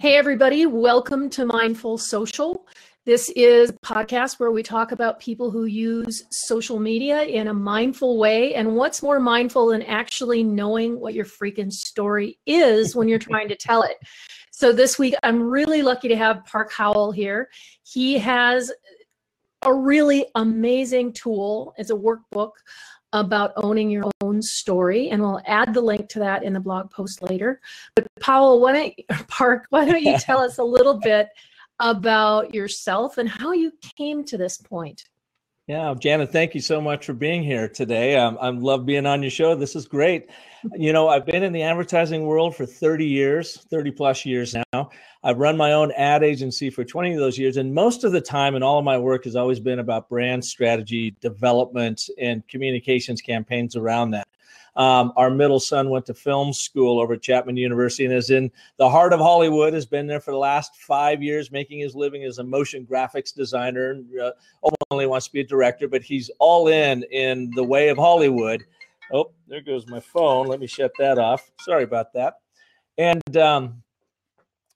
Hey, 0.00 0.16
everybody, 0.16 0.64
welcome 0.64 1.28
to 1.28 1.44
Mindful 1.44 1.98
Social. 1.98 2.66
This 3.04 3.28
is 3.36 3.68
a 3.68 3.72
podcast 3.86 4.40
where 4.40 4.50
we 4.50 4.62
talk 4.62 4.92
about 4.92 5.20
people 5.20 5.50
who 5.50 5.66
use 5.66 6.24
social 6.30 6.80
media 6.80 7.20
in 7.24 7.48
a 7.48 7.52
mindful 7.52 8.16
way. 8.16 8.54
And 8.54 8.76
what's 8.76 9.02
more 9.02 9.20
mindful 9.20 9.66
than 9.66 9.82
actually 9.82 10.42
knowing 10.42 10.98
what 10.98 11.12
your 11.12 11.26
freaking 11.26 11.70
story 11.70 12.38
is 12.46 12.96
when 12.96 13.08
you're 13.08 13.18
trying 13.18 13.48
to 13.48 13.56
tell 13.56 13.82
it? 13.82 13.98
So, 14.50 14.72
this 14.72 14.98
week, 14.98 15.16
I'm 15.22 15.42
really 15.42 15.82
lucky 15.82 16.08
to 16.08 16.16
have 16.16 16.46
Park 16.46 16.72
Howell 16.72 17.12
here. 17.12 17.50
He 17.82 18.16
has 18.16 18.72
a 19.60 19.74
really 19.74 20.24
amazing 20.34 21.12
tool, 21.12 21.74
it's 21.76 21.90
a 21.90 21.94
workbook 21.94 22.52
about 23.12 23.52
owning 23.56 23.90
your 23.90 24.10
own 24.22 24.40
story, 24.42 25.10
and 25.10 25.20
we'll 25.20 25.40
add 25.46 25.74
the 25.74 25.80
link 25.80 26.08
to 26.10 26.18
that 26.20 26.42
in 26.42 26.52
the 26.52 26.60
blog 26.60 26.90
post 26.90 27.22
later. 27.22 27.60
But 27.94 28.06
Powell, 28.20 28.60
why 28.60 28.72
don't 28.72 29.26
Park, 29.28 29.66
why 29.70 29.84
don't 29.84 30.02
you 30.02 30.18
tell 30.18 30.40
us 30.40 30.58
a 30.58 30.64
little 30.64 30.98
bit 30.98 31.28
about 31.80 32.54
yourself 32.54 33.18
and 33.18 33.28
how 33.28 33.52
you 33.52 33.72
came 33.96 34.24
to 34.24 34.36
this 34.36 34.58
point? 34.58 35.04
Yeah, 35.70 35.94
Janet, 35.96 36.32
thank 36.32 36.56
you 36.56 36.60
so 36.60 36.80
much 36.80 37.06
for 37.06 37.12
being 37.12 37.44
here 37.44 37.68
today. 37.68 38.16
Um, 38.16 38.36
I 38.40 38.48
love 38.48 38.84
being 38.84 39.06
on 39.06 39.22
your 39.22 39.30
show. 39.30 39.54
This 39.54 39.76
is 39.76 39.86
great. 39.86 40.28
You 40.74 40.92
know, 40.92 41.06
I've 41.06 41.24
been 41.24 41.44
in 41.44 41.52
the 41.52 41.62
advertising 41.62 42.26
world 42.26 42.56
for 42.56 42.66
30 42.66 43.06
years, 43.06 43.56
30 43.70 43.92
plus 43.92 44.26
years 44.26 44.56
now. 44.72 44.90
I've 45.22 45.38
run 45.38 45.56
my 45.56 45.74
own 45.74 45.92
ad 45.92 46.24
agency 46.24 46.70
for 46.70 46.82
20 46.84 47.12
of 47.12 47.20
those 47.20 47.38
years. 47.38 47.56
And 47.56 47.72
most 47.72 48.02
of 48.02 48.10
the 48.10 48.20
time, 48.20 48.56
and 48.56 48.64
all 48.64 48.80
of 48.80 48.84
my 48.84 48.98
work 48.98 49.22
has 49.22 49.36
always 49.36 49.60
been 49.60 49.78
about 49.78 50.08
brand 50.08 50.44
strategy, 50.44 51.14
development, 51.20 52.10
and 52.18 52.42
communications 52.48 53.22
campaigns 53.22 53.76
around 53.76 54.10
that. 54.10 54.26
Um, 54.76 55.12
our 55.16 55.30
middle 55.30 55.60
son 55.60 55.90
went 55.90 56.06
to 56.06 56.14
film 56.14 56.52
school 56.52 57.00
over 57.00 57.14
at 57.14 57.22
Chapman 57.22 57.56
University 57.56 58.04
and 58.04 58.14
is 58.14 58.30
in 58.30 58.50
the 58.78 58.88
heart 58.88 59.12
of 59.12 59.20
Hollywood. 59.20 59.74
Has 59.74 59.86
been 59.86 60.06
there 60.06 60.20
for 60.20 60.30
the 60.30 60.38
last 60.38 60.76
five 60.76 61.22
years, 61.22 61.50
making 61.50 61.80
his 61.80 61.94
living 61.94 62.24
as 62.24 62.38
a 62.38 62.44
motion 62.44 62.86
graphics 62.86 63.34
designer. 63.34 63.90
And 63.90 64.20
uh, 64.20 64.32
only 64.90 65.06
wants 65.06 65.26
to 65.26 65.32
be 65.32 65.40
a 65.40 65.44
director, 65.44 65.88
but 65.88 66.02
he's 66.02 66.30
all 66.38 66.68
in 66.68 67.04
in 67.12 67.50
the 67.54 67.64
way 67.64 67.88
of 67.88 67.98
Hollywood. 67.98 68.64
Oh, 69.12 69.32
there 69.48 69.60
goes 69.60 69.86
my 69.88 70.00
phone. 70.00 70.46
Let 70.46 70.60
me 70.60 70.66
shut 70.66 70.92
that 70.98 71.18
off. 71.18 71.50
Sorry 71.60 71.84
about 71.84 72.12
that. 72.14 72.38
And 72.98 73.36
um, 73.36 73.82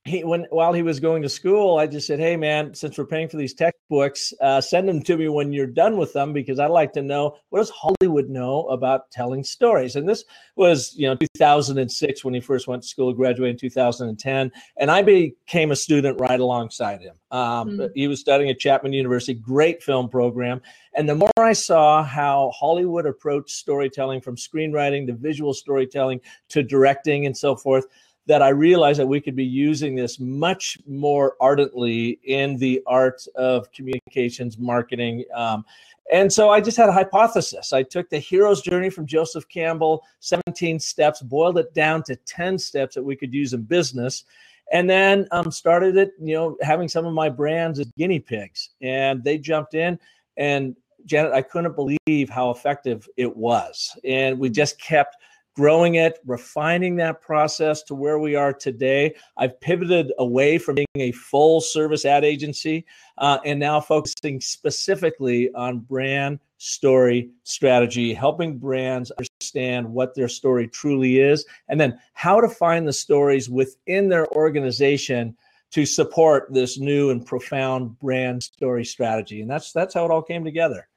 he 0.04 0.22
when 0.22 0.46
while 0.50 0.74
he 0.74 0.82
was 0.82 1.00
going 1.00 1.22
to 1.22 1.30
school, 1.30 1.78
I 1.78 1.86
just 1.86 2.06
said, 2.06 2.20
"Hey, 2.20 2.36
man, 2.36 2.74
since 2.74 2.98
we're 2.98 3.06
paying 3.06 3.28
for 3.28 3.38
these 3.38 3.54
textbooks, 3.54 4.34
uh, 4.42 4.60
send 4.60 4.86
them 4.86 5.02
to 5.02 5.16
me 5.16 5.28
when 5.28 5.50
you're 5.50 5.66
done 5.66 5.96
with 5.96 6.12
them 6.12 6.34
because 6.34 6.58
I'd 6.58 6.70
like 6.70 6.92
to 6.92 7.02
know 7.02 7.36
what 7.48 7.60
does 7.60 7.70
Hollywood 7.70 8.28
know 8.28 8.64
about 8.68 9.10
telling 9.10 9.42
stories." 9.42 9.96
And 9.96 10.06
this 10.06 10.24
was, 10.56 10.94
you 10.94 11.06
know, 11.06 11.16
2006 11.16 12.22
when 12.22 12.34
he 12.34 12.40
first 12.40 12.68
went 12.68 12.82
to 12.82 12.88
school, 12.88 13.14
graduated 13.14 13.54
in 13.54 13.58
2010, 13.58 14.52
and 14.76 14.90
I 14.90 15.00
became 15.00 15.70
a 15.70 15.76
student 15.76 16.20
right 16.20 16.38
alongside 16.38 17.00
him. 17.00 17.14
Um, 17.30 17.70
mm-hmm. 17.70 17.86
He 17.94 18.06
was 18.06 18.20
studying 18.20 18.50
at 18.50 18.58
Chapman 18.58 18.92
University, 18.92 19.32
great 19.32 19.82
film 19.82 20.10
program, 20.10 20.60
and 20.94 21.08
the 21.08 21.14
more 21.14 21.30
I 21.38 21.54
saw 21.54 22.04
how 22.04 22.52
Hollywood 22.54 23.06
approached 23.06 23.50
storytelling, 23.50 24.20
from 24.20 24.36
screenwriting 24.36 25.06
to 25.06 25.14
visual 25.14 25.54
storytelling 25.54 26.20
to 26.50 26.62
directing 26.62 27.24
and 27.24 27.34
so 27.34 27.56
forth 27.56 27.86
that 28.26 28.42
I 28.42 28.48
realized 28.48 28.98
that 29.00 29.06
we 29.06 29.20
could 29.20 29.36
be 29.36 29.44
using 29.44 29.94
this 29.94 30.18
much 30.18 30.78
more 30.86 31.36
ardently 31.40 32.18
in 32.24 32.56
the 32.56 32.82
art 32.86 33.26
of 33.36 33.70
communications 33.72 34.58
marketing. 34.58 35.24
Um, 35.34 35.64
and 36.12 36.32
so 36.32 36.50
I 36.50 36.60
just 36.60 36.76
had 36.76 36.88
a 36.88 36.92
hypothesis. 36.92 37.72
I 37.72 37.82
took 37.82 38.08
the 38.10 38.18
hero's 38.18 38.62
journey 38.62 38.90
from 38.90 39.06
Joseph 39.06 39.48
Campbell, 39.48 40.04
17 40.20 40.78
steps, 40.78 41.22
boiled 41.22 41.58
it 41.58 41.72
down 41.74 42.02
to 42.04 42.16
10 42.16 42.58
steps 42.58 42.94
that 42.94 43.02
we 43.02 43.16
could 43.16 43.32
use 43.32 43.52
in 43.52 43.62
business. 43.62 44.24
And 44.72 44.88
then 44.88 45.26
um, 45.30 45.50
started 45.50 45.96
it, 45.96 46.12
you 46.18 46.34
know, 46.34 46.56
having 46.62 46.88
some 46.88 47.04
of 47.04 47.12
my 47.12 47.28
brands 47.28 47.78
as 47.78 47.90
guinea 47.98 48.20
pigs. 48.20 48.70
And 48.80 49.22
they 49.22 49.36
jumped 49.38 49.74
in. 49.74 49.98
And 50.36 50.74
Janet, 51.04 51.32
I 51.32 51.42
couldn't 51.42 51.76
believe 51.76 52.30
how 52.30 52.50
effective 52.50 53.06
it 53.16 53.34
was. 53.36 53.96
And 54.04 54.38
we 54.38 54.48
just 54.48 54.80
kept 54.80 55.16
growing 55.54 55.94
it, 55.94 56.18
refining 56.26 56.96
that 56.96 57.20
process 57.20 57.82
to 57.84 57.94
where 57.94 58.18
we 58.18 58.34
are 58.34 58.52
today. 58.52 59.14
I've 59.36 59.60
pivoted 59.60 60.12
away 60.18 60.58
from 60.58 60.74
being 60.74 60.86
a 60.96 61.12
full 61.12 61.60
service 61.60 62.04
ad 62.04 62.24
agency 62.24 62.84
uh, 63.18 63.38
and 63.44 63.60
now 63.60 63.80
focusing 63.80 64.40
specifically 64.40 65.52
on 65.54 65.80
brand 65.80 66.40
story 66.58 67.30
strategy, 67.44 68.12
helping 68.14 68.58
brands 68.58 69.12
understand 69.12 69.86
what 69.86 70.14
their 70.14 70.28
story 70.28 70.66
truly 70.66 71.20
is, 71.20 71.44
and 71.68 71.80
then 71.80 71.98
how 72.14 72.40
to 72.40 72.48
find 72.48 72.88
the 72.88 72.92
stories 72.92 73.48
within 73.48 74.08
their 74.08 74.26
organization 74.32 75.36
to 75.70 75.84
support 75.84 76.46
this 76.50 76.78
new 76.78 77.10
and 77.10 77.26
profound 77.26 77.98
brand 77.98 78.42
story 78.42 78.84
strategy. 78.84 79.40
And 79.40 79.50
that's 79.50 79.72
that's 79.72 79.94
how 79.94 80.04
it 80.04 80.10
all 80.10 80.22
came 80.22 80.44
together. 80.44 80.88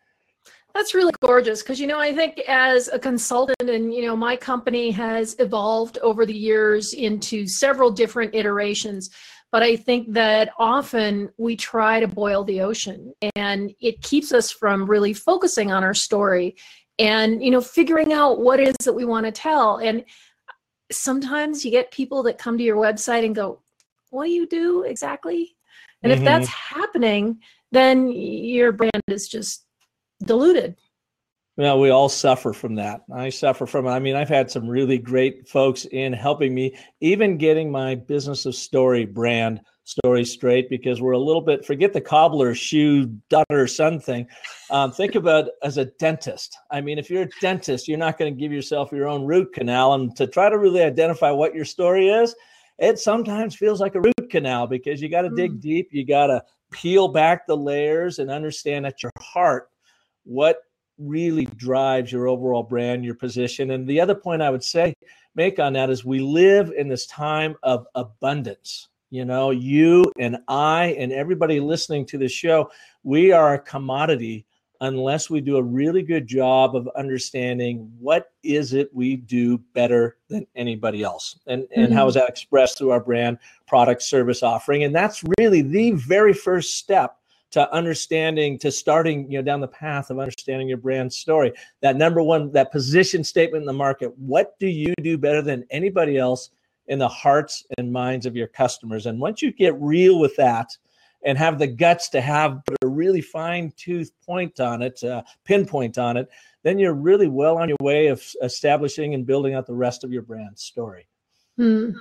That's 0.77 0.93
really 0.93 1.13
gorgeous 1.21 1.63
because, 1.63 1.79
you 1.79 1.87
know, 1.87 1.99
I 1.99 2.13
think 2.13 2.37
as 2.47 2.87
a 2.87 2.99
consultant, 2.99 3.67
and, 3.67 3.91
you 3.91 4.03
know, 4.05 4.15
my 4.15 4.35
company 4.35 4.91
has 4.91 5.35
evolved 5.39 5.97
over 6.03 6.23
the 6.23 6.37
years 6.37 6.93
into 6.93 7.47
several 7.47 7.89
different 7.89 8.35
iterations. 8.35 9.09
But 9.51 9.63
I 9.63 9.75
think 9.75 10.13
that 10.13 10.51
often 10.59 11.29
we 11.39 11.55
try 11.55 11.99
to 11.99 12.07
boil 12.07 12.43
the 12.43 12.61
ocean 12.61 13.11
and 13.35 13.73
it 13.81 14.03
keeps 14.03 14.31
us 14.31 14.51
from 14.51 14.85
really 14.85 15.13
focusing 15.13 15.71
on 15.71 15.83
our 15.83 15.95
story 15.95 16.55
and, 16.99 17.43
you 17.43 17.49
know, 17.49 17.61
figuring 17.61 18.13
out 18.13 18.41
what 18.41 18.59
it 18.59 18.67
is 18.67 18.85
that 18.85 18.93
we 18.93 19.03
want 19.03 19.25
to 19.25 19.31
tell. 19.31 19.77
And 19.77 20.05
sometimes 20.91 21.65
you 21.65 21.71
get 21.71 21.89
people 21.89 22.21
that 22.21 22.37
come 22.37 22.55
to 22.55 22.63
your 22.63 22.77
website 22.77 23.25
and 23.25 23.33
go, 23.33 23.63
What 24.11 24.25
do 24.25 24.31
you 24.31 24.45
do 24.45 24.83
exactly? 24.83 25.55
And 26.03 26.11
mm-hmm. 26.13 26.21
if 26.21 26.23
that's 26.23 26.47
happening, 26.49 27.39
then 27.71 28.11
your 28.11 28.71
brand 28.71 29.01
is 29.07 29.27
just 29.27 29.63
diluted. 30.23 30.75
Well, 31.57 31.79
we 31.79 31.89
all 31.89 32.09
suffer 32.09 32.53
from 32.53 32.75
that. 32.75 33.01
I 33.11 33.29
suffer 33.29 33.65
from 33.65 33.87
it. 33.87 33.89
I 33.89 33.97
mean, 33.97 34.15
I've 34.15 34.29
had 34.29 34.51
some 34.51 34.67
really 34.67 34.99
great 34.99 35.47
folks 35.47 35.85
in 35.85 36.13
helping 36.13 36.53
me, 36.53 36.77
even 37.01 37.37
getting 37.37 37.71
my 37.71 37.95
business 37.95 38.45
of 38.45 38.53
story 38.53 39.05
brand 39.05 39.61
story 39.87 40.25
straight 40.25 40.69
because 40.69 41.01
we're 41.01 41.13
a 41.13 41.17
little 41.17 41.41
bit 41.41 41.65
forget 41.65 41.93
the 41.93 42.01
cobbler 42.01 42.53
shoe 42.53 43.05
daughter 43.29 43.65
son 43.67 44.01
thing 44.01 44.27
um, 44.69 44.91
think 44.91 45.15
about 45.15 45.45
as 45.63 45.77
a 45.77 45.85
dentist 45.97 46.57
i 46.71 46.81
mean 46.81 46.99
if 46.99 47.09
you're 47.09 47.23
a 47.23 47.29
dentist 47.39 47.87
you're 47.87 47.97
not 47.97 48.17
going 48.17 48.33
to 48.33 48.37
give 48.37 48.51
yourself 48.51 48.91
your 48.91 49.07
own 49.07 49.23
root 49.23 49.53
canal 49.53 49.93
and 49.93 50.13
to 50.13 50.27
try 50.27 50.49
to 50.49 50.57
really 50.57 50.83
identify 50.83 51.31
what 51.31 51.55
your 51.55 51.63
story 51.63 52.09
is 52.09 52.35
it 52.79 52.99
sometimes 52.99 53.55
feels 53.55 53.79
like 53.79 53.95
a 53.95 54.01
root 54.01 54.29
canal 54.29 54.67
because 54.67 55.01
you 55.01 55.07
got 55.07 55.21
to 55.21 55.29
mm. 55.29 55.37
dig 55.37 55.61
deep 55.61 55.87
you 55.93 56.05
got 56.05 56.27
to 56.27 56.43
peel 56.69 57.07
back 57.07 57.47
the 57.47 57.55
layers 57.55 58.19
and 58.19 58.29
understand 58.29 58.85
at 58.85 59.01
your 59.01 59.11
heart 59.21 59.69
what 60.27 60.63
really 60.97 61.45
drives 61.45 62.11
your 62.11 62.27
overall 62.27 62.63
brand, 62.63 63.05
your 63.05 63.15
position. 63.15 63.71
And 63.71 63.87
the 63.87 64.01
other 64.01 64.15
point 64.15 64.41
I 64.41 64.49
would 64.49 64.63
say, 64.63 64.93
make 65.35 65.59
on 65.59 65.73
that 65.73 65.89
is 65.89 66.03
we 66.03 66.19
live 66.19 66.71
in 66.77 66.87
this 66.87 67.05
time 67.07 67.55
of 67.63 67.85
abundance. 67.95 68.89
You 69.09 69.23
know, 69.23 69.51
you 69.51 70.11
and 70.19 70.37
I 70.49 70.95
and 70.99 71.13
everybody 71.13 71.59
listening 71.61 72.05
to 72.07 72.17
the 72.17 72.27
show, 72.27 72.69
we 73.03 73.31
are 73.31 73.53
a 73.53 73.59
commodity 73.59 74.45
unless 74.81 75.29
we 75.29 75.41
do 75.41 75.57
a 75.57 75.63
really 75.63 76.03
good 76.03 76.27
job 76.27 76.75
of 76.75 76.89
understanding 76.95 77.91
what 77.99 78.31
is 78.43 78.73
it 78.73 78.93
we 78.93 79.15
do 79.15 79.57
better 79.73 80.17
than 80.29 80.45
anybody 80.55 81.03
else 81.03 81.39
and, 81.47 81.65
and 81.75 81.87
mm-hmm. 81.87 81.95
how 81.95 82.07
is 82.07 82.13
that 82.13 82.29
expressed 82.29 82.77
through 82.77 82.91
our 82.91 82.99
brand 82.99 83.39
product 83.67 84.03
service 84.03 84.43
offering 84.43 84.83
and 84.83 84.95
that's 84.95 85.23
really 85.39 85.61
the 85.61 85.91
very 85.91 86.33
first 86.33 86.75
step 86.75 87.17
to 87.51 87.71
understanding 87.73 88.59
to 88.59 88.71
starting 88.71 89.29
you 89.31 89.37
know 89.37 89.43
down 89.43 89.61
the 89.61 89.67
path 89.67 90.09
of 90.09 90.19
understanding 90.19 90.67
your 90.67 90.77
brand 90.77 91.11
story. 91.11 91.53
That 91.81 91.95
number 91.95 92.21
one 92.21 92.51
that 92.51 92.71
position 92.71 93.23
statement 93.23 93.61
in 93.61 93.67
the 93.67 93.73
market 93.73 94.17
what 94.17 94.57
do 94.59 94.67
you 94.67 94.93
do 95.01 95.17
better 95.17 95.41
than 95.41 95.65
anybody 95.69 96.17
else 96.17 96.49
in 96.87 96.99
the 96.99 97.07
hearts 97.07 97.65
and 97.77 97.91
minds 97.91 98.25
of 98.25 98.35
your 98.35 98.47
customers? 98.47 99.05
And 99.05 99.19
once 99.19 99.41
you 99.41 99.51
get 99.51 99.79
real 99.79 100.19
with 100.19 100.35
that 100.37 100.69
and 101.23 101.37
have 101.37 101.59
the 101.59 101.67
guts 101.67 102.09
to 102.09 102.21
have 102.21 102.61
a 102.81 102.87
really 102.87 103.21
fine 103.21 103.71
tooth 103.75 104.11
point 104.25 104.59
on 104.59 104.81
it 104.81 105.03
uh, 105.03 105.23
pinpoint 105.45 105.97
on 105.97 106.17
it 106.17 106.29
then 106.63 106.77
you're 106.77 106.93
really 106.93 107.27
well 107.27 107.57
on 107.57 107.69
your 107.69 107.77
way 107.81 108.07
of 108.07 108.23
establishing 108.43 109.13
and 109.13 109.25
building 109.25 109.53
out 109.53 109.65
the 109.65 109.73
rest 109.73 110.03
of 110.03 110.11
your 110.11 110.21
brand 110.21 110.57
story. 110.57 111.07
Hmm. 111.55 111.91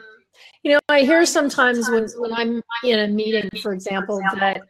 you 0.62 0.72
know 0.72 0.78
i 0.88 1.00
hear 1.00 1.24
sometimes 1.24 1.88
when, 1.90 2.06
when 2.18 2.32
i'm 2.34 2.62
in 2.84 2.98
a 3.00 3.08
meeting 3.08 3.48
for 3.62 3.72
example 3.72 4.20
that 4.34 4.60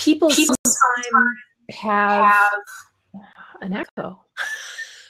people, 0.00 0.30
people 0.30 0.56
sometimes 0.66 1.36
have, 1.70 2.24
have 2.24 3.22
an 3.62 3.72
echo. 3.72 4.24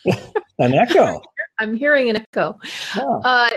an 0.59 0.75
echo. 0.75 1.21
I'm 1.59 1.75
hearing 1.75 2.11
an 2.11 2.17
echo. 2.17 2.59
Oh. 2.97 3.21
Uh, 3.23 3.51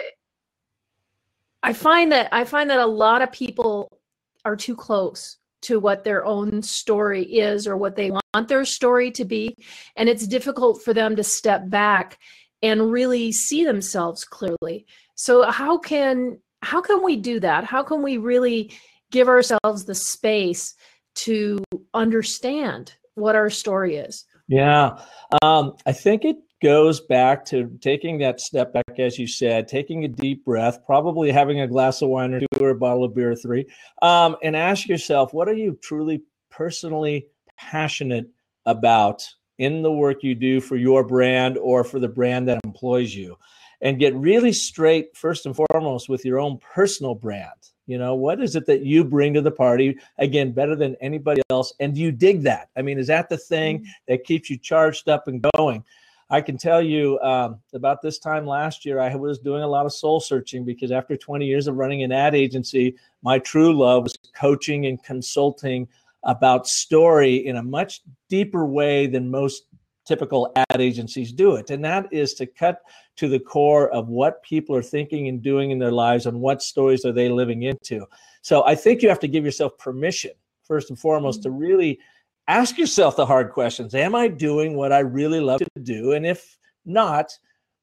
I 1.63 1.74
find 1.74 2.12
that 2.12 2.30
I 2.31 2.44
find 2.44 2.69
that 2.69 2.80
a 2.80 2.85
lot 2.85 3.21
of 3.21 3.31
people 3.31 4.00
are 4.45 4.56
too 4.56 4.75
close 4.75 5.38
to 5.62 5.80
what 5.80 6.03
their 6.03 6.25
own 6.25 6.62
story 6.62 7.24
is 7.24 7.65
or 7.65 7.77
what 7.77 7.95
they 7.95 8.12
want 8.12 8.47
their 8.50 8.65
story 8.65 9.12
to 9.12 9.24
be, 9.24 9.56
and 9.95 10.09
it's 10.09 10.27
difficult 10.27 10.83
for 10.83 10.94
them 10.94 11.15
to 11.15 11.24
step 11.24 11.69
back 11.69 12.19
and 12.62 12.91
really 12.91 13.31
see 13.31 13.63
themselves 13.63 14.25
clearly. 14.25 14.86
So 15.15 15.44
how 15.44 15.77
can 15.77 16.39
how 16.62 16.81
can 16.81 17.03
we 17.03 17.15
do 17.15 17.39
that? 17.39 17.63
How 17.63 17.83
can 17.83 18.01
we 18.01 18.18
really 18.18 18.71
give 19.12 19.29
ourselves 19.29 19.86
the 19.86 19.95
space 19.95 20.75
to 21.15 21.63
understand 21.94 22.94
what 23.15 23.36
our 23.36 23.50
story 23.50 23.95
is? 23.95 24.25
Yeah, 24.48 25.00
um, 25.42 25.74
I 25.86 25.94
think 25.94 26.25
it 26.25 26.38
goes 26.62 27.01
back 27.01 27.45
to 27.45 27.69
taking 27.81 28.18
that 28.19 28.39
step 28.39 28.74
back, 28.74 28.98
as 28.98 29.19
you 29.19 29.27
said, 29.27 29.68
taking 29.68 30.06
a 30.06 30.07
deep 30.07 30.45
breath, 30.45 30.86
probably 30.86 31.31
having 31.31 31.60
a 31.60 31.68
glass 31.68 32.01
of 32.01 32.10
wine 32.10 32.33
or 32.33 32.39
two 32.39 32.48
or 32.60 32.69
a 32.69 32.75
bottle 32.75 33.04
of 33.04 33.13
beer 33.13 33.31
or 33.31 33.36
three, 33.36 33.65
um, 34.01 34.36
and 34.44 34.56
ask 34.56 34.88
yourself, 34.88 35.33
what 35.33 35.48
are 35.48 35.54
you 35.54 35.77
truly 35.81 36.24
personally 36.50 37.27
passionate 37.57 38.30
about 38.65 39.27
in 39.57 39.81
the 39.81 39.92
work 39.92 40.24
you 40.24 40.36
do 40.36 40.60
for 40.62 40.77
your 40.77 41.04
brand 41.04 41.57
or 41.57 41.83
for 41.83 42.00
the 42.00 42.07
brand 42.07 42.48
that 42.48 42.60
employs 42.63 43.13
you? 43.13 43.38
And 43.81 44.00
get 44.00 44.15
really 44.15 44.54
straight, 44.54 45.15
first 45.18 45.45
and 45.45 45.56
foremost, 45.56 46.07
with 46.07 46.24
your 46.24 46.39
own 46.39 46.57
personal 46.60 47.15
brand. 47.15 47.51
You 47.85 47.97
know, 47.97 48.15
what 48.15 48.41
is 48.41 48.56
it 48.56 48.65
that 48.68 48.85
you 48.85 49.03
bring 49.03 49.33
to 49.33 49.41
the 49.41 49.51
party? 49.51 49.97
Again, 50.18 50.51
better 50.51 50.75
than 50.75 50.95
anybody 51.01 51.41
else. 51.50 51.74
And 51.80 51.94
do 51.94 52.01
you 52.01 52.12
dig 52.12 52.41
that? 52.44 52.69
I 52.77 52.81
mean, 52.81 52.97
is 52.97 53.07
that 53.07 53.30
the 53.30 53.38
thing 53.38 53.80
mm-hmm. 53.80 53.89
that 54.07 54.24
keeps 54.24 54.50
you 54.50 54.57
charged 54.57 55.09
up 55.09 55.27
and 55.27 55.45
going? 55.56 55.83
I 56.30 56.41
can 56.41 56.57
tell 56.57 56.81
you 56.81 57.19
um, 57.19 57.59
about 57.74 58.01
this 58.01 58.18
time 58.18 58.47
last 58.47 58.85
year, 58.85 59.00
I 59.00 59.13
was 59.15 59.38
doing 59.38 59.62
a 59.62 59.68
lot 59.68 59.85
of 59.85 59.94
soul 59.94 60.19
searching 60.19 60.63
because 60.63 60.91
after 60.91 61.18
20 61.18 61.45
years 61.45 61.68
of 61.68 61.75
running 61.75 62.03
an 62.03 62.12
ad 62.12 62.33
agency, 62.33 62.95
my 63.21 63.38
true 63.38 63.77
love 63.77 64.03
was 64.03 64.18
coaching 64.33 64.86
and 64.86 65.03
consulting 65.03 65.88
about 66.24 66.68
story 66.68 67.45
in 67.45 67.57
a 67.57 67.63
much 67.63 68.01
deeper 68.29 68.65
way 68.65 69.06
than 69.07 69.29
most 69.29 69.65
typical 70.05 70.51
ad 70.55 70.81
agencies 70.81 71.31
do 71.31 71.55
it. 71.55 71.69
And 71.69 71.83
that 71.85 72.11
is 72.11 72.33
to 72.35 72.45
cut 72.45 72.81
to 73.17 73.29
the 73.29 73.39
core 73.39 73.89
of 73.91 74.09
what 74.09 74.44
people 74.44 74.75
are 74.75 74.83
thinking 74.83 75.27
and 75.27 75.41
doing 75.41 75.71
in 75.71 75.79
their 75.79 75.91
lives 75.91 76.25
and 76.25 76.39
what 76.39 76.61
stories 76.61 77.05
are 77.05 77.11
they 77.11 77.29
living 77.29 77.63
into. 77.63 78.05
So 78.41 78.65
I 78.65 78.75
think 78.75 79.01
you 79.01 79.09
have 79.09 79.19
to 79.19 79.27
give 79.27 79.45
yourself 79.45 79.77
permission, 79.77 80.31
first 80.63 80.89
and 80.89 81.00
foremost, 81.00 81.41
mm-hmm. 81.41 81.50
to 81.50 81.57
really 81.57 82.00
ask 82.47 82.77
yourself 82.77 83.15
the 83.15 83.25
hard 83.25 83.51
questions. 83.51 83.95
Am 83.95 84.15
I 84.15 84.27
doing 84.27 84.75
what 84.75 84.91
I 84.91 85.00
really 85.00 85.39
love 85.39 85.59
to 85.59 85.81
do? 85.81 86.11
And 86.13 86.25
if 86.25 86.57
not, 86.85 87.31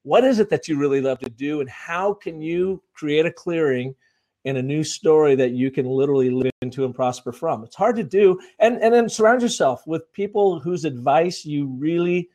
what 0.03 0.23
is 0.23 0.39
it 0.39 0.49
that 0.49 0.67
you 0.67 0.77
really 0.77 1.01
love 1.01 1.19
to 1.19 1.29
do? 1.29 1.61
And 1.61 1.69
how 1.69 2.13
can 2.13 2.41
you 2.41 2.81
create 2.93 3.25
a 3.25 3.31
clearing 3.31 3.95
in 4.45 4.57
a 4.57 4.61
new 4.61 4.83
story 4.83 5.35
that 5.35 5.51
you 5.51 5.71
can 5.71 5.85
literally 5.85 6.29
live 6.29 6.51
into 6.61 6.85
and 6.85 6.95
prosper 6.95 7.31
from? 7.31 7.63
It's 7.63 7.75
hard 7.75 7.95
to 7.97 8.03
do. 8.03 8.39
And, 8.59 8.81
and 8.81 8.93
then 8.93 9.09
surround 9.09 9.41
yourself 9.41 9.85
with 9.85 10.11
people 10.13 10.59
whose 10.59 10.85
advice 10.85 11.45
you 11.45 11.67
really 11.67 12.29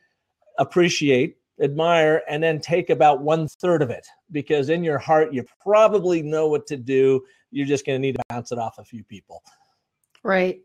appreciate, 0.57 1.37
admire, 1.61 2.23
and 2.29 2.41
then 2.41 2.59
take 2.59 2.89
about 2.89 3.21
one 3.21 3.47
third 3.47 3.81
of 3.81 3.89
it 3.89 4.07
because 4.31 4.69
in 4.69 4.83
your 4.83 4.97
heart, 4.97 5.33
you 5.33 5.43
probably 5.61 6.21
know 6.21 6.47
what 6.47 6.67
to 6.67 6.77
do. 6.77 7.23
You're 7.51 7.67
just 7.67 7.85
going 7.85 7.95
to 7.95 8.01
need 8.01 8.15
to 8.15 8.23
bounce 8.29 8.51
it 8.51 8.59
off 8.59 8.77
a 8.77 8.83
few 8.83 9.03
people. 9.03 9.43
Right. 10.23 10.61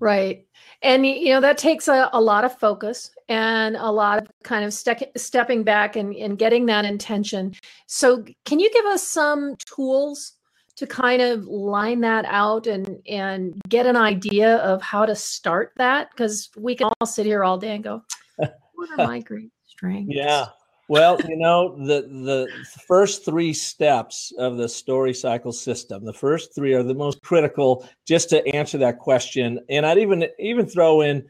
Right. 0.00 0.46
And, 0.82 1.04
you 1.04 1.30
know, 1.30 1.40
that 1.40 1.58
takes 1.58 1.88
a, 1.88 2.08
a 2.12 2.20
lot 2.20 2.44
of 2.44 2.56
focus 2.56 3.10
and 3.28 3.76
a 3.76 3.90
lot 3.90 4.18
of 4.22 4.28
kind 4.44 4.64
of 4.64 4.72
ste- 4.72 5.10
stepping 5.16 5.64
back 5.64 5.96
and, 5.96 6.14
and 6.14 6.38
getting 6.38 6.66
that 6.66 6.84
intention. 6.84 7.54
So, 7.86 8.24
can 8.44 8.60
you 8.60 8.70
give 8.72 8.86
us 8.86 9.02
some 9.02 9.56
tools 9.56 10.34
to 10.78 10.86
kind 10.86 11.20
of 11.20 11.44
line 11.44 12.00
that 12.00 12.24
out 12.26 12.68
and, 12.68 13.02
and 13.08 13.60
get 13.68 13.84
an 13.84 13.96
idea 13.96 14.58
of 14.58 14.80
how 14.80 15.04
to 15.04 15.14
start 15.14 15.72
that? 15.76 16.10
Because 16.10 16.50
we 16.56 16.76
can 16.76 16.88
all 17.00 17.06
sit 17.06 17.26
here 17.26 17.42
all 17.42 17.58
day 17.58 17.74
and 17.74 17.82
go, 17.82 18.02
what 18.36 18.90
are 18.90 19.06
my 19.06 19.18
great 19.20 19.50
strengths? 19.66 20.14
Yeah. 20.14 20.46
Well, 20.88 21.18
you 21.28 21.36
know, 21.36 21.76
the 21.84 22.00
the 22.02 22.48
first 22.86 23.24
three 23.24 23.52
steps 23.52 24.32
of 24.38 24.56
the 24.56 24.68
story 24.68 25.12
cycle 25.12 25.52
system, 25.52 26.04
the 26.04 26.14
first 26.14 26.54
three 26.54 26.72
are 26.72 26.82
the 26.82 26.94
most 26.94 27.20
critical 27.20 27.86
just 28.06 28.30
to 28.30 28.46
answer 28.54 28.78
that 28.78 28.98
question. 28.98 29.60
And 29.68 29.84
I'd 29.84 29.98
even 29.98 30.24
even 30.38 30.66
throw 30.66 31.02
in 31.02 31.28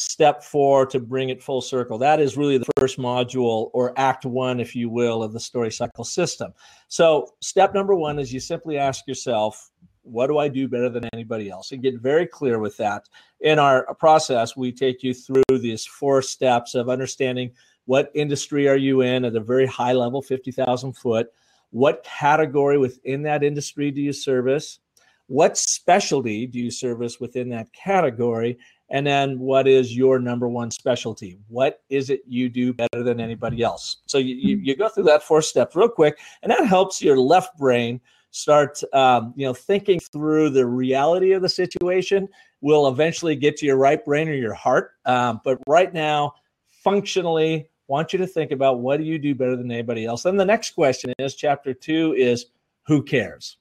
step 0.00 0.42
four 0.42 0.86
to 0.86 0.98
bring 0.98 1.28
it 1.28 1.42
full 1.42 1.60
circle. 1.60 1.98
That 1.98 2.20
is 2.20 2.36
really 2.36 2.56
the 2.56 2.70
first 2.78 2.98
module 2.98 3.70
or 3.74 3.92
act 3.98 4.24
one, 4.24 4.58
if 4.58 4.74
you 4.74 4.88
will, 4.88 5.22
of 5.22 5.32
the 5.32 5.40
story 5.40 5.70
cycle 5.70 6.04
system. 6.04 6.54
So 6.88 7.34
step 7.40 7.74
number 7.74 7.94
one 7.94 8.18
is 8.18 8.32
you 8.32 8.40
simply 8.40 8.78
ask 8.78 9.06
yourself, 9.06 9.70
what 10.02 10.28
do 10.28 10.38
I 10.38 10.48
do 10.48 10.68
better 10.68 10.88
than 10.88 11.06
anybody 11.12 11.50
else? 11.50 11.72
And 11.72 11.82
get 11.82 12.00
very 12.00 12.26
clear 12.26 12.58
with 12.58 12.78
that. 12.78 13.08
In 13.40 13.58
our 13.58 13.94
process, 13.96 14.56
we 14.56 14.72
take 14.72 15.02
you 15.02 15.12
through 15.12 15.42
these 15.50 15.84
four 15.84 16.22
steps 16.22 16.74
of 16.74 16.88
understanding 16.88 17.52
what 17.84 18.10
industry 18.14 18.68
are 18.68 18.76
you 18.76 19.02
in 19.02 19.26
at 19.26 19.36
a 19.36 19.40
very 19.40 19.66
high 19.66 19.92
level, 19.92 20.22
50,000 20.22 20.94
foot? 20.94 21.28
What 21.70 22.02
category 22.04 22.78
within 22.78 23.22
that 23.22 23.44
industry 23.44 23.90
do 23.90 24.00
you 24.00 24.14
service? 24.14 24.80
What 25.26 25.56
specialty 25.56 26.46
do 26.46 26.58
you 26.58 26.70
service 26.70 27.20
within 27.20 27.50
that 27.50 27.72
category? 27.72 28.58
And 28.90 29.06
then 29.06 29.38
what 29.38 29.68
is 29.68 29.96
your 29.96 30.18
number 30.18 30.48
one 30.48 30.70
specialty? 30.70 31.38
What 31.48 31.82
is 31.88 32.10
it 32.10 32.22
you 32.26 32.48
do 32.48 32.72
better 32.72 33.02
than 33.02 33.20
anybody 33.20 33.62
else? 33.62 33.98
So 34.06 34.18
you, 34.18 34.34
you, 34.34 34.56
you 34.56 34.76
go 34.76 34.88
through 34.88 35.04
that 35.04 35.22
four 35.22 35.42
steps 35.42 35.76
real 35.76 35.88
quick, 35.88 36.18
and 36.42 36.50
that 36.50 36.66
helps 36.66 37.00
your 37.00 37.18
left 37.18 37.56
brain 37.56 38.00
start 38.32 38.80
um, 38.92 39.32
you 39.36 39.44
know 39.44 39.52
thinking 39.52 39.98
through 39.98 40.50
the 40.50 40.64
reality 40.64 41.32
of 41.32 41.42
the 41.42 41.48
situation 41.48 42.28
will 42.60 42.86
eventually 42.86 43.34
get 43.34 43.56
to 43.56 43.66
your 43.66 43.76
right 43.76 44.04
brain 44.04 44.28
or 44.28 44.34
your 44.34 44.54
heart 44.54 44.92
um, 45.04 45.40
but 45.42 45.58
right 45.66 45.92
now 45.92 46.32
functionally 46.68 47.68
want 47.90 48.12
you 48.12 48.18
to 48.20 48.26
think 48.26 48.52
about 48.52 48.78
what 48.78 48.98
do 48.98 49.04
you 49.04 49.18
do 49.18 49.34
better 49.34 49.56
than 49.56 49.70
anybody 49.70 50.06
else. 50.06 50.22
Then 50.22 50.36
the 50.36 50.44
next 50.44 50.76
question 50.76 51.12
is 51.18 51.34
chapter 51.34 51.74
two 51.74 52.14
is 52.16 52.46
who 52.86 53.02
cares? 53.02 53.58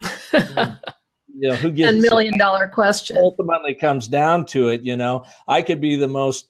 you 1.36 1.48
know, 1.48 1.54
who 1.56 1.70
gives 1.70 1.92
a 1.92 2.00
million 2.00 2.38
dollar 2.38 2.68
question 2.68 3.16
ultimately 3.16 3.74
comes 3.74 4.08
down 4.08 4.46
to 4.46 4.68
it. 4.68 4.82
You 4.82 4.96
know, 4.96 5.24
I 5.48 5.62
could 5.62 5.80
be 5.80 5.96
the 5.96 6.08
most, 6.08 6.48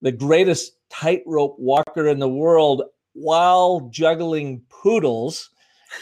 the 0.00 0.12
greatest 0.12 0.76
tightrope 0.90 1.58
walker 1.58 2.08
in 2.08 2.18
the 2.18 2.28
world 2.28 2.82
while 3.12 3.88
juggling 3.90 4.62
poodles, 4.68 5.50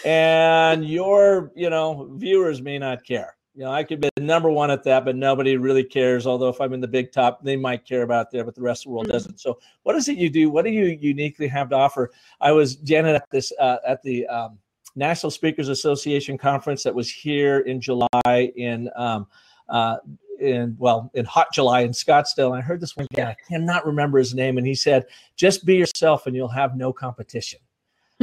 and 0.05 0.89
your, 0.89 1.51
you 1.57 1.71
know, 1.71 2.09
viewers 2.13 2.63
may 2.63 2.79
not 2.79 3.05
care. 3.05 3.37
You 3.55 3.65
know, 3.65 3.73
I 3.73 3.83
could 3.83 4.01
be 4.01 4.09
the 4.15 4.23
number 4.23 4.49
one 4.49 4.71
at 4.71 4.85
that, 4.85 5.05
but 5.05 5.17
nobody 5.17 5.57
really 5.57 5.83
cares. 5.83 6.27
Although 6.27 6.49
if 6.49 6.61
I'm 6.61 6.73
in 6.73 6.81
the 6.81 6.89
big 6.89 7.11
top, 7.11 7.43
they 7.43 7.57
might 7.57 7.85
care 7.85 8.03
about 8.03 8.31
there, 8.31 8.45
but 8.45 8.55
the 8.55 8.63
rest 8.63 8.83
of 8.83 8.85
the 8.85 8.91
world 8.91 9.07
mm-hmm. 9.07 9.13
doesn't. 9.13 9.41
So, 9.41 9.59
what 9.83 9.97
is 9.97 10.09
it 10.09 10.17
you 10.17 10.31
do? 10.31 10.51
What 10.51 10.65
do 10.65 10.71
you 10.71 10.97
uniquely 11.01 11.49
have 11.49 11.69
to 11.71 11.77
offer? 11.77 12.11
I 12.41 12.53
was 12.53 12.77
Janet 12.77 13.17
at 13.17 13.29
this 13.31 13.53
uh, 13.59 13.79
at 13.87 14.03
the 14.03 14.27
um, 14.29 14.59
National 14.97 15.31
Speakers 15.31 15.69
Association 15.69 16.37
conference 16.39 16.83
that 16.83 16.95
was 16.95 17.11
here 17.11 17.61
in 17.61 17.81
July 17.81 18.09
in 18.57 18.91
um, 18.97 19.27
uh, 19.69 19.97
in 20.41 20.77
well 20.79 21.11
in 21.15 21.25
hot 21.25 21.49
July 21.53 21.81
in 21.81 21.91
Scottsdale. 21.91 22.49
And 22.49 22.57
I 22.57 22.61
heard 22.61 22.81
this 22.81 22.97
one 22.97 23.07
guy, 23.15 23.31
I 23.31 23.37
cannot 23.49 23.87
remember 23.87 24.19
his 24.19 24.35
name, 24.35 24.59
and 24.59 24.67
he 24.67 24.75
said, 24.75 25.07
"Just 25.37 25.65
be 25.65 25.77
yourself, 25.77 26.27
and 26.27 26.35
you'll 26.35 26.49
have 26.49 26.77
no 26.77 26.93
competition." 26.93 27.61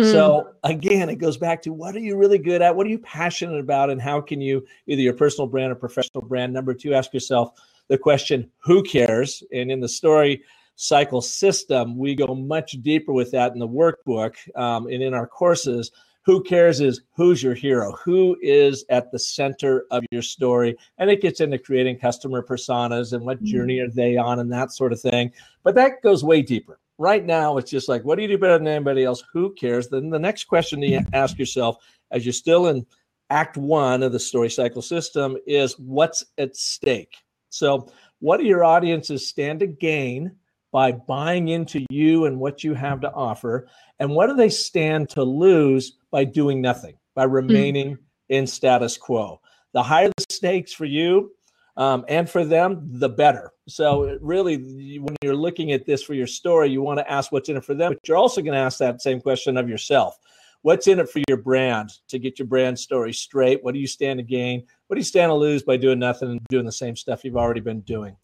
So 0.03 0.53
hmm. 0.63 0.71
again, 0.71 1.09
it 1.09 1.15
goes 1.15 1.37
back 1.37 1.61
to 1.63 1.73
what 1.73 1.95
are 1.95 1.99
you 1.99 2.17
really 2.17 2.37
good 2.37 2.61
at? 2.61 2.75
What 2.75 2.85
are 2.85 2.89
you 2.89 2.99
passionate 2.99 3.59
about? 3.59 3.89
And 3.89 3.99
how 3.99 4.21
can 4.21 4.39
you 4.39 4.65
either 4.85 5.01
your 5.01 5.13
personal 5.13 5.47
brand 5.47 5.71
or 5.71 5.75
professional 5.75 6.21
brand? 6.21 6.53
Number 6.53 6.73
two, 6.73 6.93
ask 6.93 7.13
yourself 7.13 7.59
the 7.87 7.97
question, 7.97 8.49
who 8.59 8.83
cares? 8.83 9.43
And 9.51 9.71
in 9.71 9.79
the 9.79 9.89
story 9.89 10.43
cycle 10.75 11.21
system, 11.21 11.97
we 11.97 12.13
go 12.13 12.35
much 12.35 12.73
deeper 12.83 13.11
with 13.11 13.31
that 13.31 13.53
in 13.53 13.59
the 13.59 13.67
workbook 13.67 14.35
um, 14.55 14.85
and 14.85 15.01
in 15.01 15.15
our 15.15 15.25
courses. 15.25 15.91
Who 16.27 16.43
cares 16.43 16.81
is 16.81 16.99
who's 17.15 17.41
your 17.41 17.53
hero? 17.53 17.93
Who 18.03 18.35
is 18.41 18.83
at 18.89 19.13
the 19.13 19.17
center 19.17 19.85
of 19.91 20.03
your 20.11 20.21
story? 20.21 20.75
And 20.97 21.09
it 21.09 21.21
gets 21.21 21.39
into 21.39 21.57
creating 21.57 21.99
customer 21.99 22.43
personas 22.43 23.13
and 23.13 23.25
what 23.25 23.41
journey 23.43 23.77
mm-hmm. 23.77 23.89
are 23.89 23.93
they 23.93 24.17
on 24.17 24.39
and 24.39 24.51
that 24.51 24.73
sort 24.73 24.91
of 24.91 24.99
thing. 24.99 25.31
But 25.63 25.75
that 25.75 26.01
goes 26.03 26.25
way 26.25 26.41
deeper 26.41 26.79
right 26.99 27.25
now 27.25 27.57
it's 27.57 27.69
just 27.69 27.87
like 27.87 28.03
what 28.03 28.15
do 28.15 28.23
you 28.23 28.27
do 28.27 28.39
better 28.39 28.57
than 28.57 28.67
anybody 28.67 29.03
else 29.03 29.23
who 29.31 29.53
cares 29.53 29.87
then 29.87 30.09
the 30.09 30.17
next 30.17 30.45
question 30.45 30.81
you 30.81 30.99
ask 31.13 31.37
yourself 31.37 31.77
as 32.09 32.25
you're 32.25 32.33
still 32.33 32.69
in 32.69 32.83
act 33.29 33.55
one 33.55 34.01
of 34.01 34.11
the 34.11 34.19
story 34.19 34.49
cycle 34.49 34.81
system 34.81 35.37
is 35.45 35.77
what's 35.77 36.25
at 36.39 36.55
stake 36.55 37.17
so 37.49 37.87
what 38.17 38.37
do 38.37 38.45
your 38.45 38.63
audiences 38.63 39.27
stand 39.27 39.59
to 39.59 39.67
gain 39.67 40.31
by 40.77 40.91
buying 40.91 41.47
into 41.47 41.83
you 41.89 42.25
and 42.25 42.39
what 42.39 42.63
you 42.63 42.75
have 42.75 43.01
to 43.01 43.11
offer 43.11 43.67
and 43.97 44.11
what 44.11 44.27
do 44.27 44.35
they 44.35 44.47
stand 44.47 45.09
to 45.09 45.23
lose 45.23 45.97
by 46.11 46.23
doing 46.23 46.61
nothing 46.61 46.95
by 47.15 47.25
hmm. 47.25 47.31
remaining 47.31 47.93
mm-hmm. 47.93 48.03
in 48.29 48.45
status 48.45 48.95
quo 48.95 49.41
the 49.73 49.81
higher 49.81 50.11
the 50.15 50.25
stakes 50.29 50.71
for 50.71 50.85
you 50.85 51.31
um, 51.77 52.05
and 52.07 52.27
for 52.27 52.43
them, 52.43 52.81
the 52.99 53.09
better. 53.09 53.51
So, 53.67 54.17
really, 54.19 54.57
when 54.97 55.15
you're 55.21 55.35
looking 55.35 55.73
at 55.73 55.85
this 55.85 56.01
for 56.01 56.15
your 56.15 56.25
story, 56.25 56.71
you 56.71 56.81
want 56.81 56.97
to 56.97 57.11
ask 57.11 57.31
what's 57.31 57.49
in 57.49 57.57
it 57.57 57.63
for 57.63 57.75
them, 57.75 57.93
but 57.93 58.07
you're 58.07 58.17
also 58.17 58.41
going 58.41 58.55
to 58.55 58.59
ask 58.59 58.79
that 58.79 58.99
same 58.99 59.21
question 59.21 59.57
of 59.57 59.69
yourself. 59.69 60.17
What's 60.63 60.87
in 60.87 60.99
it 60.99 61.07
for 61.07 61.21
your 61.27 61.37
brand 61.37 61.91
to 62.09 62.17
get 62.17 62.39
your 62.39 62.47
brand 62.47 62.79
story 62.79 63.13
straight? 63.13 63.63
What 63.63 63.75
do 63.75 63.79
you 63.79 63.85
stand 63.85 64.17
to 64.17 64.23
gain? 64.23 64.65
What 64.87 64.95
do 64.95 64.99
you 64.99 65.05
stand 65.05 65.29
to 65.29 65.35
lose 65.35 65.61
by 65.61 65.77
doing 65.77 65.99
nothing 65.99 66.31
and 66.31 66.41
doing 66.49 66.65
the 66.65 66.71
same 66.71 66.95
stuff 66.95 67.23
you've 67.23 67.37
already 67.37 67.61
been 67.61 67.81
doing? 67.81 68.17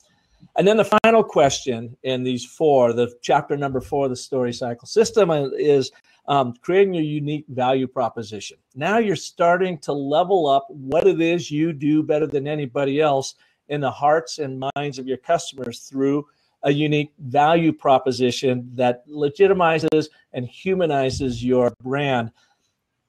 And 0.57 0.67
then 0.67 0.77
the 0.77 0.97
final 1.03 1.23
question 1.23 1.95
in 2.03 2.23
these 2.23 2.45
four, 2.45 2.93
the 2.93 3.13
chapter 3.21 3.57
number 3.57 3.81
four, 3.81 4.05
of 4.05 4.11
the 4.11 4.15
story 4.15 4.53
cycle 4.53 4.87
system, 4.87 5.29
uh, 5.29 5.49
is 5.57 5.91
um, 6.27 6.53
creating 6.61 6.95
a 6.95 7.01
unique 7.01 7.45
value 7.49 7.87
proposition. 7.87 8.57
Now 8.75 8.97
you're 8.97 9.15
starting 9.15 9.77
to 9.79 9.93
level 9.93 10.47
up 10.47 10.67
what 10.69 11.07
it 11.07 11.19
is 11.21 11.51
you 11.51 11.73
do 11.73 12.03
better 12.03 12.27
than 12.27 12.47
anybody 12.47 13.01
else 13.01 13.35
in 13.69 13.81
the 13.81 13.91
hearts 13.91 14.39
and 14.39 14.63
minds 14.75 14.99
of 14.99 15.07
your 15.07 15.17
customers 15.17 15.79
through 15.79 16.25
a 16.63 16.71
unique 16.71 17.11
value 17.19 17.73
proposition 17.73 18.69
that 18.73 19.05
legitimizes 19.07 20.07
and 20.31 20.47
humanizes 20.47 21.43
your 21.43 21.73
brand. 21.83 22.31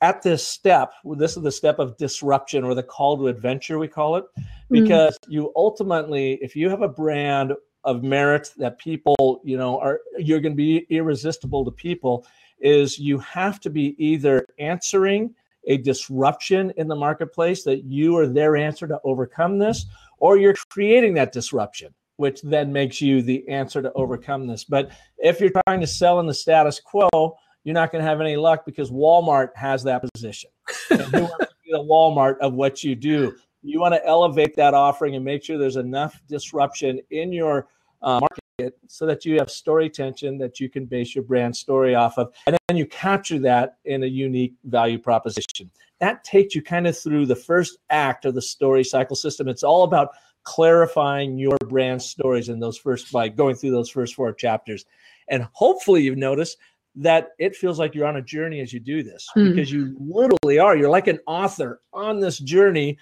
At 0.01 0.23
this 0.23 0.47
step, 0.47 0.93
this 1.17 1.37
is 1.37 1.43
the 1.43 1.53
step 1.53 1.79
of 1.79 1.97
disruption 1.97 2.65
or 2.65 2.75
the 2.75 2.83
call 2.83 3.17
to 3.17 3.29
adventure, 3.29 3.79
we 3.79 3.89
call 3.89 4.17
it, 4.17 4.25
hmm. 4.37 4.43
because 4.71 5.15
mm. 5.15 5.33
you 5.33 5.53
ultimately, 5.57 6.39
if 6.43 6.55
you 6.55 6.69
have 6.69 6.83
a 6.83 6.89
brand 6.89 7.53
of 7.85 8.03
merit 8.03 8.51
that 8.57 8.79
people, 8.79 9.41
you 9.45 9.57
know, 9.57 9.79
are 9.81 10.01
you're 10.19 10.41
going 10.41 10.53
to 10.53 10.57
be 10.57 10.87
irresistible 10.91 11.65
to 11.65 11.71
people, 11.71 12.27
is 12.61 12.99
you 12.99 13.19
have 13.19 13.61
to 13.61 13.71
be 13.71 13.95
either 13.99 14.47
answering 14.59 15.35
a 15.67 15.79
disruption 15.79 16.73
in 16.77 16.89
the 16.89 16.97
marketplace 16.97 17.63
that 17.65 17.85
you 17.85 18.17
are 18.17 18.27
their 18.27 18.57
answer 18.57 18.87
to 18.87 19.01
overcome 19.05 19.59
this, 19.59 19.87
or 20.19 20.37
you're 20.37 20.55
creating 20.71 21.15
that 21.15 21.33
disruption 21.33 21.95
which 22.17 22.41
then 22.43 22.73
makes 22.73 23.01
you 23.01 23.23
the 23.23 23.47
answer 23.49 23.83
to 23.83 23.93
overcome 23.95 24.47
this. 24.47 24.65
But 24.65 24.91
if 25.19 25.41
you're 25.41 25.53
trying 25.67 25.81
to 25.81 25.87
sell 25.87 26.21
in 26.21 26.27
the 26.27 26.35
status 26.35 26.81
quo, 26.81 27.09
you're 27.65 27.75
not 27.75 27.91
going 27.91 28.05
to 28.05 28.09
have 28.09 28.21
any 28.21 28.37
luck 28.37 28.65
because 28.65 28.91
Walmart 28.91 29.49
has 29.57 29.83
that 29.85 30.05
position. 30.13 30.51
You 30.91 30.99
want 30.99 31.41
to 31.41 31.49
be 31.65 31.73
the 31.73 31.79
Walmart 31.79 32.39
of 32.39 32.53
what 32.53 32.85
you 32.85 32.95
do. 32.95 33.35
You 33.63 33.81
want 33.81 33.95
to 33.95 34.07
elevate 34.07 34.55
that 34.57 34.75
offering 34.75 35.17
and 35.17 35.25
make 35.25 35.43
sure 35.43 35.59
there's 35.59 35.77
enough 35.77 36.21
disruption 36.29 37.01
in 37.11 37.33
your 37.33 37.67
uh, 38.03 38.21
market 38.21 38.79
so 38.87 39.07
that 39.07 39.25
you 39.25 39.39
have 39.39 39.51
story 39.51 39.89
tension 39.89 40.37
that 40.39 40.61
you 40.61 40.69
can 40.69 40.85
base 40.85 41.15
your 41.15 41.25
brand 41.25 41.57
story 41.57 41.95
off 41.95 42.19
of. 42.19 42.35
And 42.47 42.57
then 42.69 42.77
you 42.77 42.87
capture 42.87 43.39
that 43.41 43.79
in 43.87 44.03
a 44.03 44.07
unique 44.07 44.55
value 44.65 44.99
proposition. 44.99 45.71
That 46.01 46.23
takes 46.23 46.55
you 46.55 46.63
kind 46.63 46.87
of 46.87 46.99
through 46.99 47.25
the 47.27 47.37
first 47.37 47.79
act 47.89 48.27
of 48.27 48.35
the 48.35 48.43
story 48.43 48.85
cycle 48.85 49.17
system. 49.17 49.49
It's 49.49 49.63
all 49.63 49.85
about 49.85 50.11
clarifying 50.43 51.39
your 51.39 51.57
brand 51.69 52.03
stories 52.03 52.51
in 52.51 52.61
those 52.61 52.77
first 52.77 53.11
by 53.11 53.29
going 53.29 53.55
through 53.55 53.71
those 53.71 53.89
first 53.89 54.15
four 54.15 54.31
chapters 54.35 54.85
and 55.29 55.49
hopefully 55.53 56.03
you've 56.03 56.19
noticed 56.19 56.59
that 56.97 57.31
it 57.39 57.57
feels 57.57 57.79
like 57.79 57.95
you're 57.95 58.07
on 58.07 58.17
a 58.17 58.23
journey 58.23 58.61
as 58.61 58.73
you 58.73 58.81
do 58.81 59.03
this 59.03 59.27
mm. 59.37 59.51
because 59.51 59.71
you 59.71 59.97
literally 59.99 60.59
are 60.59 60.77
you're 60.77 60.91
like 60.91 61.09
an 61.09 61.19
author 61.27 61.81
on 61.93 62.21
this 62.21 62.39
journey 62.39 62.97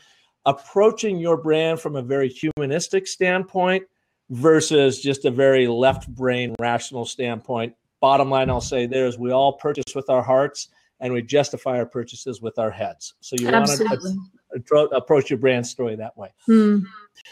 approaching 0.46 1.18
your 1.18 1.36
brand 1.36 1.78
from 1.78 1.96
a 1.96 2.02
very 2.02 2.28
humanistic 2.28 3.06
standpoint 3.06 3.84
versus 4.30 5.00
just 5.00 5.24
a 5.24 5.30
very 5.30 5.66
left 5.68 6.08
brain 6.14 6.54
rational 6.58 7.04
standpoint 7.04 7.74
bottom 8.00 8.30
line 8.30 8.48
i'll 8.48 8.60
say 8.60 8.86
there 8.86 9.06
is 9.06 9.18
we 9.18 9.30
all 9.30 9.52
purchase 9.54 9.94
with 9.94 10.08
our 10.08 10.22
hearts 10.22 10.68
and 11.00 11.12
we 11.12 11.20
justify 11.20 11.76
our 11.76 11.86
purchases 11.86 12.40
with 12.40 12.58
our 12.58 12.70
heads 12.70 13.14
so 13.20 13.36
you 13.38 13.48
Absolutely. 13.48 13.98
want 13.98 14.30
to 14.66 14.96
approach 14.96 15.30
your 15.30 15.38
brand 15.38 15.66
story 15.66 15.96
that 15.96 16.16
way. 16.16 16.28
Hmm. 16.46 16.80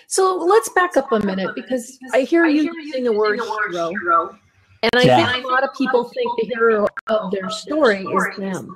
So 0.07 0.37
let's 0.37 0.69
back 0.71 0.97
up 0.97 1.11
a 1.13 1.21
minute 1.21 1.55
because 1.55 1.99
I 2.13 2.21
hear 2.21 2.47
you 2.47 2.73
using 2.83 3.05
the 3.05 3.13
word 3.13 3.41
hero. 3.41 4.39
And 4.83 4.91
I 4.95 5.03
yeah. 5.03 5.33
think 5.33 5.45
a 5.45 5.49
lot 5.49 5.65
of 5.65 5.75
people 5.75 6.05
think 6.05 6.31
the 6.41 6.47
hero 6.47 6.87
of 7.09 7.31
their 7.31 7.51
story 7.51 8.03
is 8.03 8.37
them. 8.37 8.75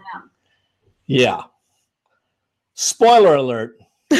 Yeah. 1.06 1.42
Spoiler 2.74 3.36
alert. 3.36 3.78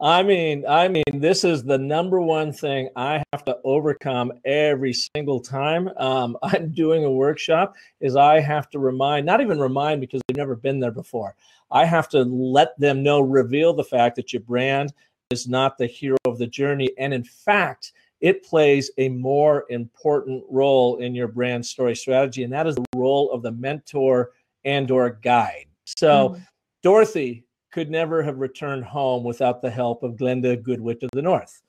I 0.00 0.22
mean, 0.22 0.64
I 0.68 0.88
mean, 0.88 1.04
this 1.14 1.44
is 1.44 1.62
the 1.62 1.78
number 1.78 2.20
one 2.20 2.52
thing 2.52 2.90
I 2.94 3.22
have 3.32 3.44
to 3.46 3.56
overcome 3.64 4.32
every 4.44 4.92
single 4.92 5.40
time 5.40 5.88
um, 5.96 6.36
I'm 6.42 6.72
doing 6.72 7.04
a 7.04 7.10
workshop. 7.10 7.74
Is 8.00 8.14
I 8.14 8.40
have 8.40 8.68
to 8.70 8.78
remind, 8.78 9.24
not 9.24 9.40
even 9.40 9.58
remind 9.58 10.00
because 10.00 10.20
they've 10.28 10.36
never 10.36 10.56
been 10.56 10.78
there 10.78 10.90
before. 10.90 11.34
I 11.70 11.86
have 11.86 12.08
to 12.10 12.22
let 12.22 12.78
them 12.78 13.02
know, 13.02 13.20
reveal 13.20 13.72
the 13.72 13.82
fact 13.82 14.16
that 14.16 14.32
your 14.32 14.42
brand 14.42 14.92
is 15.30 15.48
not 15.48 15.78
the 15.78 15.86
hero 15.86 16.18
of 16.26 16.38
the 16.38 16.46
journey, 16.46 16.90
and 16.98 17.14
in 17.14 17.24
fact, 17.24 17.92
it 18.24 18.42
plays 18.42 18.90
a 18.96 19.10
more 19.10 19.66
important 19.68 20.42
role 20.48 20.96
in 20.96 21.14
your 21.14 21.28
brand 21.28 21.64
story 21.64 21.94
strategy, 21.94 22.42
and 22.42 22.52
that 22.54 22.66
is 22.66 22.74
the 22.74 22.84
role 22.96 23.30
of 23.32 23.42
the 23.42 23.52
mentor 23.52 24.30
and/or 24.64 25.18
guide. 25.22 25.66
So, 25.84 26.30
mm. 26.30 26.46
Dorothy 26.82 27.44
could 27.70 27.90
never 27.90 28.22
have 28.22 28.38
returned 28.38 28.82
home 28.82 29.24
without 29.24 29.60
the 29.60 29.68
help 29.70 30.02
of 30.02 30.16
Glinda 30.16 30.56
Goodwitch 30.56 31.02
of 31.02 31.10
the 31.12 31.20
North. 31.20 31.60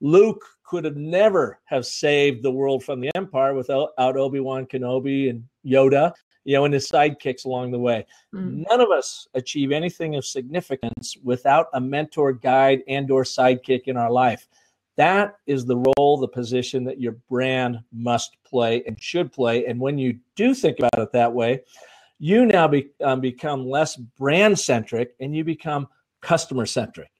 Luke 0.00 0.42
could 0.62 0.86
have 0.86 0.96
never 0.96 1.60
have 1.66 1.84
saved 1.84 2.42
the 2.42 2.50
world 2.50 2.82
from 2.82 3.00
the 3.00 3.10
Empire 3.14 3.52
without 3.52 3.90
Obi-Wan 3.98 4.64
Kenobi 4.64 5.28
and 5.28 5.44
Yoda, 5.62 6.14
you 6.44 6.54
know, 6.54 6.64
and 6.64 6.72
his 6.72 6.88
sidekicks 6.88 7.44
along 7.44 7.70
the 7.70 7.78
way. 7.78 8.06
Mm. 8.34 8.64
None 8.70 8.80
of 8.80 8.90
us 8.90 9.28
achieve 9.34 9.72
anything 9.72 10.14
of 10.14 10.24
significance 10.24 11.18
without 11.22 11.66
a 11.74 11.80
mentor, 11.80 12.32
guide, 12.32 12.80
and 12.88 13.10
or 13.10 13.24
sidekick 13.24 13.82
in 13.88 13.98
our 13.98 14.10
life. 14.10 14.48
That 14.98 15.36
is 15.46 15.64
the 15.64 15.76
role, 15.96 16.18
the 16.18 16.26
position 16.26 16.82
that 16.84 17.00
your 17.00 17.12
brand 17.30 17.78
must 17.92 18.36
play 18.44 18.82
and 18.84 19.00
should 19.00 19.32
play. 19.32 19.64
And 19.64 19.78
when 19.78 19.96
you 19.96 20.18
do 20.34 20.54
think 20.54 20.80
about 20.80 20.98
it 20.98 21.12
that 21.12 21.32
way, 21.32 21.60
you 22.18 22.44
now 22.44 22.66
be, 22.66 22.88
um, 23.04 23.20
become 23.20 23.64
less 23.64 23.94
brand 23.94 24.58
centric 24.58 25.14
and 25.20 25.36
you 25.36 25.44
become 25.44 25.86
customer 26.20 26.66
centric. 26.66 27.12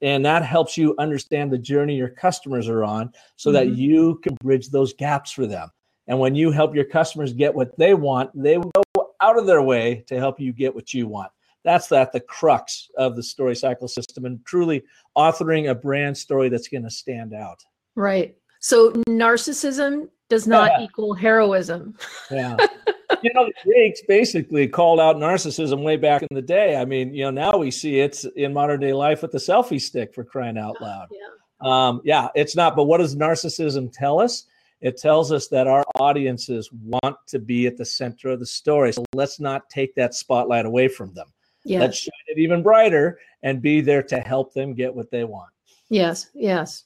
And 0.00 0.24
that 0.24 0.42
helps 0.42 0.78
you 0.78 0.94
understand 0.98 1.52
the 1.52 1.58
journey 1.58 1.96
your 1.96 2.08
customers 2.08 2.66
are 2.66 2.82
on 2.82 3.12
so 3.36 3.50
mm-hmm. 3.50 3.56
that 3.56 3.76
you 3.76 4.20
can 4.22 4.34
bridge 4.42 4.70
those 4.70 4.94
gaps 4.94 5.30
for 5.30 5.46
them. 5.46 5.68
And 6.06 6.18
when 6.18 6.34
you 6.34 6.50
help 6.50 6.74
your 6.74 6.86
customers 6.86 7.34
get 7.34 7.54
what 7.54 7.76
they 7.76 7.92
want, 7.92 8.30
they 8.34 8.56
will 8.56 8.70
go 8.94 9.10
out 9.20 9.38
of 9.38 9.46
their 9.46 9.60
way 9.60 10.02
to 10.06 10.16
help 10.16 10.40
you 10.40 10.54
get 10.54 10.74
what 10.74 10.94
you 10.94 11.06
want. 11.06 11.30
That's 11.68 11.88
that 11.88 12.12
the 12.12 12.20
crux 12.20 12.88
of 12.96 13.14
the 13.14 13.22
story 13.22 13.54
cycle 13.54 13.88
system 13.88 14.24
and 14.24 14.42
truly 14.46 14.82
authoring 15.14 15.70
a 15.70 15.74
brand 15.74 16.16
story 16.16 16.48
that's 16.48 16.66
going 16.66 16.84
to 16.84 16.90
stand 16.90 17.34
out. 17.34 17.62
Right. 17.94 18.34
So 18.60 18.92
narcissism 19.06 20.08
does 20.30 20.46
not 20.46 20.70
yeah. 20.78 20.86
equal 20.86 21.12
heroism. 21.12 21.94
Yeah. 22.30 22.56
you 23.22 23.30
know, 23.34 23.44
the 23.44 23.52
Greeks 23.66 24.00
basically 24.08 24.66
called 24.66 24.98
out 24.98 25.16
narcissism 25.16 25.82
way 25.82 25.98
back 25.98 26.22
in 26.22 26.34
the 26.34 26.40
day. 26.40 26.74
I 26.76 26.86
mean, 26.86 27.12
you 27.12 27.24
know, 27.24 27.30
now 27.30 27.58
we 27.58 27.70
see 27.70 28.00
it's 28.00 28.24
in 28.24 28.54
modern 28.54 28.80
day 28.80 28.94
life 28.94 29.20
with 29.20 29.32
the 29.32 29.38
selfie 29.38 29.78
stick 29.78 30.14
for 30.14 30.24
crying 30.24 30.56
out 30.56 30.80
loud. 30.80 31.08
Yeah. 31.10 31.28
Um, 31.60 32.00
yeah, 32.02 32.28
it's 32.34 32.56
not. 32.56 32.76
But 32.76 32.84
what 32.84 32.96
does 32.96 33.14
narcissism 33.14 33.92
tell 33.92 34.20
us? 34.20 34.46
It 34.80 34.96
tells 34.96 35.32
us 35.32 35.48
that 35.48 35.66
our 35.66 35.84
audiences 35.96 36.70
want 36.72 37.18
to 37.26 37.38
be 37.38 37.66
at 37.66 37.76
the 37.76 37.84
center 37.84 38.30
of 38.30 38.40
the 38.40 38.46
story. 38.46 38.94
So 38.94 39.04
let's 39.12 39.38
not 39.38 39.68
take 39.68 39.94
that 39.96 40.14
spotlight 40.14 40.64
away 40.64 40.88
from 40.88 41.12
them. 41.12 41.26
Yes. 41.64 41.80
Let's 41.80 41.98
shine 41.98 42.12
it 42.28 42.38
even 42.38 42.62
brighter 42.62 43.18
and 43.42 43.62
be 43.62 43.80
there 43.80 44.02
to 44.04 44.20
help 44.20 44.54
them 44.54 44.74
get 44.74 44.94
what 44.94 45.10
they 45.10 45.24
want. 45.24 45.50
Yes, 45.88 46.28
yes. 46.34 46.84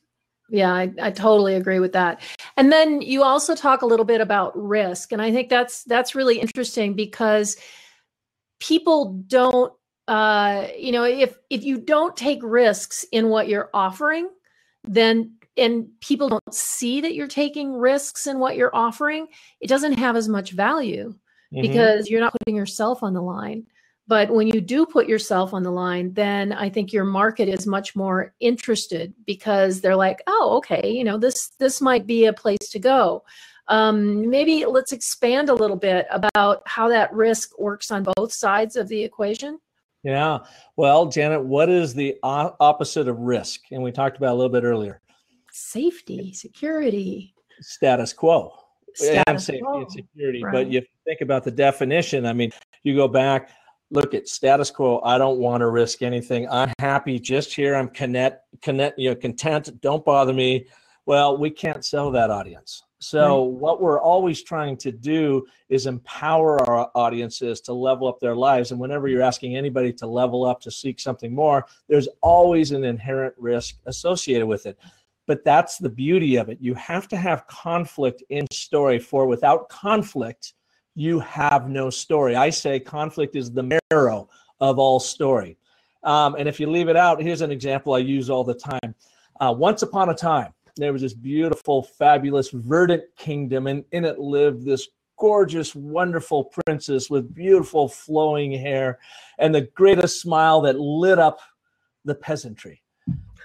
Yeah, 0.50 0.72
I, 0.72 0.92
I 1.00 1.10
totally 1.10 1.54
agree 1.54 1.78
with 1.78 1.92
that. 1.92 2.20
And 2.56 2.70
then 2.70 3.00
you 3.00 3.22
also 3.22 3.54
talk 3.54 3.82
a 3.82 3.86
little 3.86 4.04
bit 4.04 4.20
about 4.20 4.52
risk. 4.56 5.12
And 5.12 5.22
I 5.22 5.32
think 5.32 5.48
that's 5.48 5.84
that's 5.84 6.14
really 6.14 6.38
interesting 6.38 6.94
because 6.94 7.56
people 8.60 9.22
don't 9.26 9.72
uh, 10.08 10.66
you 10.76 10.92
know, 10.92 11.04
if 11.04 11.38
if 11.48 11.64
you 11.64 11.78
don't 11.78 12.16
take 12.16 12.40
risks 12.42 13.04
in 13.12 13.28
what 13.28 13.48
you're 13.48 13.70
offering, 13.72 14.28
then 14.84 15.36
and 15.56 15.86
people 16.00 16.28
don't 16.28 16.54
see 16.54 17.00
that 17.00 17.14
you're 17.14 17.26
taking 17.26 17.72
risks 17.72 18.26
in 18.26 18.38
what 18.38 18.56
you're 18.56 18.74
offering, 18.74 19.28
it 19.60 19.68
doesn't 19.68 19.94
have 19.94 20.16
as 20.16 20.28
much 20.28 20.52
value 20.52 21.14
mm-hmm. 21.52 21.62
because 21.62 22.08
you're 22.08 22.20
not 22.20 22.34
putting 22.40 22.56
yourself 22.56 23.02
on 23.02 23.14
the 23.14 23.22
line. 23.22 23.66
But 24.12 24.28
when 24.28 24.46
you 24.46 24.60
do 24.60 24.84
put 24.84 25.08
yourself 25.08 25.54
on 25.54 25.62
the 25.62 25.70
line, 25.70 26.12
then 26.12 26.52
I 26.52 26.68
think 26.68 26.92
your 26.92 27.06
market 27.06 27.48
is 27.48 27.66
much 27.66 27.96
more 27.96 28.34
interested 28.40 29.14
because 29.24 29.80
they're 29.80 29.96
like, 29.96 30.20
oh, 30.26 30.52
okay, 30.58 30.92
you 30.92 31.02
know, 31.02 31.16
this 31.16 31.52
this 31.58 31.80
might 31.80 32.06
be 32.06 32.26
a 32.26 32.32
place 32.34 32.68
to 32.72 32.78
go. 32.78 33.24
Um, 33.68 34.28
maybe 34.28 34.66
let's 34.66 34.92
expand 34.92 35.48
a 35.48 35.54
little 35.54 35.78
bit 35.78 36.06
about 36.10 36.60
how 36.66 36.90
that 36.90 37.10
risk 37.14 37.58
works 37.58 37.90
on 37.90 38.04
both 38.14 38.34
sides 38.34 38.76
of 38.76 38.86
the 38.88 39.02
equation. 39.02 39.58
Yeah. 40.02 40.40
Well, 40.76 41.06
Janet, 41.06 41.42
what 41.42 41.70
is 41.70 41.94
the 41.94 42.18
opposite 42.22 43.08
of 43.08 43.18
risk? 43.18 43.62
And 43.70 43.82
we 43.82 43.92
talked 43.92 44.18
about 44.18 44.34
a 44.34 44.36
little 44.36 44.52
bit 44.52 44.64
earlier. 44.64 45.00
Safety, 45.52 46.34
security, 46.34 47.34
status 47.62 48.12
quo. 48.12 48.52
Status 48.94 49.22
and 49.26 49.42
safety 49.42 49.62
quo. 49.62 49.80
and 49.80 49.90
security. 49.90 50.44
Right. 50.44 50.52
But 50.52 50.66
you 50.70 50.82
think 51.06 51.22
about 51.22 51.44
the 51.44 51.50
definition. 51.50 52.26
I 52.26 52.34
mean, 52.34 52.50
you 52.82 52.94
go 52.94 53.08
back 53.08 53.48
look 53.92 54.14
at 54.14 54.26
status 54.26 54.70
quo. 54.70 55.00
I 55.04 55.18
don't 55.18 55.38
want 55.38 55.60
to 55.60 55.68
risk 55.68 56.02
anything. 56.02 56.48
I'm 56.50 56.72
happy 56.78 57.20
just 57.20 57.54
here. 57.54 57.74
I'm 57.74 57.88
connect 57.88 58.42
connect 58.62 58.98
you 58.98 59.10
know 59.10 59.16
content. 59.16 59.80
Don't 59.80 60.04
bother 60.04 60.32
me. 60.32 60.66
Well 61.06 61.36
we 61.36 61.50
can't 61.50 61.84
sell 61.84 62.10
that 62.12 62.30
audience. 62.30 62.82
So 62.98 63.44
right. 63.44 63.60
what 63.60 63.82
we're 63.82 64.00
always 64.00 64.42
trying 64.42 64.76
to 64.78 64.92
do 64.92 65.44
is 65.68 65.86
empower 65.86 66.60
our 66.68 66.90
audiences 66.94 67.60
to 67.62 67.72
level 67.72 68.06
up 68.06 68.20
their 68.20 68.36
lives. 68.36 68.70
And 68.70 68.80
whenever 68.80 69.08
you're 69.08 69.22
asking 69.22 69.56
anybody 69.56 69.92
to 69.94 70.06
level 70.06 70.44
up 70.44 70.60
to 70.62 70.70
seek 70.70 70.98
something 70.98 71.34
more 71.34 71.66
there's 71.88 72.08
always 72.22 72.70
an 72.72 72.84
inherent 72.84 73.34
risk 73.36 73.76
associated 73.86 74.46
with 74.46 74.66
it. 74.66 74.78
But 75.26 75.44
that's 75.44 75.78
the 75.78 75.88
beauty 75.88 76.36
of 76.36 76.48
it. 76.48 76.58
You 76.60 76.74
have 76.74 77.06
to 77.08 77.16
have 77.16 77.46
conflict 77.46 78.24
in 78.28 78.46
story, 78.50 78.98
for 78.98 79.26
without 79.26 79.68
conflict, 79.68 80.54
you 80.94 81.20
have 81.20 81.68
no 81.68 81.90
story. 81.90 82.36
I 82.36 82.50
say 82.50 82.78
conflict 82.78 83.36
is 83.36 83.50
the 83.50 83.80
marrow 83.90 84.28
of 84.60 84.78
all 84.78 85.00
story. 85.00 85.56
Um, 86.04 86.34
and 86.34 86.48
if 86.48 86.58
you 86.58 86.70
leave 86.70 86.88
it 86.88 86.96
out, 86.96 87.22
here's 87.22 87.40
an 87.40 87.50
example 87.50 87.94
I 87.94 87.98
use 87.98 88.28
all 88.28 88.44
the 88.44 88.54
time. 88.54 88.94
Uh, 89.40 89.54
once 89.56 89.82
upon 89.82 90.10
a 90.10 90.14
time, 90.14 90.52
there 90.76 90.92
was 90.92 91.02
this 91.02 91.14
beautiful, 91.14 91.82
fabulous, 91.82 92.50
verdant 92.50 93.02
kingdom, 93.16 93.66
and 93.66 93.84
in 93.92 94.04
it 94.04 94.18
lived 94.18 94.64
this 94.64 94.88
gorgeous, 95.18 95.74
wonderful 95.74 96.44
princess 96.66 97.08
with 97.08 97.34
beautiful 97.34 97.88
flowing 97.88 98.52
hair 98.52 98.98
and 99.38 99.54
the 99.54 99.60
greatest 99.60 100.20
smile 100.20 100.60
that 100.62 100.80
lit 100.80 101.18
up 101.18 101.40
the 102.04 102.14
peasantry. 102.14 102.82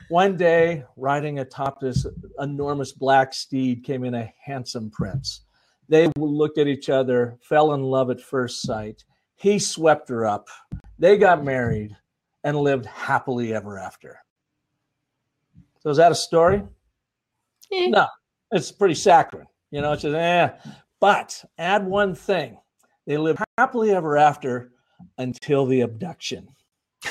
One 0.09 0.37
day, 0.37 0.85
riding 0.95 1.39
atop 1.39 1.79
this 1.79 2.05
enormous 2.39 2.93
black 2.93 3.33
steed, 3.33 3.83
came 3.83 4.05
in 4.05 4.15
a 4.15 4.33
handsome 4.41 4.89
prince. 4.89 5.41
They 5.89 6.11
looked 6.17 6.57
at 6.57 6.67
each 6.67 6.89
other, 6.89 7.37
fell 7.41 7.73
in 7.73 7.83
love 7.83 8.09
at 8.09 8.21
first 8.21 8.61
sight. 8.61 9.03
He 9.35 9.59
swept 9.59 10.09
her 10.09 10.25
up. 10.25 10.49
They 10.99 11.17
got 11.17 11.43
married 11.43 11.95
and 12.43 12.57
lived 12.57 12.85
happily 12.85 13.53
ever 13.53 13.77
after. 13.77 14.19
So, 15.79 15.89
is 15.89 15.97
that 15.97 16.11
a 16.11 16.15
story? 16.15 16.63
Eh. 17.71 17.87
No, 17.87 18.07
it's 18.51 18.71
pretty 18.71 18.95
saccharine. 18.95 19.47
You 19.71 19.81
know, 19.81 19.93
it's 19.93 20.01
just, 20.01 20.15
eh. 20.15 20.49
But 20.99 21.45
add 21.57 21.85
one 21.85 22.15
thing 22.15 22.57
they 23.05 23.17
lived 23.17 23.39
happily 23.57 23.91
ever 23.91 24.17
after 24.17 24.71
until 25.17 25.65
the 25.65 25.81
abduction. 25.81 26.47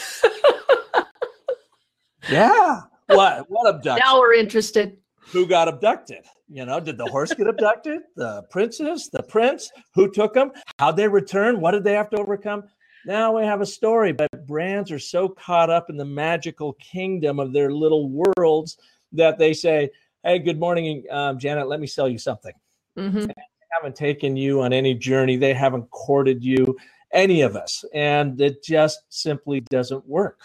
yeah. 2.28 2.80
What? 3.06 3.48
What 3.48 3.68
abduction? 3.68 4.04
Now 4.04 4.18
we're 4.18 4.34
interested. 4.34 4.98
Who 5.32 5.46
got 5.46 5.68
abducted? 5.68 6.24
You 6.48 6.64
know, 6.64 6.78
did 6.78 6.98
the 6.98 7.06
horse 7.06 7.32
get 7.34 7.48
abducted? 7.48 8.02
The 8.14 8.44
princess? 8.50 9.08
The 9.08 9.22
prince? 9.22 9.70
Who 9.94 10.10
took 10.10 10.34
them? 10.34 10.52
How'd 10.78 10.96
they 10.96 11.08
return? 11.08 11.60
What 11.60 11.72
did 11.72 11.84
they 11.84 11.94
have 11.94 12.10
to 12.10 12.18
overcome? 12.18 12.64
Now 13.04 13.36
we 13.36 13.44
have 13.44 13.60
a 13.60 13.66
story, 13.66 14.12
but 14.12 14.46
brands 14.46 14.90
are 14.90 14.98
so 14.98 15.28
caught 15.28 15.70
up 15.70 15.90
in 15.90 15.96
the 15.96 16.04
magical 16.04 16.74
kingdom 16.74 17.38
of 17.38 17.52
their 17.52 17.72
little 17.72 18.08
worlds 18.10 18.78
that 19.12 19.38
they 19.38 19.52
say, 19.52 19.90
Hey, 20.24 20.40
good 20.40 20.58
morning, 20.58 21.04
um, 21.10 21.38
Janet. 21.38 21.68
Let 21.68 21.80
me 21.80 21.86
sell 21.86 22.08
you 22.08 22.18
something. 22.18 22.52
Mm-hmm. 22.98 23.26
haven't 23.70 23.94
taken 23.94 24.36
you 24.36 24.62
on 24.62 24.72
any 24.72 24.94
journey. 24.94 25.36
They 25.36 25.54
haven't 25.54 25.88
courted 25.90 26.42
you, 26.42 26.76
any 27.12 27.42
of 27.42 27.54
us, 27.54 27.84
and 27.94 28.40
it 28.40 28.62
just 28.62 29.02
simply 29.08 29.60
doesn't 29.70 30.04
work. 30.06 30.40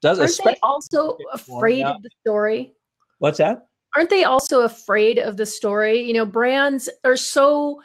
Does 0.00 0.18
Aren't 0.18 0.40
they 0.44 0.60
also 0.62 1.18
afraid 1.32 1.84
of 1.84 2.02
the 2.02 2.10
story? 2.22 2.72
what's 3.18 3.38
that? 3.38 3.67
Aren't 3.96 4.10
they 4.10 4.24
also 4.24 4.62
afraid 4.62 5.18
of 5.18 5.36
the 5.36 5.46
story? 5.46 6.00
You 6.00 6.12
know, 6.12 6.26
brands 6.26 6.88
are 7.04 7.16
so 7.16 7.80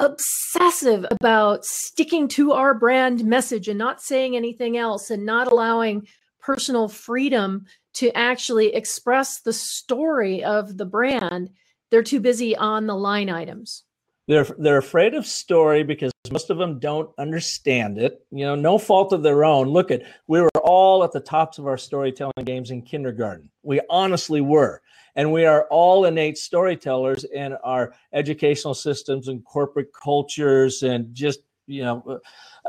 obsessive 0.00 1.04
about 1.10 1.64
sticking 1.64 2.28
to 2.28 2.52
our 2.52 2.74
brand 2.74 3.24
message 3.24 3.68
and 3.68 3.78
not 3.78 4.00
saying 4.00 4.36
anything 4.36 4.76
else 4.76 5.10
and 5.10 5.26
not 5.26 5.50
allowing 5.50 6.06
personal 6.40 6.88
freedom 6.88 7.66
to 7.94 8.16
actually 8.16 8.74
express 8.74 9.40
the 9.40 9.52
story 9.52 10.44
of 10.44 10.76
the 10.76 10.86
brand. 10.86 11.50
They're 11.90 12.02
too 12.02 12.20
busy 12.20 12.56
on 12.56 12.86
the 12.86 12.94
line 12.94 13.28
items. 13.28 13.84
They're 14.28 14.46
they're 14.58 14.78
afraid 14.78 15.14
of 15.14 15.26
story 15.26 15.82
because 15.82 16.12
most 16.30 16.50
of 16.50 16.58
them 16.58 16.78
don't 16.78 17.10
understand 17.18 17.98
it. 17.98 18.24
You 18.30 18.44
know, 18.44 18.54
no 18.54 18.78
fault 18.78 19.14
of 19.14 19.22
their 19.22 19.42
own. 19.42 19.68
Look 19.68 19.90
at 19.90 20.02
we 20.26 20.40
were 20.40 20.50
all 20.68 21.02
at 21.02 21.12
the 21.12 21.20
tops 21.20 21.56
of 21.56 21.66
our 21.66 21.78
storytelling 21.78 22.44
games 22.44 22.70
in 22.70 22.82
kindergarten. 22.82 23.48
We 23.62 23.80
honestly 23.88 24.42
were. 24.42 24.82
And 25.16 25.32
we 25.32 25.46
are 25.46 25.66
all 25.70 26.04
innate 26.04 26.36
storytellers 26.36 27.24
in 27.24 27.54
our 27.64 27.94
educational 28.12 28.74
systems 28.74 29.28
and 29.28 29.42
corporate 29.44 29.88
cultures 29.94 30.82
and 30.82 31.12
just, 31.14 31.40
you 31.66 31.82
know, 31.82 32.20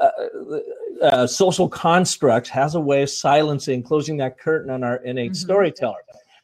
uh, 0.01 0.09
uh, 1.01 1.27
social 1.27 1.67
constructs 1.67 2.49
has 2.49 2.73
a 2.75 2.79
way 2.79 3.03
of 3.03 3.09
silencing, 3.09 3.83
closing 3.83 4.15
that 4.17 4.39
curtain 4.39 4.71
on 4.71 4.81
our 4.83 4.95
innate 5.03 5.33
Mhm. 5.33 5.35
storyteller. 5.35 5.99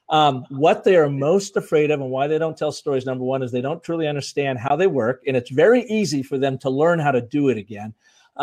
Um, 0.09 0.45
what 0.49 0.83
they 0.83 0.97
are 0.97 1.09
most 1.09 1.55
afraid 1.55 1.89
of 1.89 2.01
and 2.01 2.11
why 2.11 2.27
they 2.27 2.37
don't 2.37 2.57
tell 2.57 2.73
stories, 2.73 3.05
number 3.05 3.23
one, 3.23 3.41
is 3.41 3.51
they 3.51 3.61
don't 3.61 3.81
truly 3.81 4.07
understand 4.07 4.59
how 4.59 4.75
they 4.75 4.87
work. 4.87 5.23
And 5.25 5.37
it's 5.37 5.49
very 5.49 5.83
easy 5.85 6.21
for 6.21 6.37
them 6.37 6.57
to 6.59 6.69
learn 6.69 6.99
how 6.99 7.11
to 7.11 7.21
do 7.21 7.47
it 7.47 7.57
again 7.57 7.93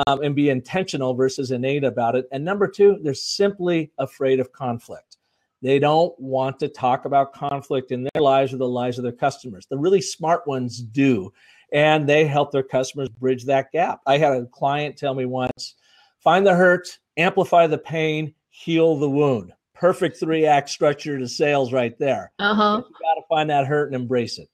um, 0.06 0.22
and 0.22 0.34
be 0.34 0.50
intentional 0.50 1.14
versus 1.14 1.50
innate 1.50 1.84
about 1.84 2.16
it. 2.16 2.26
And 2.32 2.44
number 2.44 2.68
two, 2.68 2.98
they're 3.02 3.14
simply 3.14 3.90
afraid 3.98 4.40
of 4.40 4.52
conflict. 4.52 5.18
They 5.60 5.78
don't 5.78 6.18
want 6.18 6.58
to 6.60 6.68
talk 6.68 7.04
about 7.04 7.32
conflict 7.32 7.92
in 7.92 8.08
their 8.12 8.22
lives 8.22 8.52
or 8.52 8.56
the 8.56 8.68
lives 8.68 8.98
of 8.98 9.04
their 9.04 9.12
customers. 9.12 9.66
The 9.70 9.78
really 9.78 10.00
smart 10.00 10.46
ones 10.46 10.82
do. 10.82 11.32
And 11.72 12.08
they 12.08 12.26
help 12.26 12.52
their 12.52 12.62
customers 12.62 13.08
bridge 13.08 13.44
that 13.44 13.70
gap. 13.72 14.00
I 14.06 14.18
had 14.18 14.32
a 14.32 14.46
client 14.46 14.96
tell 14.96 15.14
me 15.14 15.24
once 15.24 15.76
find 16.18 16.46
the 16.46 16.54
hurt, 16.54 16.98
amplify 17.16 17.66
the 17.66 17.78
pain, 17.78 18.34
heal 18.50 18.96
the 18.96 19.08
wound 19.08 19.52
perfect 19.82 20.16
three 20.16 20.46
act 20.46 20.70
structure 20.70 21.18
to 21.18 21.26
sales 21.26 21.72
right 21.72 21.98
there. 21.98 22.30
Uh 22.38 22.54
huh. 22.54 22.82
You 22.86 22.94
got 23.02 23.14
to 23.14 23.22
find 23.28 23.50
that 23.50 23.66
hurt 23.66 23.86
and 23.86 24.00
embrace 24.00 24.38
it. 24.38 24.48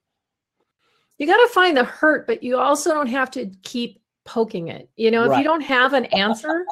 You 1.18 1.27
got 1.27 1.37
to 1.37 1.53
find 1.53 1.77
the 1.77 1.85
hurt, 1.85 2.27
but 2.27 2.42
you 2.42 2.57
also 2.59 2.94
don't 2.94 3.09
have 3.09 3.31
to 3.33 3.51
keep 3.62 3.97
poking 4.28 4.68
it. 4.68 4.88
You 4.96 5.10
know, 5.10 5.24
if 5.30 5.38
you 5.38 5.44
don't 5.44 5.62
have 5.62 5.94
an 5.94 6.04
answer, 6.06 6.64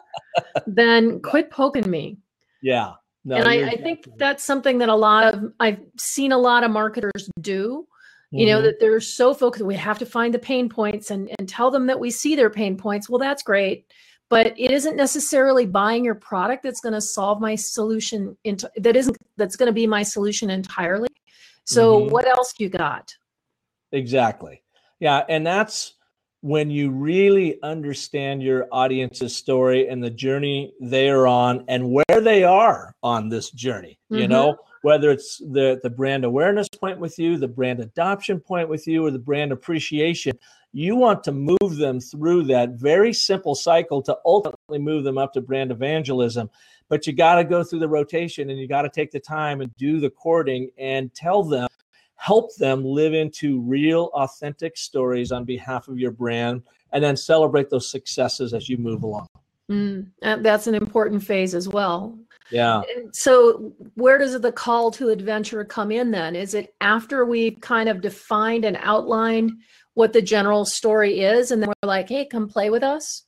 then 0.67 1.21
quit 1.31 1.51
poking 1.51 1.91
me. 1.91 2.19
Yeah. 2.63 2.93
No, 3.25 3.37
and 3.37 3.49
I, 3.49 3.71
I 3.71 3.77
think 3.77 4.07
that's 4.19 4.45
something 4.45 4.79
that 4.79 4.89
a 4.89 4.95
lot 4.95 5.35
of 5.35 5.53
I've 5.59 5.81
seen 5.99 6.31
a 6.33 6.39
lot 6.39 6.63
of 6.63 6.71
marketers 6.71 7.29
do. 7.41 7.87
You 8.33 8.47
know, 8.47 8.59
Mhm. 8.59 8.65
that 8.65 8.81
they're 8.81 9.01
so 9.01 9.33
focused, 9.33 9.65
we 9.65 9.77
have 9.77 9.99
to 10.01 10.07
find 10.07 10.35
the 10.35 10.39
pain 10.39 10.69
points 10.69 11.11
and, 11.13 11.31
and 11.39 11.49
tell 11.49 11.71
them 11.71 11.87
that 11.87 11.99
we 11.99 12.11
see 12.11 12.35
their 12.37 12.51
pain 12.51 12.77
points. 12.77 13.09
Well, 13.09 13.21
that's 13.21 13.43
great. 13.43 13.87
But 14.29 14.49
it 14.59 14.73
isn't 14.73 14.97
necessarily 14.97 15.65
buying 15.65 16.05
your 16.05 16.17
product 16.17 16.65
that's 16.65 16.81
going 16.81 16.93
to 16.95 17.01
solve 17.01 17.41
my 17.41 17.55
solution 17.55 18.37
into 18.45 18.69
that 18.77 18.97
isn't 18.97 19.17
that's 19.37 19.57
going 19.57 19.69
to 19.69 19.73
be 19.73 19.87
my 19.87 20.03
solution 20.03 20.51
entirely. 20.51 21.09
So 21.65 22.01
Mhm. 22.01 22.11
what 22.11 22.27
else 22.27 22.53
you 22.59 22.69
got? 22.69 23.15
Exactly. 23.93 24.63
Yeah. 25.01 25.25
And 25.29 25.47
that's 25.47 25.95
when 26.47 26.71
you 26.71 26.93
really 26.93 27.61
understand 27.65 28.41
your 28.41 28.69
audience's 28.71 29.35
story 29.35 29.89
and 29.89 30.01
the 30.01 30.09
journey 30.09 30.73
they 30.81 31.09
are 31.09 31.27
on 31.27 31.65
and 31.67 31.91
where 31.91 32.21
they 32.21 32.45
are 32.45 32.95
on 33.03 33.29
this 33.29 33.51
journey. 33.51 33.99
You 34.11 34.27
Mhm. 34.27 34.31
know, 34.31 34.57
whether 34.83 35.11
it's 35.11 35.39
the, 35.39 35.81
the 35.83 35.91
brand 35.91 36.25
awareness 36.25 36.69
point 36.69 37.01
with 37.01 37.19
you, 37.19 37.37
the 37.37 37.49
brand 37.49 37.81
adoption 37.81 38.39
point 38.39 38.69
with 38.69 38.87
you, 38.87 39.05
or 39.05 39.11
the 39.11 39.19
brand 39.19 39.51
appreciation, 39.51 40.39
you 40.73 40.95
want 40.95 41.25
to 41.25 41.33
move 41.33 41.79
them 41.79 41.99
through 41.99 42.45
that 42.45 42.75
very 42.75 43.13
simple 43.13 43.57
cycle 43.57 44.01
to 44.03 44.17
ultimately 44.25 44.79
move 44.79 45.03
them 45.03 45.19
up 45.19 45.33
to 45.33 45.41
brand 45.41 45.73
evangelism. 45.73 46.49
But 46.89 47.09
you 47.09 47.13
got 47.13 47.35
to 47.37 47.45
go 47.45 47.65
through 47.65 47.81
the 47.81 47.89
rotation 47.89 48.51
and 48.51 48.61
you 48.61 48.69
got 48.69 48.83
to 48.83 48.89
take 48.89 49.11
the 49.11 49.19
time 49.19 49.63
and 49.63 49.77
do 49.79 49.99
the 49.99 50.11
courting 50.11 50.71
and 50.79 51.13
tell 51.13 51.43
them 51.43 51.67
help 52.17 52.55
them 52.57 52.85
live 52.85 53.15
into 53.15 53.61
real, 53.61 54.11
authentic 54.15 54.77
stories 54.77 55.33
on 55.33 55.45
behalf 55.45 55.89
of 55.89 55.99
your 55.99 56.11
brand, 56.11 56.63
and 56.93 57.03
then 57.03 57.17
celebrate 57.17 57.71
those 57.71 57.91
successes 57.91 58.55
as 58.55 58.69
you 58.69 58.79
move 58.79 59.03
along. 59.03 59.29
Mm, 59.71 60.07
uh, 60.23 60.37
that's 60.37 60.67
an 60.67 60.75
important 60.75 61.23
phase 61.23 61.55
as 61.55 61.69
well. 61.69 62.19
Yeah. 62.51 62.83
So, 63.13 63.73
where 63.95 64.19
does 64.19 64.41
the 64.41 64.53
call 64.53 64.93
to 64.93 65.09
adventure 65.09 65.65
come 65.65 65.91
in 65.91 66.13
then? 66.13 66.37
Is 66.37 66.55
it 66.55 66.75
after 66.81 67.25
we've 67.25 67.61
kind 67.61 67.89
of 67.89 68.01
defined 68.01 68.65
and 68.65 68.79
outlined 68.81 69.53
what 69.95 70.13
the 70.13 70.23
general 70.23 70.65
story 70.65 71.21
is, 71.21 71.51
and 71.51 71.61
then 71.61 71.69
we're 71.69 71.89
like, 71.89 72.09
hey, 72.09 72.25
come 72.25 72.49
play 72.49 72.71
with 72.71 72.85
us? 72.85 73.26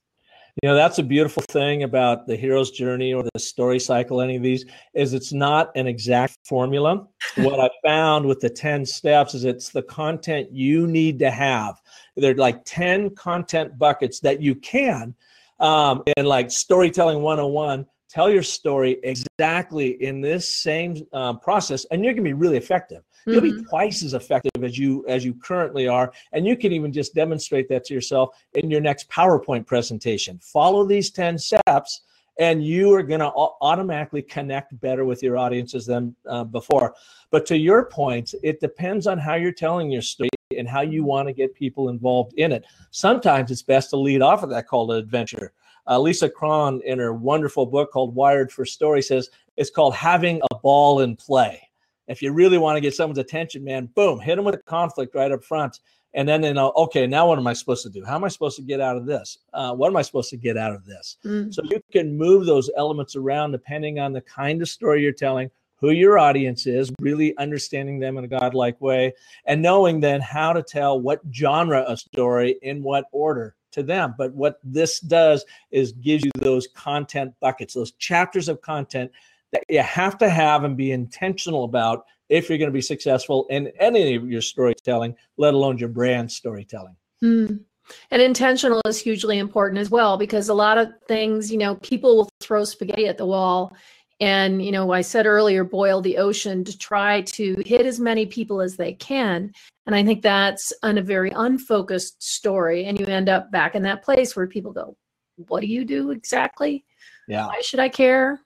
You 0.62 0.70
know, 0.70 0.74
that's 0.74 0.98
a 0.98 1.04
beautiful 1.04 1.44
thing 1.44 1.84
about 1.84 2.26
the 2.26 2.34
hero's 2.34 2.72
journey 2.72 3.14
or 3.14 3.22
the 3.22 3.38
story 3.38 3.78
cycle, 3.78 4.20
any 4.20 4.34
of 4.34 4.42
these, 4.42 4.64
is 4.92 5.14
it's 5.14 5.32
not 5.32 5.70
an 5.76 5.86
exact 5.86 6.36
formula. 6.44 7.06
what 7.36 7.60
I 7.60 7.70
found 7.86 8.26
with 8.26 8.40
the 8.40 8.50
10 8.50 8.84
steps 8.84 9.34
is 9.34 9.44
it's 9.44 9.68
the 9.68 9.82
content 9.82 10.50
you 10.50 10.88
need 10.88 11.20
to 11.20 11.30
have. 11.30 11.80
There 12.16 12.32
are 12.32 12.36
like 12.36 12.64
10 12.64 13.14
content 13.14 13.78
buckets 13.78 14.18
that 14.20 14.42
you 14.42 14.56
can, 14.56 15.14
um, 15.60 16.02
and 16.16 16.26
like 16.26 16.50
storytelling 16.50 17.22
101, 17.22 17.86
tell 18.08 18.30
your 18.30 18.42
story 18.42 18.98
exactly 19.02 20.02
in 20.02 20.20
this 20.20 20.56
same 20.56 21.06
um, 21.12 21.38
process, 21.40 21.84
and 21.90 22.04
you're 22.04 22.14
going 22.14 22.24
to 22.24 22.30
be 22.30 22.34
really 22.34 22.56
effective. 22.56 23.02
You'll 23.26 23.42
be 23.42 23.52
Mhm. 23.52 23.68
twice 23.68 24.02
as 24.02 24.14
effective 24.14 24.64
as 24.64 24.78
you 24.78 25.04
as 25.06 25.24
you 25.24 25.34
currently 25.34 25.86
are, 25.86 26.12
and 26.32 26.46
you 26.46 26.56
can 26.56 26.72
even 26.72 26.92
just 26.92 27.14
demonstrate 27.14 27.68
that 27.68 27.84
to 27.86 27.94
yourself 27.94 28.30
in 28.54 28.70
your 28.70 28.80
next 28.80 29.08
PowerPoint 29.10 29.66
presentation. 29.66 30.38
Follow 30.42 30.84
these 30.84 31.10
10 31.10 31.36
steps 31.38 32.02
and 32.38 32.64
you 32.64 32.94
are 32.94 33.02
going 33.02 33.20
to 33.20 33.32
automatically 33.60 34.22
connect 34.22 34.78
better 34.80 35.04
with 35.04 35.22
your 35.22 35.36
audiences 35.36 35.84
than 35.86 36.14
uh, 36.26 36.44
before. 36.44 36.94
But 37.30 37.44
to 37.46 37.58
your 37.58 37.86
point, 37.86 38.32
it 38.42 38.60
depends 38.60 39.06
on 39.06 39.18
how 39.18 39.34
you're 39.34 39.50
telling 39.52 39.90
your 39.90 40.02
story 40.02 40.28
and 40.56 40.68
how 40.68 40.82
you 40.82 41.04
want 41.04 41.28
to 41.28 41.32
get 41.34 41.52
people 41.54 41.88
involved 41.88 42.34
in 42.34 42.52
it. 42.52 42.64
Sometimes 42.92 43.50
it's 43.50 43.62
best 43.62 43.90
to 43.90 43.96
lead 43.96 44.22
off 44.22 44.42
of 44.42 44.50
that 44.50 44.66
call 44.66 44.86
to 44.88 44.94
adventure. 44.94 45.52
Uh, 45.88 45.98
Lisa 45.98 46.28
Cron, 46.28 46.82
in 46.84 46.98
her 46.98 47.14
wonderful 47.14 47.64
book 47.64 47.90
called 47.90 48.14
Wired 48.14 48.52
for 48.52 48.64
Story, 48.66 49.00
says 49.00 49.30
it's 49.56 49.70
called 49.70 49.94
having 49.94 50.40
a 50.50 50.58
ball 50.58 51.00
in 51.00 51.16
play. 51.16 51.62
If 52.08 52.22
you 52.22 52.32
really 52.32 52.58
want 52.58 52.76
to 52.76 52.80
get 52.80 52.94
someone's 52.94 53.18
attention, 53.18 53.64
man, 53.64 53.86
boom, 53.94 54.20
hit 54.20 54.36
them 54.36 54.44
with 54.44 54.54
a 54.54 54.58
conflict 54.58 55.14
right 55.14 55.32
up 55.32 55.42
front. 55.42 55.80
And 56.14 56.26
then 56.26 56.40
they 56.40 56.52
know, 56.52 56.72
okay, 56.74 57.06
now 57.06 57.28
what 57.28 57.38
am 57.38 57.46
I 57.46 57.52
supposed 57.52 57.82
to 57.82 57.90
do? 57.90 58.04
How 58.04 58.16
am 58.16 58.24
I 58.24 58.28
supposed 58.28 58.56
to 58.56 58.62
get 58.62 58.80
out 58.80 58.96
of 58.96 59.04
this? 59.04 59.38
Uh, 59.52 59.74
what 59.74 59.88
am 59.88 59.96
I 59.96 60.02
supposed 60.02 60.30
to 60.30 60.38
get 60.38 60.56
out 60.56 60.74
of 60.74 60.86
this? 60.86 61.18
Mm. 61.24 61.52
So 61.52 61.62
you 61.64 61.82
can 61.92 62.16
move 62.16 62.46
those 62.46 62.70
elements 62.76 63.14
around 63.14 63.52
depending 63.52 63.98
on 63.98 64.12
the 64.12 64.22
kind 64.22 64.62
of 64.62 64.68
story 64.68 65.02
you're 65.02 65.12
telling, 65.12 65.50
who 65.76 65.90
your 65.90 66.18
audience 66.18 66.66
is, 66.66 66.90
really 66.98 67.36
understanding 67.36 67.98
them 68.00 68.16
in 68.16 68.24
a 68.24 68.28
godlike 68.28 68.80
way, 68.80 69.12
and 69.44 69.60
knowing 69.60 70.00
then 70.00 70.20
how 70.20 70.52
to 70.54 70.62
tell 70.62 70.98
what 70.98 71.20
genre 71.32 71.80
of 71.80 71.98
story 71.98 72.58
in 72.62 72.82
what 72.82 73.04
order 73.12 73.54
to 73.72 73.82
them. 73.82 74.14
But 74.16 74.34
what 74.34 74.58
this 74.62 75.00
does 75.00 75.44
is 75.70 75.92
gives 75.92 76.24
you 76.24 76.30
those 76.36 76.68
content 76.68 77.34
buckets, 77.40 77.74
those 77.74 77.92
chapters 77.92 78.48
of 78.48 78.60
content 78.60 79.10
that 79.52 79.64
you 79.68 79.82
have 79.82 80.18
to 80.18 80.28
have 80.28 80.64
and 80.64 80.76
be 80.76 80.92
intentional 80.92 81.64
about 81.64 82.04
if 82.28 82.48
you're 82.48 82.58
going 82.58 82.68
to 82.68 82.74
be 82.74 82.82
successful 82.82 83.46
in 83.48 83.72
any 83.80 84.14
of 84.14 84.28
your 84.28 84.42
storytelling, 84.42 85.14
let 85.38 85.54
alone 85.54 85.78
your 85.78 85.88
brand 85.88 86.30
storytelling. 86.30 86.96
Mm. 87.22 87.60
And 88.10 88.20
intentional 88.20 88.82
is 88.86 88.98
hugely 88.98 89.38
important 89.38 89.80
as 89.80 89.88
well 89.88 90.18
because 90.18 90.50
a 90.50 90.54
lot 90.54 90.76
of 90.76 90.88
things, 91.06 91.50
you 91.50 91.56
know, 91.56 91.76
people 91.76 92.16
will 92.16 92.28
throw 92.40 92.64
spaghetti 92.64 93.06
at 93.06 93.16
the 93.16 93.24
wall 93.24 93.74
and 94.20 94.64
you 94.64 94.72
know 94.72 94.90
i 94.92 95.00
said 95.00 95.26
earlier 95.26 95.64
boil 95.64 96.00
the 96.00 96.16
ocean 96.16 96.64
to 96.64 96.76
try 96.76 97.20
to 97.22 97.62
hit 97.64 97.86
as 97.86 98.00
many 98.00 98.26
people 98.26 98.60
as 98.60 98.76
they 98.76 98.92
can. 98.92 99.52
And 99.86 99.94
i 99.94 100.04
think 100.04 100.22
that's 100.22 100.72
a 100.82 101.00
very 101.00 101.30
unfocused 101.30 102.22
story. 102.22 102.84
And 102.84 102.98
you 102.98 103.06
end 103.06 103.28
up 103.28 103.50
back 103.50 103.74
in 103.74 103.82
that 103.82 104.02
place 104.02 104.36
where 104.36 104.46
people 104.46 104.72
go 104.72 104.96
what 105.46 105.60
do 105.60 105.66
you 105.68 105.84
do 105.84 106.10
exactly? 106.10 106.84
Yeah. 107.28 107.46
Why 107.46 107.60
should 107.60 107.80
i 107.80 107.88
care? 107.88 108.40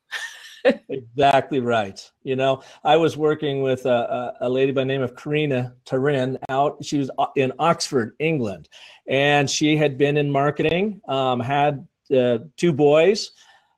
Exactly 0.88 1.58
right. 1.58 2.00
You 2.22 2.37
know 2.37 2.62
i 2.85 2.96
was 2.96 3.16
working 3.16 3.62
with 3.62 3.85
a, 3.85 4.32
a, 4.42 4.48
lady 4.48 4.70
by 4.70 4.85
name 4.85 5.02
of 5.02 5.16
karina 5.16 5.74
tarin 5.85 6.37
out 6.48 6.76
she 6.85 6.98
was 6.98 7.11
in 7.35 7.52
oxford 7.58 8.14
england. 8.20 8.68
And 9.08 9.50
she 9.50 9.76
had 9.76 9.98
been 9.98 10.16
in 10.16 10.30
marketing 10.30 11.00
um, 11.08 11.40
had 11.40 11.85
uh, 12.16 12.38
two 12.56 12.72
boys 12.72 13.32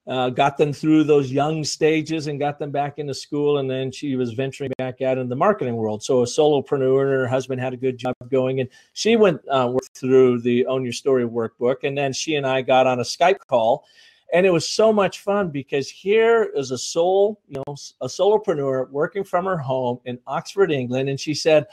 uh, 0.07 0.29
got 0.29 0.59
them 0.59 0.73
through 0.73 1.05
those 1.05 1.33
young 1.33 1.65
stages 1.65 2.27
and 2.27 2.39
got 2.39 2.59
them 2.59 2.71
back 2.71 2.99
into 2.99 3.15
school. 3.15 3.59
And 3.59 3.71
then 3.71 3.91
she 3.91 4.17
was 4.17 4.33
venturing 4.35 4.71
back 4.77 5.01
out 5.01 5.17
in 5.17 5.29
the 5.29 5.37
marketing 5.37 5.77
world. 5.77 6.03
So 6.03 6.23
a 6.23 6.27
solopreneur 6.27 7.03
and 7.03 7.13
her 7.13 7.27
husband 7.27 7.61
had 7.61 7.73
a 7.73 7.77
good 7.77 7.97
job 7.97 8.15
going. 8.31 8.61
And 8.61 8.69
she 8.93 9.17
went 9.17 9.41
uh, 9.49 9.73
through 9.95 10.43
the 10.43 10.67
Own 10.67 10.85
Your 10.85 10.93
Story 10.93 11.25
workbook. 11.25 11.85
And 11.85 11.97
then 11.97 12.13
she 12.13 12.35
and 12.35 12.47
I 12.47 12.61
got 12.63 12.87
on 12.87 13.01
a 13.01 13.05
Skype 13.05 13.39
call. 13.49 13.85
And 14.33 14.45
it 14.45 14.51
was 14.51 14.69
so 14.69 14.93
much 14.93 15.21
fun 15.21 15.51
because 15.51 15.89
here 15.89 16.51
is 16.55 16.71
a 16.71 16.79
soul, 16.79 17.41
you 17.47 17.63
know, 17.67 17.77
a 18.01 18.07
solopreneur 18.07 18.91
working 18.91 19.25
from 19.25 19.45
her 19.45 19.57
home 19.57 20.01
in 20.05 20.19
Oxford, 20.27 20.73
England. 20.73 21.09
And 21.09 21.21
she 21.21 21.35
said, 21.35 21.67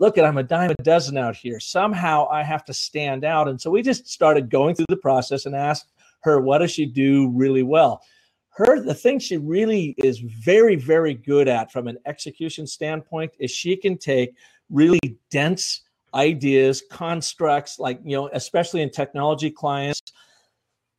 look 0.00 0.16
at 0.16 0.24
i'm 0.24 0.38
a 0.38 0.42
dime 0.44 0.70
a 0.70 0.82
dozen 0.84 1.16
out 1.16 1.34
here 1.34 1.58
somehow 1.58 2.28
i 2.28 2.40
have 2.40 2.64
to 2.64 2.72
stand 2.72 3.24
out 3.24 3.48
and 3.48 3.60
so 3.60 3.68
we 3.68 3.82
just 3.82 4.08
started 4.08 4.48
going 4.48 4.72
through 4.72 4.86
the 4.88 4.96
process 4.96 5.44
and 5.44 5.56
asked 5.56 5.92
her 6.20 6.40
what 6.40 6.58
does 6.58 6.70
she 6.70 6.86
do 6.86 7.30
really 7.30 7.62
well? 7.62 8.02
Her 8.50 8.80
the 8.80 8.94
thing 8.94 9.18
she 9.18 9.36
really 9.36 9.94
is 9.98 10.18
very 10.18 10.76
very 10.76 11.14
good 11.14 11.48
at 11.48 11.70
from 11.70 11.86
an 11.86 11.98
execution 12.06 12.66
standpoint 12.66 13.32
is 13.38 13.50
she 13.50 13.76
can 13.76 13.96
take 13.96 14.34
really 14.70 15.18
dense 15.30 15.82
ideas 16.14 16.82
constructs 16.90 17.78
like 17.78 18.00
you 18.02 18.16
know 18.16 18.30
especially 18.32 18.80
in 18.80 18.90
technology 18.90 19.50
clients 19.50 20.00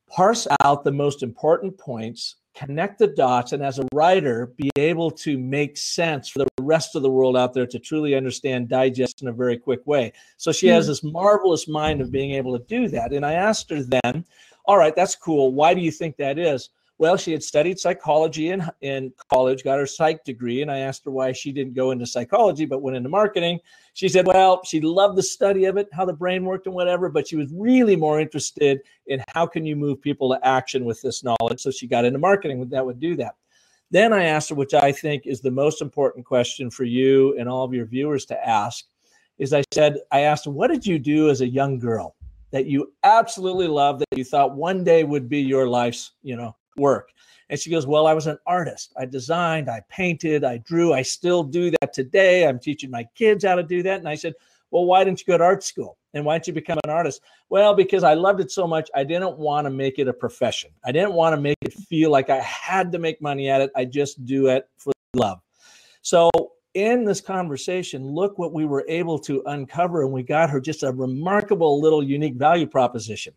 parse 0.07 0.47
out 0.61 0.83
the 0.83 0.91
most 0.91 1.23
important 1.23 1.75
points 1.77 2.35
connect 2.55 2.99
the 2.99 3.07
dots 3.07 3.53
and 3.53 3.63
as 3.63 3.79
a 3.79 3.87
writer 3.93 4.47
be 4.57 4.69
able 4.75 5.09
to 5.09 5.37
make 5.37 5.77
sense 5.77 6.27
for 6.27 6.39
the 6.39 6.47
rest 6.61 6.95
of 6.95 7.01
the 7.01 7.09
world 7.09 7.37
out 7.37 7.53
there 7.53 7.65
to 7.65 7.79
truly 7.79 8.15
understand 8.15 8.67
digest 8.67 9.21
in 9.21 9.29
a 9.29 9.33
very 9.33 9.57
quick 9.57 9.85
way. 9.85 10.11
So 10.37 10.51
she 10.51 10.67
has 10.67 10.85
hmm. 10.85 10.91
this 10.91 11.03
marvelous 11.03 11.67
mind 11.67 12.01
of 12.01 12.11
being 12.11 12.31
able 12.31 12.57
to 12.57 12.65
do 12.65 12.87
that. 12.89 13.13
And 13.13 13.25
i 13.25 13.33
asked 13.33 13.69
her 13.69 13.81
then 13.81 14.25
all 14.65 14.77
right, 14.77 14.95
that's 14.95 15.15
cool. 15.15 15.53
Why 15.53 15.73
do 15.73 15.81
you 15.81 15.91
think 15.91 16.17
that 16.17 16.37
is? 16.37 16.69
Well, 16.99 17.15
she 17.15 17.31
had 17.31 17.41
studied 17.41 17.79
psychology 17.79 18.49
in, 18.49 18.69
in 18.81 19.13
college, 19.31 19.63
got 19.63 19.79
her 19.79 19.85
psych 19.85 20.25
degree, 20.25 20.61
and 20.61 20.69
I 20.69 20.79
asked 20.79 21.05
her 21.05 21.11
why 21.11 21.31
she 21.31 21.53
didn't 21.53 21.73
go 21.73 21.91
into 21.91 22.05
psychology 22.05 22.65
but 22.65 22.81
went 22.81 22.97
into 22.97 23.07
marketing. 23.07 23.59
She 23.93 24.09
said, 24.09 24.27
well, 24.27 24.61
she 24.65 24.81
loved 24.81 25.17
the 25.17 25.23
study 25.23 25.63
of 25.63 25.77
it, 25.77 25.87
how 25.93 26.03
the 26.03 26.11
brain 26.11 26.43
worked 26.43 26.65
and 26.65 26.75
whatever, 26.75 27.07
but 27.07 27.25
she 27.25 27.37
was 27.37 27.47
really 27.53 27.95
more 27.95 28.19
interested 28.19 28.81
in 29.07 29.23
how 29.33 29.47
can 29.47 29.65
you 29.65 29.77
move 29.77 30.01
people 30.01 30.29
to 30.29 30.45
action 30.45 30.83
with 30.83 31.01
this 31.01 31.23
knowledge. 31.23 31.61
So 31.61 31.71
she 31.71 31.87
got 31.87 32.03
into 32.03 32.19
marketing 32.19 32.67
that 32.67 32.85
would 32.85 32.99
do 32.99 33.15
that. 33.15 33.35
Then 33.91 34.11
I 34.11 34.25
asked 34.25 34.49
her, 34.49 34.55
which 34.55 34.73
I 34.73 34.91
think 34.91 35.25
is 35.25 35.39
the 35.39 35.49
most 35.49 35.81
important 35.81 36.25
question 36.25 36.69
for 36.69 36.83
you 36.83 37.33
and 37.39 37.47
all 37.47 37.63
of 37.63 37.73
your 37.73 37.85
viewers 37.85 38.25
to 38.25 38.47
ask, 38.47 38.85
is 39.37 39.53
I 39.53 39.63
said, 39.73 39.99
I 40.11 40.21
asked, 40.21 40.47
what 40.47 40.69
did 40.69 40.85
you 40.85 40.99
do 40.99 41.29
as 41.29 41.39
a 41.39 41.47
young 41.47 41.79
girl? 41.79 42.17
That 42.51 42.65
you 42.65 42.93
absolutely 43.03 43.67
love 43.67 43.99
that 43.99 44.17
you 44.17 44.23
thought 44.23 44.55
one 44.55 44.83
day 44.83 45.03
would 45.03 45.29
be 45.29 45.39
your 45.39 45.67
life's, 45.67 46.11
you 46.23 46.35
know, 46.35 46.55
work? 46.77 47.09
And 47.49 47.59
she 47.59 47.69
goes, 47.69 47.87
Well, 47.87 48.07
I 48.07 48.13
was 48.13 48.27
an 48.27 48.37
artist. 48.45 48.93
I 48.97 49.05
designed, 49.05 49.69
I 49.69 49.81
painted, 49.89 50.43
I 50.43 50.57
drew. 50.59 50.93
I 50.93 51.01
still 51.01 51.43
do 51.43 51.71
that 51.71 51.93
today. 51.93 52.47
I'm 52.47 52.59
teaching 52.59 52.91
my 52.91 53.07
kids 53.15 53.43
how 53.43 53.55
to 53.55 53.63
do 53.63 53.83
that. 53.83 53.99
And 53.99 54.07
I 54.07 54.15
said, 54.15 54.33
Well, 54.71 54.85
why 54.85 55.03
didn't 55.03 55.19
you 55.19 55.25
go 55.25 55.37
to 55.37 55.43
art 55.43 55.63
school? 55.63 55.97
And 56.13 56.25
why 56.25 56.35
didn't 56.35 56.47
you 56.47 56.53
become 56.53 56.79
an 56.83 56.91
artist? 56.91 57.21
Well, 57.49 57.75
because 57.75 58.03
I 58.03 58.15
loved 58.15 58.39
it 58.39 58.51
so 58.51 58.67
much. 58.67 58.89
I 58.95 59.03
didn't 59.03 59.37
want 59.37 59.65
to 59.65 59.71
make 59.71 59.99
it 59.99 60.07
a 60.07 60.13
profession. 60.13 60.71
I 60.83 60.91
didn't 60.91 61.13
want 61.13 61.35
to 61.35 61.41
make 61.41 61.57
it 61.61 61.73
feel 61.73 62.09
like 62.09 62.29
I 62.29 62.41
had 62.41 62.91
to 62.91 62.99
make 62.99 63.21
money 63.21 63.49
at 63.49 63.61
it. 63.61 63.71
I 63.75 63.85
just 63.85 64.25
do 64.25 64.47
it 64.47 64.67
for 64.77 64.91
love. 65.15 65.39
So 66.01 66.29
in 66.73 67.03
this 67.03 67.21
conversation, 67.21 68.05
look 68.05 68.37
what 68.37 68.53
we 68.53 68.65
were 68.65 68.85
able 68.87 69.17
to 69.19 69.41
uncover, 69.47 70.03
and 70.03 70.11
we 70.11 70.23
got 70.23 70.49
her 70.49 70.59
just 70.59 70.83
a 70.83 70.91
remarkable 70.91 71.81
little 71.81 72.03
unique 72.03 72.35
value 72.35 72.67
proposition. 72.67 73.33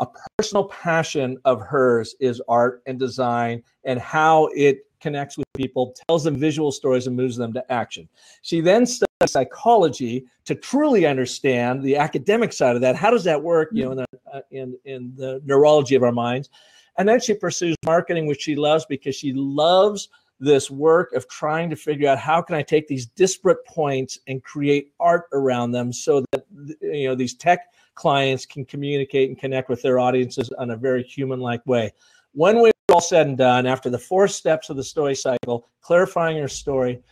A 0.00 0.06
personal 0.36 0.68
passion 0.68 1.38
of 1.44 1.60
hers 1.60 2.14
is 2.20 2.40
art 2.48 2.82
and 2.86 2.98
design 2.98 3.62
and 3.84 3.98
how 3.98 4.48
it 4.54 4.86
connects 5.00 5.36
with 5.36 5.46
people, 5.56 5.94
tells 6.08 6.24
them 6.24 6.36
visual 6.36 6.70
stories, 6.70 7.06
and 7.06 7.16
moves 7.16 7.36
them 7.36 7.52
to 7.52 7.72
action. 7.72 8.08
She 8.42 8.60
then 8.60 8.86
studied 8.86 9.08
psychology 9.26 10.24
to 10.44 10.54
truly 10.54 11.06
understand 11.06 11.82
the 11.82 11.96
academic 11.96 12.52
side 12.52 12.76
of 12.76 12.82
that. 12.82 12.96
How 12.96 13.10
does 13.10 13.24
that 13.24 13.42
work? 13.42 13.70
You 13.72 13.84
know, 13.84 13.90
in 13.92 13.96
the, 13.98 14.06
uh, 14.32 14.40
in, 14.50 14.78
in 14.84 15.12
the 15.16 15.40
neurology 15.44 15.94
of 15.94 16.02
our 16.02 16.12
minds. 16.12 16.50
And 16.96 17.08
then 17.08 17.20
she 17.20 17.34
pursues 17.34 17.76
marketing, 17.84 18.26
which 18.26 18.42
she 18.42 18.56
loves 18.56 18.84
because 18.86 19.14
she 19.14 19.32
loves 19.32 20.08
this 20.40 20.70
work 20.70 21.12
of 21.14 21.28
trying 21.28 21.68
to 21.70 21.76
figure 21.76 22.08
out 22.08 22.18
how 22.18 22.40
can 22.40 22.54
I 22.54 22.62
take 22.62 22.86
these 22.86 23.06
disparate 23.06 23.64
points 23.66 24.18
and 24.28 24.42
create 24.42 24.92
art 25.00 25.24
around 25.32 25.72
them 25.72 25.92
so 25.92 26.24
that 26.32 26.44
you 26.80 27.08
know 27.08 27.14
these 27.14 27.34
tech 27.34 27.72
clients 27.94 28.46
can 28.46 28.64
communicate 28.64 29.28
and 29.28 29.38
connect 29.38 29.68
with 29.68 29.82
their 29.82 29.98
audiences 29.98 30.50
on 30.58 30.70
a 30.70 30.76
very 30.76 31.02
human-like 31.02 31.66
way. 31.66 31.92
When 32.32 32.60
we're 32.60 32.70
all 32.90 33.00
said 33.00 33.26
and 33.26 33.36
done, 33.36 33.66
after 33.66 33.90
the 33.90 33.98
four 33.98 34.28
steps 34.28 34.70
of 34.70 34.76
the 34.76 34.84
story 34.84 35.14
cycle, 35.14 35.68
clarifying 35.80 36.36
your 36.36 36.48
story, 36.48 37.02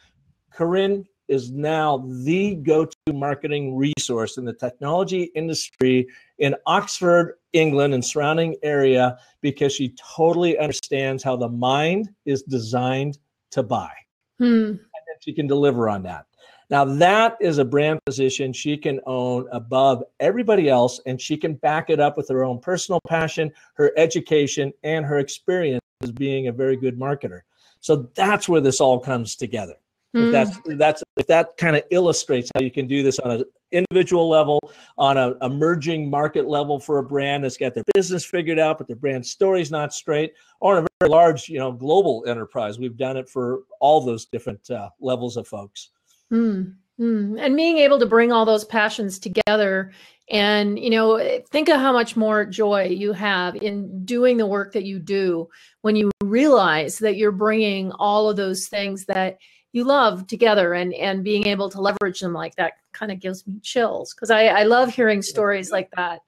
Corinne 0.53 1.05
is 1.29 1.51
now 1.51 2.05
the 2.25 2.57
go-to 2.57 3.13
marketing 3.13 3.77
resource 3.77 4.39
in 4.39 4.45
the 4.45 4.53
technology 4.53 5.25
industry 5.35 6.07
in 6.39 6.55
Oxford, 6.67 7.39
England, 7.53 7.95
and 7.95 8.05
surrounding 8.05 8.57
area 8.63 9.19
because 9.41 9.73
she 9.73 9.95
totally 10.17 10.59
understands 10.59 11.23
how 11.23 11.37
the 11.37 11.49
mind 11.49 12.11
is 12.25 12.43
designed 12.43 13.19
to 13.51 13.63
buy. 13.63 13.93
Hmm. 14.39 14.75
And 14.75 15.23
she 15.23 15.33
can 15.33 15.47
deliver 15.47 15.89
on 15.89 16.03
that. 16.05 16.27
Now, 16.69 16.85
that 16.85 17.37
is 17.41 17.59
a 17.59 17.65
brand 17.65 18.01
position 18.07 18.53
she 18.53 18.77
can 18.77 19.01
own 19.07 19.47
above 19.53 20.03
everybody 20.19 20.69
else, 20.69 21.01
and 21.07 21.21
she 21.21 21.37
can 21.37 21.55
back 21.55 21.91
it 21.91 22.01
up 22.01 22.17
with 22.17 22.29
her 22.29 22.45
own 22.45 22.59
personal 22.59 23.01
passion, 23.07 23.53
her 23.75 23.93
education, 23.97 24.73
and 24.83 25.07
her 25.07 25.19
experience 25.19 25.81
as 26.03 26.11
being 26.11 26.49
a 26.49 26.53
very 26.53 26.77
good 26.77 26.99
marketer. 26.99 27.43
So 27.81 28.11
that's 28.17 28.49
where 28.49 28.61
this 28.61 28.81
all 28.81 28.99
comes 28.99 29.37
together. 29.37 29.75
Mm. 30.17 30.27
If 30.27 30.33
that's 30.33 30.61
that's 30.79 31.03
if 31.19 31.27
that 31.27 31.57
kind 31.59 31.77
of 31.77 31.83
illustrates 31.91 32.51
how 32.55 32.63
you 32.63 32.71
can 32.71 32.87
do 32.87 33.03
this 33.03 33.19
on 33.19 33.33
an 33.33 33.45
individual 33.71 34.29
level, 34.31 34.59
on 34.97 35.19
a 35.19 35.35
emerging 35.43 36.09
market 36.09 36.49
level 36.49 36.81
for 36.81 36.99
a 36.99 37.03
brand 37.03 37.45
that's 37.45 37.59
got 37.59 37.75
their 37.75 37.85
business 37.95 38.25
figured 38.25 38.59
out, 38.59 38.79
but 38.79 38.87
their 38.87 38.97
brand 38.97 39.27
story's 39.27 39.71
not 39.71 39.93
straight, 39.93 40.33
or 40.61 40.79
in 40.79 40.85
a 40.85 40.87
very 41.01 41.11
large, 41.11 41.51
you 41.51 41.59
know, 41.59 41.71
global 41.71 42.25
enterprise. 42.27 42.79
We've 42.79 42.97
done 42.97 43.19
it 43.19 43.29
for 43.29 43.65
all 43.79 44.01
those 44.01 44.25
different 44.25 44.71
uh, 44.71 44.89
levels 45.01 45.37
of 45.37 45.47
folks. 45.47 45.91
Mm. 46.33 46.77
Mm. 46.99 47.39
And 47.39 47.55
being 47.55 47.77
able 47.77 47.99
to 47.99 48.07
bring 48.07 48.33
all 48.33 48.47
those 48.47 48.65
passions 48.65 49.19
together 49.19 49.93
and 50.29 50.77
you 50.79 50.91
know 50.91 51.41
think 51.51 51.69
of 51.69 51.79
how 51.79 51.93
much 51.93 52.17
more 52.17 52.45
joy 52.45 52.85
you 52.85 53.13
have 53.13 53.55
in 53.57 54.05
doing 54.05 54.37
the 54.37 54.47
work 54.47 54.73
that 54.73 54.83
you 54.83 54.99
do 54.99 55.49
when 55.83 55.95
you 55.95 56.11
realize 56.25 56.99
that 56.99 57.17
you're 57.17 57.31
bringing 57.31 57.93
all 57.93 58.29
of 58.29 58.37
those 58.37 58.67
things 58.67 59.05
that 59.05 59.39
you 59.77 59.85
love 59.85 60.27
together 60.27 60.73
and 60.73 60.95
and 60.95 61.23
being 61.23 61.47
able 61.47 61.69
to 61.69 61.83
leverage 61.83 62.21
them 62.21 62.33
like 62.33 62.57
that 62.57 62.73
kind 62.93 63.13
of 63.13 63.21
gives 63.21 63.47
me 63.47 63.61
chills 63.63 64.15
because 64.15 64.31
I, 64.31 64.47
I 64.47 64.63
love 64.63 64.93
hearing 64.93 65.21
stories 65.21 65.71
like 65.71 65.91
that 65.97 66.23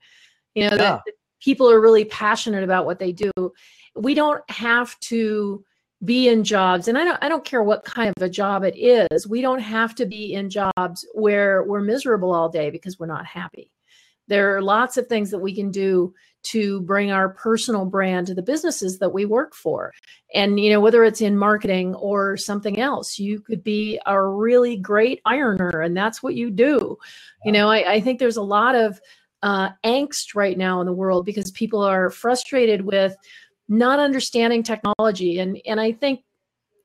you 0.54 0.64
know 0.64 0.76
yeah. 0.76 0.82
that, 0.82 1.02
that 1.06 1.14
people 1.40 1.70
are 1.70 1.80
really 1.80 2.04
passionate 2.04 2.62
about 2.62 2.84
what 2.84 2.98
they 2.98 3.10
do 3.10 3.32
we 3.96 4.12
don't 4.12 4.48
have 4.50 5.00
to 5.00 5.64
be 6.04 6.28
in 6.28 6.44
jobs 6.44 6.88
and 6.88 6.98
I 6.98 7.04
don't 7.04 7.18
I 7.22 7.28
don't 7.30 7.44
care 7.44 7.62
what 7.62 7.84
kind 7.84 8.12
of 8.14 8.22
a 8.22 8.28
job 8.28 8.62
it 8.64 8.76
is. 8.76 9.26
We 9.26 9.40
don't 9.40 9.58
have 9.58 9.94
to 9.96 10.06
be 10.06 10.34
in 10.34 10.48
jobs 10.48 11.06
where 11.14 11.64
we're 11.64 11.80
miserable 11.80 12.32
all 12.32 12.48
day 12.48 12.70
because 12.70 12.98
we're 12.98 13.06
not 13.06 13.26
happy. 13.26 13.72
There 14.28 14.54
are 14.56 14.62
lots 14.62 14.96
of 14.96 15.08
things 15.08 15.30
that 15.30 15.40
we 15.40 15.54
can 15.54 15.70
do 15.70 16.14
to 16.44 16.80
bring 16.82 17.10
our 17.10 17.28
personal 17.28 17.84
brand 17.84 18.26
to 18.26 18.34
the 18.34 18.42
businesses 18.42 18.98
that 18.98 19.12
we 19.12 19.24
work 19.24 19.54
for. 19.54 19.92
And 20.34 20.60
you 20.60 20.70
know 20.70 20.80
whether 20.80 21.04
it's 21.04 21.20
in 21.20 21.36
marketing 21.36 21.94
or 21.94 22.36
something 22.36 22.78
else, 22.78 23.18
you 23.18 23.40
could 23.40 23.62
be 23.62 24.00
a 24.06 24.22
really 24.22 24.76
great 24.76 25.20
ironer 25.24 25.80
and 25.80 25.96
that's 25.96 26.22
what 26.22 26.34
you 26.34 26.50
do. 26.50 26.96
You 27.44 27.52
know, 27.52 27.68
I, 27.70 27.94
I 27.94 28.00
think 28.00 28.18
there's 28.18 28.36
a 28.36 28.42
lot 28.42 28.74
of 28.74 29.00
uh, 29.42 29.70
angst 29.84 30.34
right 30.34 30.58
now 30.58 30.80
in 30.80 30.86
the 30.86 30.92
world 30.92 31.24
because 31.24 31.50
people 31.52 31.82
are 31.82 32.10
frustrated 32.10 32.82
with 32.82 33.16
not 33.68 33.98
understanding 33.98 34.62
technology. 34.62 35.38
And, 35.38 35.60
and 35.66 35.80
I 35.80 35.92
think 35.92 36.20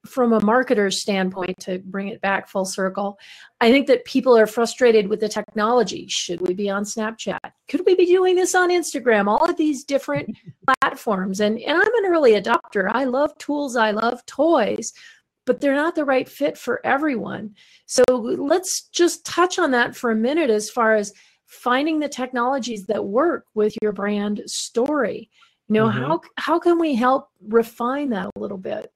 from 0.05 0.33
a 0.33 0.39
marketer's 0.41 0.99
standpoint, 0.99 1.57
to 1.59 1.79
bring 1.79 2.09
it 2.09 2.21
back 2.21 2.49
full 2.49 2.65
circle, 2.65 3.17
I 3.61 3.71
think 3.71 3.87
that 3.87 4.05
people 4.05 4.37
are 4.37 4.47
frustrated 4.47 5.07
with 5.07 5.19
the 5.19 5.29
technology. 5.29 6.07
Should 6.07 6.41
we 6.41 6.53
be 6.53 6.69
on 6.69 6.83
Snapchat? 6.83 7.39
Could 7.69 7.83
we 7.85 7.95
be 7.95 8.05
doing 8.05 8.35
this 8.35 8.53
on 8.53 8.69
Instagram? 8.69 9.27
All 9.27 9.49
of 9.49 9.55
these 9.55 9.83
different 9.83 10.37
platforms. 10.81 11.39
And, 11.39 11.57
and 11.59 11.77
I'm 11.77 11.95
an 12.03 12.11
early 12.11 12.33
adopter. 12.33 12.89
I 12.91 13.05
love 13.05 13.37
tools, 13.37 13.75
I 13.75 13.91
love 13.91 14.25
toys, 14.25 14.93
but 15.45 15.61
they're 15.61 15.75
not 15.75 15.95
the 15.95 16.05
right 16.05 16.27
fit 16.27 16.57
for 16.57 16.85
everyone. 16.85 17.55
So 17.85 18.03
let's 18.09 18.89
just 18.89 19.25
touch 19.25 19.57
on 19.57 19.71
that 19.71 19.95
for 19.95 20.11
a 20.11 20.15
minute 20.15 20.49
as 20.49 20.69
far 20.69 20.95
as 20.95 21.13
finding 21.45 21.99
the 21.99 22.09
technologies 22.09 22.85
that 22.87 23.05
work 23.05 23.45
with 23.53 23.75
your 23.81 23.91
brand 23.91 24.41
story 24.47 25.29
you 25.67 25.75
know 25.75 25.87
mm-hmm. 25.87 25.99
how 25.99 26.21
how 26.37 26.59
can 26.59 26.79
we 26.79 26.95
help 26.95 27.29
refine 27.47 28.09
that 28.09 28.29
a 28.35 28.39
little 28.39 28.57
bit 28.57 28.91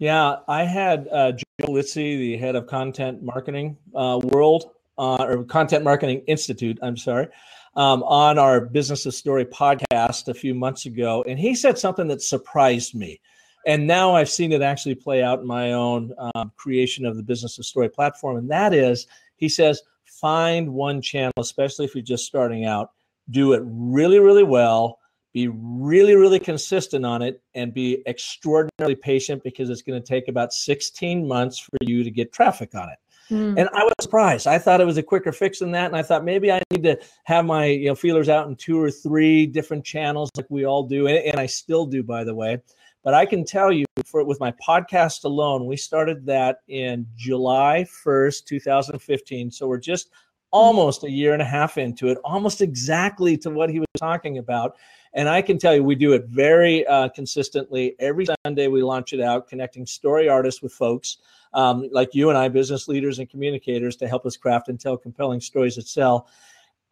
yeah 0.00 0.36
i 0.48 0.64
had 0.64 1.06
uh, 1.12 1.30
joe 1.30 1.44
Pulizzi, 1.62 2.18
the 2.18 2.36
head 2.36 2.56
of 2.56 2.66
content 2.66 3.22
marketing 3.22 3.76
uh, 3.94 4.18
world 4.24 4.72
uh, 4.98 5.24
or 5.24 5.44
content 5.44 5.84
marketing 5.84 6.22
institute 6.26 6.76
i'm 6.82 6.96
sorry 6.96 7.28
um, 7.76 8.02
on 8.02 8.38
our 8.38 8.60
business 8.60 9.06
of 9.06 9.14
story 9.14 9.44
podcast 9.44 10.28
a 10.28 10.34
few 10.34 10.54
months 10.54 10.86
ago 10.86 11.24
and 11.28 11.38
he 11.38 11.54
said 11.54 11.78
something 11.78 12.08
that 12.08 12.22
surprised 12.22 12.94
me. 12.94 13.20
And 13.66 13.86
now 13.86 14.14
i've 14.14 14.30
seen 14.30 14.52
it 14.52 14.62
actually 14.62 14.94
play 14.94 15.22
out 15.22 15.40
in 15.40 15.46
my 15.46 15.72
own 15.72 16.12
um, 16.34 16.50
creation 16.56 17.04
of 17.04 17.16
the 17.16 17.22
business 17.22 17.58
of 17.58 17.66
story 17.66 17.88
platform 17.88 18.38
and 18.38 18.50
that 18.50 18.72
is 18.72 19.06
he 19.36 19.48
says 19.48 19.82
find 20.04 20.72
one 20.72 21.00
channel 21.00 21.32
especially 21.38 21.84
if 21.84 21.94
you're 21.94 22.02
just 22.02 22.26
starting 22.26 22.64
out. 22.64 22.90
Do 23.30 23.52
it 23.52 23.62
really 23.64 24.18
really 24.18 24.44
well 24.44 24.98
be 25.32 25.48
really, 25.48 26.14
really 26.14 26.40
consistent 26.40 27.04
on 27.04 27.22
it 27.22 27.40
and 27.54 27.72
be 27.72 28.02
extraordinarily 28.06 28.96
patient 28.96 29.42
because 29.44 29.70
it's 29.70 29.82
going 29.82 30.00
to 30.00 30.06
take 30.06 30.28
about 30.28 30.52
16 30.52 31.26
months 31.26 31.58
for 31.58 31.76
you 31.82 32.02
to 32.02 32.10
get 32.10 32.32
traffic 32.32 32.74
on 32.74 32.88
it. 32.88 32.98
Mm. 33.30 33.60
And 33.60 33.68
I 33.72 33.84
was 33.84 33.92
surprised. 34.00 34.48
I 34.48 34.58
thought 34.58 34.80
it 34.80 34.86
was 34.86 34.96
a 34.96 35.02
quicker 35.02 35.30
fix 35.30 35.60
than 35.60 35.70
that. 35.72 35.86
And 35.86 35.96
I 35.96 36.02
thought 36.02 36.24
maybe 36.24 36.50
I 36.50 36.60
need 36.72 36.82
to 36.82 36.98
have 37.24 37.44
my 37.44 37.66
you 37.66 37.86
know 37.86 37.94
feelers 37.94 38.28
out 38.28 38.48
in 38.48 38.56
two 38.56 38.80
or 38.80 38.90
three 38.90 39.46
different 39.46 39.84
channels 39.84 40.30
like 40.36 40.46
we 40.48 40.64
all 40.64 40.82
do. 40.82 41.06
And, 41.06 41.18
and 41.18 41.38
I 41.38 41.46
still 41.46 41.86
do, 41.86 42.02
by 42.02 42.24
the 42.24 42.34
way. 42.34 42.58
But 43.02 43.14
I 43.14 43.24
can 43.24 43.44
tell 43.44 43.72
you 43.72 43.86
for 44.04 44.24
with 44.24 44.40
my 44.40 44.52
podcast 44.52 45.24
alone, 45.24 45.66
we 45.66 45.76
started 45.76 46.26
that 46.26 46.58
in 46.68 47.06
July 47.16 47.86
1st, 48.04 48.44
2015. 48.44 49.50
So 49.50 49.66
we're 49.68 49.78
just 49.78 50.10
almost 50.50 51.04
a 51.04 51.10
year 51.10 51.32
and 51.32 51.40
a 51.40 51.46
half 51.46 51.78
into 51.78 52.08
it, 52.08 52.18
almost 52.24 52.60
exactly 52.60 53.38
to 53.38 53.50
what 53.50 53.70
he 53.70 53.78
was 53.78 53.88
talking 53.98 54.38
about. 54.38 54.76
And 55.12 55.28
I 55.28 55.42
can 55.42 55.58
tell 55.58 55.74
you, 55.74 55.82
we 55.82 55.96
do 55.96 56.12
it 56.12 56.26
very 56.26 56.86
uh, 56.86 57.08
consistently. 57.08 57.96
Every 57.98 58.26
Sunday, 58.44 58.68
we 58.68 58.82
launch 58.82 59.12
it 59.12 59.20
out, 59.20 59.48
connecting 59.48 59.86
story 59.86 60.28
artists 60.28 60.62
with 60.62 60.72
folks 60.72 61.18
um, 61.52 61.88
like 61.90 62.14
you 62.14 62.28
and 62.28 62.38
I, 62.38 62.48
business 62.48 62.86
leaders 62.86 63.18
and 63.18 63.28
communicators, 63.28 63.96
to 63.96 64.08
help 64.08 64.24
us 64.24 64.36
craft 64.36 64.68
and 64.68 64.78
tell 64.78 64.96
compelling 64.96 65.40
stories 65.40 65.76
that 65.76 65.88
sell. 65.88 66.28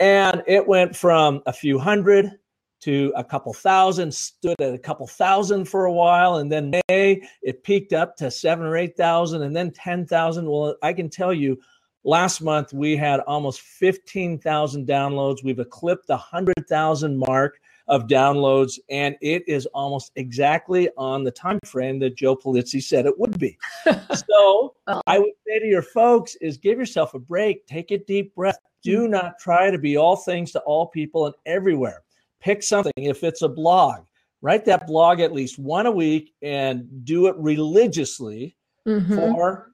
And 0.01 0.43
it 0.47 0.67
went 0.67 0.97
from 0.97 1.43
a 1.47 1.53
few 1.53 1.79
hundred 1.79 2.39
to 2.81 3.13
a 3.17 3.25
couple 3.25 3.53
thousand, 3.53 4.13
stood 4.15 4.61
at 4.61 4.75
a 4.75 4.79
couple 4.79 5.07
thousand 5.07 5.65
for 5.67 5.87
a 5.87 5.93
while, 5.93 6.37
and 6.37 6.51
then 6.51 6.71
May 6.71 7.23
it 7.43 7.65
peaked 7.65 7.93
up 7.93 8.17
to 8.17 8.31
seven 8.31 8.67
or 8.67 8.77
eight 8.77 8.97
thousand, 8.97 9.43
and 9.43 9.55
then 9.55 9.73
ten 9.73 10.07
thousand. 10.07 10.49
Well, 10.49 10.77
I 10.83 10.93
can 10.93 11.09
tell 11.09 11.33
you, 11.33 11.59
last 12.05 12.41
month 12.41 12.73
we 12.73 12.97
had 12.97 13.21
almost 13.21 13.61
fifteen 13.61 14.39
thousand 14.39 14.87
downloads. 14.87 15.43
We've 15.43 15.59
eclipsed 15.59 16.07
the 16.07 16.17
hundred 16.17 16.69
thousand 16.69 17.19
mark 17.19 17.61
of 17.89 18.07
downloads, 18.07 18.79
and 18.91 19.17
it 19.21 19.43
is 19.49 19.67
almost 19.67 20.13
exactly 20.17 20.89
on 20.97 21.25
the 21.25 21.31
time 21.31 21.59
frame 21.65 21.99
that 22.01 22.17
Joe 22.17 22.37
Pulizzi 22.37 22.83
said 22.83 23.07
it 23.07 23.19
would 23.19 23.39
be. 23.39 23.57
so 24.15 24.75
well, 24.87 25.03
I 25.07 25.19
would 25.19 25.33
say 25.47 25.59
to 25.59 25.67
your 25.67 25.83
folks 25.83 26.35
is 26.37 26.57
give 26.57 26.79
yourself 26.79 27.15
a 27.15 27.19
break, 27.19 27.67
take 27.67 27.91
a 27.91 27.99
deep 27.99 28.35
breath. 28.35 28.59
Do 28.83 29.03
mm-hmm. 29.03 29.13
not 29.13 29.39
try 29.39 29.71
to 29.71 29.79
be 29.79 29.97
all 29.97 30.17
things 30.17 30.53
to 30.53 30.61
all 30.61 30.87
people 30.87 31.27
and 31.27 31.35
everywhere. 31.47 32.03
Pick 32.41 32.63
something. 32.63 32.93
If 32.97 33.25
it's 33.25 33.43
a 33.43 33.49
blog, 33.49 34.05
write 34.43 34.65
that 34.67 34.87
blog 34.87 35.21
at 35.21 35.33
least 35.33 35.59
one 35.59 35.87
a 35.87 35.91
week 35.91 36.33
and 36.43 37.05
do 37.05 37.27
it 37.27 37.37
religiously 37.39 38.57
mm-hmm. 38.87 39.15
for 39.15 39.73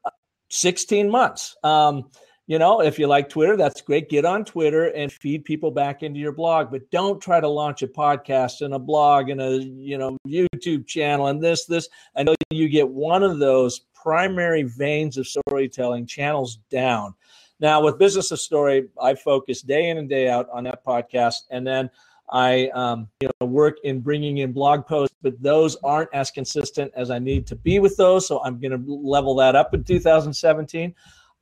16 0.50 1.10
months. 1.10 1.56
Um, 1.62 2.10
you 2.46 2.58
know, 2.58 2.80
if 2.80 2.98
you 2.98 3.06
like 3.06 3.28
Twitter, 3.30 3.56
that's 3.56 3.80
great. 3.80 4.10
Get 4.10 4.24
on 4.24 4.44
Twitter 4.44 4.88
and 4.88 5.10
feed 5.10 5.44
people 5.44 5.70
back 5.70 6.02
into 6.02 6.20
your 6.20 6.32
blog, 6.32 6.70
but 6.70 6.90
don't 6.90 7.20
try 7.20 7.40
to 7.40 7.48
launch 7.48 7.82
a 7.82 7.88
podcast 7.88 8.60
and 8.60 8.74
a 8.74 8.78
blog 8.78 9.30
and 9.30 9.40
a, 9.40 9.62
you 9.62 9.96
know, 9.96 10.18
YouTube 10.28 10.86
channel 10.86 11.28
and 11.28 11.42
this, 11.42 11.64
this. 11.64 11.88
I 12.16 12.22
know 12.22 12.34
you 12.50 12.68
get 12.68 12.88
one 12.88 13.22
of 13.22 13.38
those 13.38 13.80
primary 13.94 14.62
veins 14.62 15.16
of 15.16 15.26
storytelling 15.26 16.06
channels 16.06 16.58
down. 16.70 17.14
Now, 17.60 17.82
with 17.82 17.98
Business 17.98 18.30
of 18.30 18.40
Story, 18.40 18.88
I 19.00 19.14
focus 19.14 19.62
day 19.62 19.88
in 19.88 19.96
and 19.96 20.08
day 20.08 20.28
out 20.28 20.48
on 20.52 20.64
that 20.64 20.84
podcast. 20.84 21.44
And 21.50 21.66
then 21.66 21.88
I 22.30 22.68
um, 22.74 23.08
you 23.20 23.30
know 23.40 23.46
work 23.46 23.76
in 23.84 24.00
bringing 24.00 24.38
in 24.38 24.52
blog 24.52 24.86
posts, 24.86 25.14
but 25.22 25.40
those 25.42 25.76
aren't 25.76 26.12
as 26.12 26.30
consistent 26.30 26.92
as 26.94 27.10
I 27.10 27.18
need 27.18 27.46
to 27.46 27.56
be 27.56 27.78
with 27.78 27.96
those. 27.96 28.26
So 28.26 28.42
I'm 28.42 28.60
going 28.60 28.72
to 28.72 28.92
level 28.92 29.34
that 29.36 29.56
up 29.56 29.72
in 29.72 29.84
2017. 29.84 30.94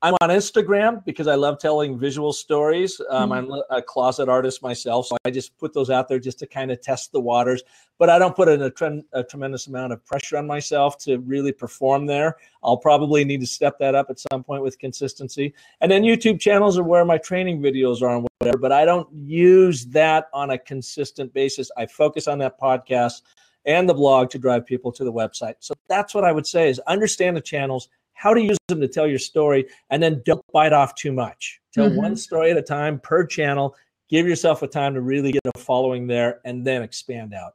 I'm 0.04 0.14
on 0.20 0.30
Instagram 0.30 1.04
because 1.04 1.28
I 1.28 1.36
love 1.36 1.60
telling 1.60 1.96
visual 1.96 2.32
stories. 2.32 3.00
Um, 3.08 3.30
mm-hmm. 3.30 3.52
I'm 3.52 3.62
a 3.70 3.80
closet 3.80 4.28
artist 4.28 4.60
myself, 4.60 5.06
so 5.06 5.16
I 5.24 5.30
just 5.30 5.56
put 5.58 5.72
those 5.72 5.90
out 5.90 6.08
there 6.08 6.18
just 6.18 6.40
to 6.40 6.46
kind 6.46 6.72
of 6.72 6.80
test 6.80 7.12
the 7.12 7.20
waters. 7.20 7.62
But 7.98 8.10
I 8.10 8.18
don't 8.18 8.34
put 8.34 8.48
in 8.48 8.62
a, 8.62 8.70
tre- 8.70 9.04
a, 9.12 9.22
tremendous 9.22 9.68
amount 9.68 9.92
of 9.92 10.04
pressure 10.04 10.38
on 10.38 10.46
myself 10.46 10.98
to 11.04 11.18
really 11.18 11.52
perform 11.52 12.06
there. 12.06 12.36
I'll 12.64 12.76
probably 12.76 13.24
need 13.24 13.40
to 13.42 13.46
step 13.46 13.78
that 13.78 13.94
up 13.94 14.10
at 14.10 14.18
some 14.32 14.42
point 14.42 14.64
with 14.64 14.76
consistency. 14.80 15.54
And 15.80 15.90
then 15.90 16.02
YouTube 16.02 16.40
channels 16.40 16.76
are 16.76 16.82
where 16.82 17.04
my 17.04 17.18
training 17.18 17.60
videos 17.62 18.02
are 18.02 18.16
and 18.16 18.26
whatever. 18.40 18.58
But 18.58 18.72
I 18.72 18.84
don't 18.84 19.08
use 19.12 19.86
that 19.86 20.30
on 20.32 20.50
a 20.50 20.58
consistent 20.58 21.32
basis. 21.32 21.70
I 21.76 21.86
focus 21.86 22.26
on 22.26 22.38
that 22.38 22.58
podcast 22.58 23.22
and 23.66 23.88
the 23.88 23.94
blog 23.94 24.30
to 24.30 24.38
drive 24.40 24.66
people 24.66 24.90
to 24.90 25.04
the 25.04 25.12
website. 25.12 25.54
So 25.60 25.74
that's 25.88 26.12
what 26.12 26.24
I 26.24 26.32
would 26.32 26.46
say: 26.46 26.68
is 26.68 26.80
understand 26.88 27.36
the 27.36 27.40
channels 27.40 27.88
how 28.14 28.34
to 28.34 28.40
use 28.40 28.58
them 28.68 28.80
to 28.80 28.88
tell 28.88 29.06
your 29.06 29.18
story, 29.18 29.66
and 29.90 30.02
then 30.02 30.22
don't 30.24 30.44
bite 30.52 30.72
off 30.72 30.94
too 30.94 31.12
much. 31.12 31.60
Tell 31.72 31.88
mm-hmm. 31.88 31.96
one 31.96 32.16
story 32.16 32.50
at 32.50 32.56
a 32.56 32.62
time 32.62 33.00
per 33.00 33.26
channel. 33.26 33.74
Give 34.08 34.26
yourself 34.26 34.62
a 34.62 34.68
time 34.68 34.94
to 34.94 35.00
really 35.00 35.32
get 35.32 35.42
a 35.54 35.58
following 35.58 36.06
there, 36.06 36.40
and 36.44 36.66
then 36.66 36.82
expand 36.82 37.34
out. 37.34 37.54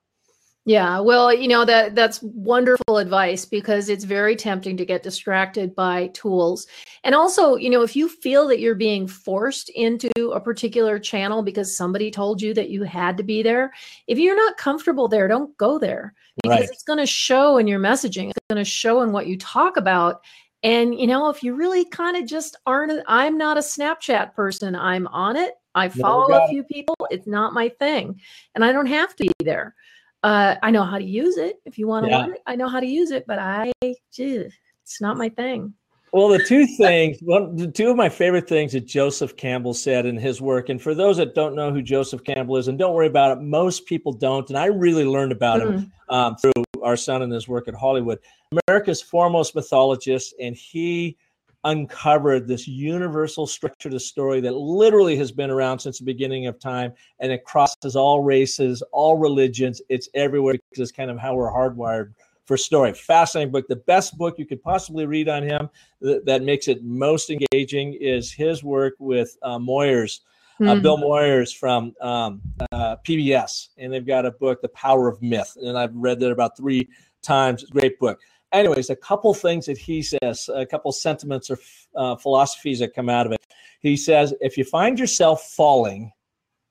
Yeah, 0.68 1.00
well, 1.00 1.34
you 1.34 1.48
know 1.48 1.64
that 1.64 1.96
that's 1.96 2.22
wonderful 2.22 2.98
advice 2.98 3.46
because 3.46 3.88
it's 3.88 4.04
very 4.04 4.36
tempting 4.36 4.76
to 4.76 4.86
get 4.86 5.02
distracted 5.02 5.74
by 5.74 6.08
tools. 6.08 6.68
And 7.06 7.16
also, 7.16 7.56
you 7.56 7.70
know, 7.70 7.84
if 7.84 7.96
you 7.96 8.10
feel 8.10 8.50
that 8.50 8.60
you're 8.60 8.76
being 8.76 9.08
forced 9.08 9.70
into 9.70 10.12
a 10.34 10.42
particular 10.42 11.00
channel 11.00 11.42
because 11.42 11.78
somebody 11.78 12.12
told 12.12 12.42
you 12.42 12.54
that 12.54 12.70
you 12.70 12.84
had 12.84 13.16
to 13.16 13.24
be 13.24 13.42
there, 13.42 13.72
if 14.08 14.20
you're 14.20 14.36
not 14.36 14.58
comfortable 14.58 15.08
there, 15.08 15.30
don't 15.30 15.56
go 15.56 15.80
there 15.80 16.14
because 16.44 16.60
right. 16.60 16.70
it's 16.70 16.84
going 16.84 17.00
to 17.00 17.06
show 17.06 17.60
in 17.60 17.66
your 17.66 17.80
messaging. 17.80 18.32
It's 18.32 18.40
going 18.50 18.62
to 18.62 18.70
show 18.70 19.04
in 19.04 19.14
what 19.14 19.28
you 19.28 19.38
talk 19.38 19.78
about 19.78 20.22
and, 20.64 21.00
you 21.00 21.08
know, 21.08 21.30
if 21.30 21.44
you 21.44 21.56
really 21.56 21.86
kind 21.86 22.18
of 22.18 22.26
just 22.26 22.58
aren't, 22.66 23.04
I'm 23.08 23.38
not 23.38 23.58
a 23.58 23.62
Snapchat 23.62 24.34
person, 24.34 24.76
I'm 24.76 25.08
on 25.08 25.36
it. 25.36 25.54
I 25.76 25.90
follow 25.90 26.34
a 26.34 26.48
few 26.48 26.64
people. 26.64 26.96
It's 27.12 27.28
not 27.28 27.54
my 27.54 27.70
thing. 27.70 28.20
And 28.56 28.66
I 28.66 28.72
don't 28.72 28.88
have 28.88 29.16
to 29.18 29.24
be 29.26 29.46
there. 29.46 29.76
Uh, 30.24 30.56
I 30.64 30.72
know 30.72 30.84
how 30.84 30.98
to 30.98 31.04
use 31.04 31.38
it. 31.38 31.58
If 31.66 31.78
you 31.78 31.88
want 31.88 32.06
to 32.06 32.12
yeah. 32.12 32.18
learn 32.18 32.34
it, 32.34 32.42
I 32.48 32.56
know 32.56 32.68
how 32.68 32.80
to 32.80 32.88
use 32.88 33.12
it, 33.12 33.26
but 33.28 33.38
I, 33.38 33.72
geez, 34.12 34.54
it's 34.82 35.00
not 35.00 35.18
my 35.18 35.30
thing. 35.30 35.74
Well, 36.14 36.30
the 36.30 36.40
two 36.40 36.66
things, 36.66 37.18
one, 37.22 37.56
the 37.56 37.68
two 37.68 37.90
of 37.90 37.98
my 37.98 38.08
favorite 38.08 38.48
things 38.48 38.72
that 38.72 38.86
Joseph 38.86 39.36
Campbell 39.36 39.74
said 39.74 40.06
in 40.06 40.18
his 40.18 40.42
work, 40.42 40.70
and 40.70 40.82
for 40.82 40.96
those 40.96 41.18
that 41.18 41.36
don't 41.36 41.54
know 41.54 41.72
who 41.72 41.82
Joseph 41.82 42.24
Campbell 42.24 42.58
is, 42.58 42.70
and 42.70 42.80
don't 42.80 42.94
worry 42.94 43.08
about 43.08 43.38
it, 43.38 43.42
most 43.42 43.86
people 43.86 44.14
don't, 44.14 44.50
and 44.50 44.58
I 44.58 44.66
really 44.66 45.04
learned 45.04 45.34
about 45.34 45.62
mm-hmm. 45.62 45.80
him 45.80 45.92
um, 46.10 46.36
through 46.38 46.64
our 46.82 46.96
son 46.96 47.24
and 47.24 47.32
his 47.32 47.48
work 47.48 47.68
at 47.68 47.76
Hollywood. 47.76 48.20
America's 48.68 49.02
foremost 49.02 49.54
mythologist, 49.54 50.34
and 50.40 50.56
he 50.56 51.18
uncovered 51.66 52.48
this 52.48 52.68
universal 52.68 53.46
structure 53.46 53.90
to 53.90 54.00
story 54.00 54.40
that 54.40 54.54
literally 54.54 55.18
has 55.18 55.34
been 55.34 55.50
around 55.50 55.80
since 55.80 56.00
the 56.00 56.06
beginning 56.06 56.48
of 56.48 56.58
time, 56.58 56.94
and 57.20 57.34
it 57.34 57.44
crosses 57.44 57.98
all 57.98 58.24
races, 58.24 58.82
all 58.94 59.18
religions. 59.18 59.82
It's 59.90 60.08
everywhere 60.14 60.54
because 60.54 60.82
it's 60.82 60.92
kind 60.96 61.12
of 61.12 61.18
how 61.18 61.36
we're 61.36 61.52
hardwired 61.52 62.14
for 62.48 62.58
story. 62.58 62.94
Fascinating 62.94 63.52
book. 63.52 63.68
The 63.68 63.76
best 63.76 64.18
book 64.18 64.40
you 64.40 64.46
could 64.46 64.64
possibly 64.64 65.06
read 65.06 65.30
on 65.30 65.44
him 65.44 65.70
that, 66.02 66.26
that 66.26 66.42
makes 66.42 66.68
it 66.68 66.84
most 66.84 67.30
engaging 67.30 67.94
is 67.94 68.32
his 68.32 68.64
work 68.64 68.96
with 68.98 69.38
uh, 69.44 69.60
Moyers. 69.60 70.22
Uh, 70.60 70.74
mm. 70.74 70.82
Bill 70.82 70.98
Moyers 70.98 71.56
from 71.56 71.94
um, 72.02 72.42
uh, 72.72 72.96
PBS, 73.08 73.68
and 73.78 73.94
they've 73.94 74.08
got 74.08 74.26
a 74.26 74.32
book, 74.32 74.60
The 74.64 74.70
Power 74.70 75.08
of 75.08 75.22
Myth, 75.22 75.56
and 75.62 75.78
I've 75.78 75.96
read 75.96 76.20
that 76.22 76.32
about 76.32 76.58
three 76.58 76.90
times. 77.22 77.64
Great 77.66 78.00
book. 78.00 78.20
Anyways, 78.52 78.90
a 78.90 78.96
couple 78.96 79.36
things 79.36 79.68
that 79.68 79.78
he 79.78 80.02
says, 80.02 80.50
a 80.52 80.66
couple 80.66 80.92
sentiments 80.92 81.52
or 81.52 81.60
uh, 81.96 82.16
philosophies 82.16 82.80
that 82.80 82.96
come 82.96 83.08
out 83.08 83.28
of 83.28 83.34
it. 83.34 83.46
He 83.82 83.96
says, 83.96 84.34
if 84.42 84.58
you 84.58 84.64
find 84.64 84.98
yourself 84.98 85.44
falling, 85.44 86.12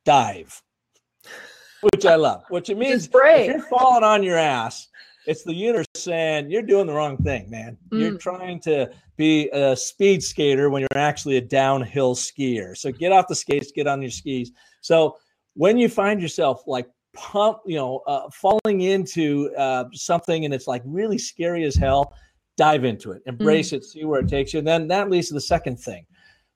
dive, 0.04 0.60
which 1.82 2.06
I 2.06 2.16
love. 2.16 2.42
Which 2.48 2.70
it 2.70 2.78
means 2.78 3.08
if 3.12 3.46
you're 3.46 3.62
falling 3.62 4.02
on 4.02 4.24
your 4.24 4.38
ass, 4.38 4.88
it's 5.26 5.42
the 5.42 5.54
universe 5.54 5.86
saying 5.94 6.50
you're 6.50 6.62
doing 6.62 6.86
the 6.86 6.92
wrong 6.92 7.16
thing, 7.16 7.50
man. 7.50 7.76
Mm. 7.90 8.00
You're 8.00 8.18
trying 8.18 8.60
to 8.60 8.90
be 9.16 9.48
a 9.50 9.76
speed 9.76 10.22
skater 10.22 10.70
when 10.70 10.80
you're 10.80 11.02
actually 11.02 11.36
a 11.36 11.40
downhill 11.40 12.14
skier. 12.14 12.76
So 12.76 12.92
get 12.92 13.12
off 13.12 13.28
the 13.28 13.34
skates, 13.34 13.72
get 13.72 13.86
on 13.86 14.00
your 14.00 14.10
skis. 14.10 14.52
So 14.80 15.16
when 15.54 15.78
you 15.78 15.88
find 15.88 16.20
yourself 16.20 16.62
like 16.66 16.86
pump, 17.14 17.58
you 17.66 17.76
know, 17.76 18.02
uh, 18.06 18.28
falling 18.30 18.82
into 18.82 19.50
uh, 19.56 19.84
something 19.92 20.44
and 20.44 20.54
it's 20.54 20.66
like 20.66 20.82
really 20.84 21.18
scary 21.18 21.64
as 21.64 21.74
hell, 21.74 22.14
dive 22.56 22.84
into 22.84 23.12
it, 23.12 23.22
embrace 23.26 23.70
mm. 23.70 23.78
it, 23.78 23.84
see 23.84 24.04
where 24.04 24.20
it 24.20 24.28
takes 24.28 24.52
you. 24.52 24.58
And 24.58 24.68
then 24.68 24.88
that 24.88 25.10
leads 25.10 25.28
to 25.28 25.34
the 25.34 25.40
second 25.40 25.78
thing. 25.78 26.06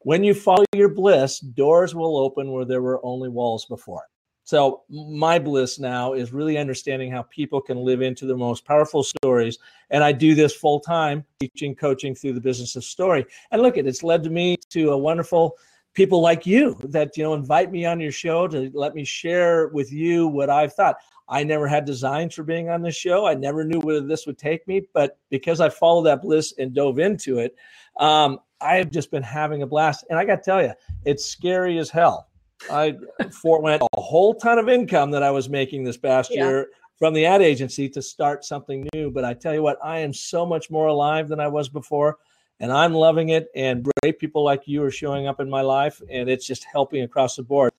When 0.02 0.24
you 0.24 0.32
follow 0.32 0.64
your 0.74 0.88
bliss, 0.88 1.40
doors 1.40 1.94
will 1.94 2.16
open 2.16 2.52
where 2.52 2.64
there 2.64 2.80
were 2.80 3.04
only 3.04 3.28
walls 3.28 3.66
before. 3.66 4.04
So 4.50 4.82
my 4.90 5.38
bliss 5.38 5.78
now 5.78 6.14
is 6.14 6.32
really 6.32 6.58
understanding 6.58 7.08
how 7.08 7.22
people 7.22 7.60
can 7.60 7.76
live 7.76 8.02
into 8.02 8.26
the 8.26 8.36
most 8.36 8.64
powerful 8.64 9.04
stories. 9.04 9.60
And 9.90 10.02
I 10.02 10.10
do 10.10 10.34
this 10.34 10.52
full 10.52 10.80
time, 10.80 11.24
teaching, 11.38 11.76
coaching 11.76 12.16
through 12.16 12.32
the 12.32 12.40
business 12.40 12.74
of 12.74 12.82
story. 12.82 13.24
And 13.52 13.62
look, 13.62 13.78
at 13.78 13.86
it's 13.86 14.02
led 14.02 14.24
to 14.24 14.30
me 14.30 14.56
to 14.70 14.90
a 14.90 14.98
wonderful 14.98 15.56
people 15.94 16.20
like 16.20 16.48
you 16.48 16.76
that 16.82 17.16
you 17.16 17.22
know 17.22 17.34
invite 17.34 17.70
me 17.70 17.86
on 17.86 18.00
your 18.00 18.10
show 18.10 18.48
to 18.48 18.72
let 18.74 18.96
me 18.96 19.04
share 19.04 19.68
with 19.68 19.92
you 19.92 20.26
what 20.26 20.50
I've 20.50 20.74
thought. 20.74 20.96
I 21.28 21.44
never 21.44 21.68
had 21.68 21.84
designs 21.84 22.34
for 22.34 22.42
being 22.42 22.70
on 22.70 22.82
this 22.82 22.96
show. 22.96 23.26
I 23.26 23.34
never 23.34 23.62
knew 23.64 23.78
where 23.78 24.00
this 24.00 24.26
would 24.26 24.36
take 24.36 24.66
me, 24.66 24.82
but 24.92 25.16
because 25.30 25.60
I 25.60 25.68
followed 25.68 26.06
that 26.06 26.22
bliss 26.22 26.54
and 26.58 26.74
dove 26.74 26.98
into 26.98 27.38
it, 27.38 27.54
um, 27.98 28.40
I've 28.60 28.90
just 28.90 29.12
been 29.12 29.22
having 29.22 29.62
a 29.62 29.66
blast. 29.68 30.06
And 30.10 30.18
I 30.18 30.24
got 30.24 30.42
to 30.42 30.42
tell 30.42 30.60
you, 30.60 30.72
it's 31.04 31.24
scary 31.24 31.78
as 31.78 31.88
hell 31.88 32.29
I 32.70 32.96
forewent 33.40 33.82
a 33.82 34.00
whole 34.00 34.34
ton 34.34 34.58
of 34.58 34.68
income 34.68 35.10
that 35.12 35.22
I 35.22 35.30
was 35.30 35.48
making 35.48 35.84
this 35.84 35.96
past 35.96 36.30
yeah. 36.32 36.44
year 36.44 36.68
from 36.98 37.14
the 37.14 37.24
ad 37.24 37.40
agency 37.40 37.88
to 37.88 38.02
start 38.02 38.44
something 38.44 38.86
new. 38.94 39.10
But 39.10 39.24
I 39.24 39.34
tell 39.34 39.54
you 39.54 39.62
what, 39.62 39.78
I 39.82 40.00
am 40.00 40.12
so 40.12 40.44
much 40.44 40.70
more 40.70 40.88
alive 40.88 41.28
than 41.28 41.40
I 41.40 41.48
was 41.48 41.68
before, 41.68 42.18
and 42.58 42.70
I'm 42.70 42.92
loving 42.92 43.30
it. 43.30 43.48
And 43.54 43.88
great 44.02 44.18
people 44.18 44.44
like 44.44 44.62
you 44.66 44.82
are 44.84 44.90
showing 44.90 45.26
up 45.26 45.40
in 45.40 45.48
my 45.48 45.62
life, 45.62 46.02
and 46.10 46.28
it's 46.28 46.46
just 46.46 46.64
helping 46.64 47.02
across 47.02 47.36
the 47.36 47.42
board. 47.42 47.72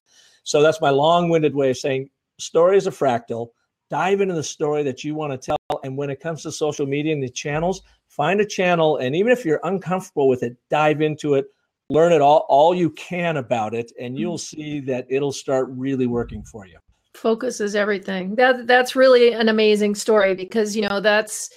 So 0.44 0.62
that's 0.62 0.82
my 0.82 0.89
long-winded 0.89 1.54
way 1.54 1.70
of 1.70 1.78
saying 1.78 2.10
story 2.39 2.78
is 2.78 2.88
a 2.88 2.91
fractal. 2.91 3.50
Dive 3.91 4.22
into 4.22 4.34
the 4.34 4.44
story 4.44 4.84
that 4.84 5.04
you 5.04 5.13
want 5.13 5.34
to 5.34 5.38
tell. 5.38 5.80
And 5.84 5.98
when 5.98 6.10
it 6.10 6.20
comes 6.20 6.44
to 6.44 6.52
social 6.52 6.88
media 6.88 7.13
and 7.13 7.22
the 7.22 7.30
channels, 7.30 7.84
find 8.08 8.41
a 8.41 8.46
channel. 8.46 8.98
And 8.98 9.15
even 9.15 9.32
if 9.32 9.46
you're 9.46 9.60
uncomfortable 9.63 10.28
with 10.28 10.44
it, 10.44 10.58
dive 10.70 11.02
into 11.02 11.36
it 11.36 11.46
learn 11.91 12.13
it 12.13 12.21
all 12.21 12.45
all 12.47 12.73
you 12.73 12.89
can 12.91 13.38
about 13.38 13.73
it 13.73 13.91
and 13.99 14.17
you'll 14.17 14.38
mm. 14.38 14.39
see 14.39 14.80
that 14.80 15.06
it'll 15.10 15.32
start 15.32 15.67
really 15.71 16.08
working 16.08 16.41
for 16.43 16.65
you 16.65 16.77
focus 17.13 17.60
is 17.60 17.75
everything 17.75 18.34
that 18.36 18.65
that's 18.65 18.95
really 18.95 19.34
an 19.34 19.49
amazing 19.49 19.93
story 19.93 20.34
because 20.34 20.75
you 20.75 20.88
know 20.88 21.01
that's 21.01 21.49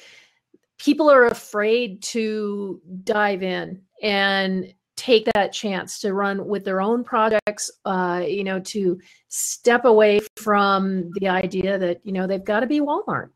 people 0.78 1.08
are 1.08 1.26
afraid 1.26 2.02
to 2.02 2.80
dive 3.04 3.42
in 3.44 3.80
and 4.02 4.74
take 4.96 5.24
that 5.34 5.52
chance 5.52 6.00
to 6.00 6.12
run 6.12 6.46
with 6.46 6.64
their 6.64 6.80
own 6.80 7.04
projects 7.04 7.70
uh, 7.84 8.22
you 8.26 8.42
know 8.42 8.58
to 8.58 8.98
step 9.28 9.84
away 9.84 10.20
from 10.36 11.10
the 11.20 11.28
idea 11.28 11.78
that 11.78 12.00
you 12.04 12.12
know 12.12 12.26
they've 12.26 12.44
got 12.44 12.60
to 12.60 12.66
be 12.66 12.80
walmart 12.80 13.30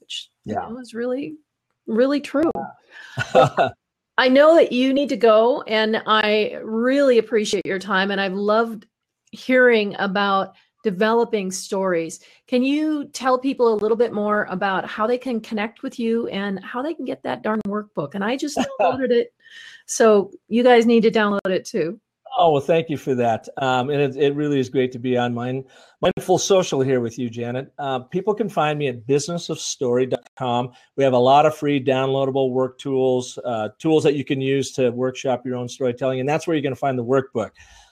which 0.00 0.30
yeah. 0.44 0.68
you 0.68 0.74
know, 0.74 0.80
is 0.80 0.94
really 0.94 1.34
really 1.86 2.20
true 2.20 2.50
I 4.16 4.28
know 4.28 4.54
that 4.54 4.72
you 4.72 4.94
need 4.94 5.08
to 5.08 5.16
go, 5.16 5.62
and 5.62 6.02
I 6.06 6.58
really 6.62 7.18
appreciate 7.18 7.66
your 7.66 7.80
time. 7.80 8.10
And 8.10 8.20
I've 8.20 8.34
loved 8.34 8.86
hearing 9.32 9.96
about 9.98 10.54
developing 10.84 11.50
stories. 11.50 12.20
Can 12.46 12.62
you 12.62 13.06
tell 13.06 13.38
people 13.38 13.72
a 13.72 13.74
little 13.74 13.96
bit 13.96 14.12
more 14.12 14.44
about 14.50 14.86
how 14.86 15.06
they 15.06 15.18
can 15.18 15.40
connect 15.40 15.82
with 15.82 15.98
you 15.98 16.28
and 16.28 16.62
how 16.62 16.82
they 16.82 16.94
can 16.94 17.06
get 17.06 17.22
that 17.24 17.42
darn 17.42 17.60
workbook? 17.66 18.14
And 18.14 18.22
I 18.22 18.36
just 18.36 18.56
downloaded 18.80 19.10
it. 19.10 19.32
So 19.86 20.30
you 20.46 20.62
guys 20.62 20.86
need 20.86 21.02
to 21.02 21.10
download 21.10 21.50
it 21.50 21.64
too. 21.64 21.98
Oh, 22.36 22.50
well, 22.50 22.60
thank 22.60 22.90
you 22.90 22.96
for 22.96 23.14
that. 23.14 23.48
Um, 23.58 23.90
and 23.90 24.00
it, 24.00 24.16
it, 24.16 24.34
really 24.34 24.58
is 24.58 24.68
great 24.68 24.90
to 24.92 24.98
be 24.98 25.16
on 25.16 25.32
Mind, 25.32 25.64
Mindful 26.00 26.38
Social 26.38 26.80
here 26.80 27.00
with 27.00 27.16
you, 27.16 27.30
Janet. 27.30 27.72
Uh, 27.78 28.00
people 28.00 28.34
can 28.34 28.48
find 28.48 28.76
me 28.78 28.88
at 28.88 29.06
businessofstory.com. 29.06 30.72
We 30.96 31.04
have 31.04 31.12
a 31.12 31.18
lot 31.18 31.46
of 31.46 31.56
free 31.56 31.82
downloadable 31.82 32.50
work 32.50 32.78
tools, 32.78 33.38
uh, 33.44 33.68
tools 33.78 34.02
that 34.02 34.14
you 34.14 34.24
can 34.24 34.40
use 34.40 34.72
to 34.72 34.90
workshop 34.90 35.46
your 35.46 35.54
own 35.54 35.68
storytelling. 35.68 36.18
And 36.18 36.28
that's 36.28 36.46
where 36.46 36.56
you're 36.56 36.62
going 36.62 36.74
to 36.74 36.80
find 36.80 36.98
the 36.98 37.04
workbook. 37.04 37.50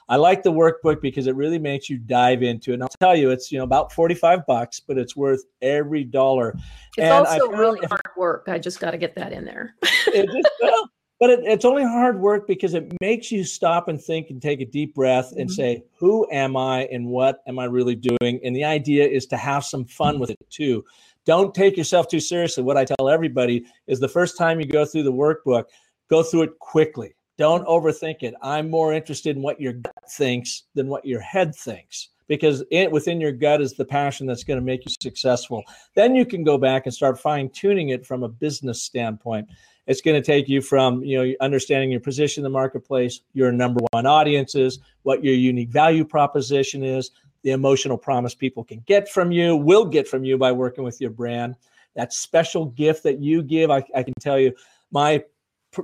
I 0.09 0.17
like 0.17 0.43
the 0.43 0.53
workbook 0.53 1.01
because 1.01 1.27
it 1.27 1.37
really 1.37 1.59
makes 1.59 1.89
you 1.89 1.97
dive 1.97 2.43
into 2.43 2.73
it. 2.73 2.75
And 2.75 2.83
I'll 2.83 2.89
tell 3.01 3.17
you, 3.17 3.31
it's 3.31 3.53
you 3.53 3.59
know 3.59 3.65
about 3.65 3.93
45 3.93 4.45
bucks, 4.47 4.81
but 4.81 4.99
it's 4.99 5.17
worth 5.17 5.45
every 5.63 6.05
dollar. 6.05 6.51
It's 6.99 7.05
and 7.05 7.27
also 7.27 7.49
really 7.49 7.87
hard 7.87 8.03
work. 8.17 8.47
I 8.49 8.59
just 8.59 8.81
got 8.81 8.91
to 8.91 8.99
get 8.99 9.15
that 9.15 9.33
in 9.33 9.45
there. 9.45 9.75
it 10.09 10.27
just, 10.27 10.51
well, 10.61 10.91
but 11.23 11.31
it, 11.31 11.41
it's 11.45 11.65
only 11.65 11.85
hard 11.85 12.19
work 12.19 12.49
because 12.49 12.75
it 12.75 12.93
makes 13.01 13.31
you 13.31 13.45
stop 13.45 13.87
and 13.87 14.03
think 14.03 14.31
and 14.31 14.43
take 14.43 14.61
a 14.61 14.65
deep 14.65 14.93
breath 14.93 15.31
and 15.31 15.49
mm-hmm. 15.49 15.55
say, 15.55 15.85
who 15.95 16.27
am 16.33 16.57
I 16.57 16.87
and 16.87 17.07
what 17.07 17.45
am 17.47 17.61
I 17.61 17.67
really 17.67 17.95
doing? 17.95 18.41
And 18.43 18.57
the 18.57 18.65
idea 18.65 19.07
is 19.07 19.27
to 19.27 19.37
have 19.37 19.65
some 19.65 19.85
fun 19.85 20.19
with 20.19 20.31
it 20.31 20.51
too. 20.51 20.85
Don't 21.25 21.55
take 21.55 21.77
yourself 21.77 22.09
too 22.09 22.19
seriously. 22.19 22.65
What 22.65 22.77
I 22.77 22.85
tell 22.85 23.09
everybody 23.09 23.65
is 23.87 24.01
the 24.01 24.09
first 24.09 24.37
time 24.37 24.59
you 24.59 24.67
go 24.67 24.85
through 24.85 25.05
the 25.05 25.13
workbook, 25.13 25.67
go 26.11 26.25
through 26.25 26.43
it 26.43 26.59
quickly. 26.59 27.15
Don't 27.39 27.65
overthink 27.69 28.25
it. 28.25 28.35
I'm 28.43 28.69
more 28.69 28.93
interested 28.93 29.37
in 29.37 29.43
what 29.43 29.61
your 29.61 29.75
gut 29.75 30.11
thinks 30.11 30.65
than 30.75 30.89
what 30.89 31.05
your 31.05 31.21
head 31.21 31.55
thinks 31.55 32.09
because 32.33 32.65
it 32.71 32.91
within 32.91 33.21
your 33.21 33.31
gut 33.31 33.61
is 33.61 33.75
the 33.75 33.85
passion 33.85 34.27
that's 34.27 34.43
going 34.43 34.59
to 34.59 34.65
make 34.65 34.87
you 34.87 34.93
successful. 35.03 35.63
Then 35.95 36.15
you 36.15 36.25
can 36.25 36.45
go 36.45 36.57
back 36.57 36.87
and 36.87 36.95
start 36.95 37.21
fine 37.21 37.51
tuning 37.51 37.91
it 37.91 38.07
from 38.07 38.23
a 38.23 38.29
business 38.29 38.81
standpoint. 38.81 39.51
It's 39.87 40.01
going 40.01 40.15
to 40.19 40.27
take 40.27 40.49
you 40.49 40.63
from 40.63 41.05
you 41.05 41.19
know 41.19 41.35
understanding 41.43 41.91
your 41.91 42.01
position 42.01 42.41
in 42.41 42.45
the 42.45 42.49
marketplace, 42.49 43.21
your 43.35 43.53
number 43.53 43.81
one 43.91 44.07
audiences, 44.07 44.79
what 45.03 45.23
your 45.23 45.35
unique 45.35 45.69
value 45.69 46.07
proposition 46.07 46.83
is, 46.83 47.11
the 47.43 47.51
emotional 47.51 47.99
promise 47.99 48.35
people 48.35 48.65
can 48.65 48.83
get 48.87 49.11
from 49.11 49.31
you, 49.31 49.55
will 49.55 49.85
get 49.85 50.09
from 50.09 50.25
you 50.25 50.39
by 50.39 50.53
working 50.53 50.85
with 50.85 51.03
your 51.03 51.11
brand. 51.11 51.55
That 51.97 52.15
special 52.15 52.65
gift 52.65 53.03
that 53.03 53.21
you 53.21 53.43
give, 53.43 53.71
I, 53.71 53.85
I 53.95 54.03
can 54.03 54.15
tell 54.19 54.39
you, 54.39 54.55
my 54.91 55.23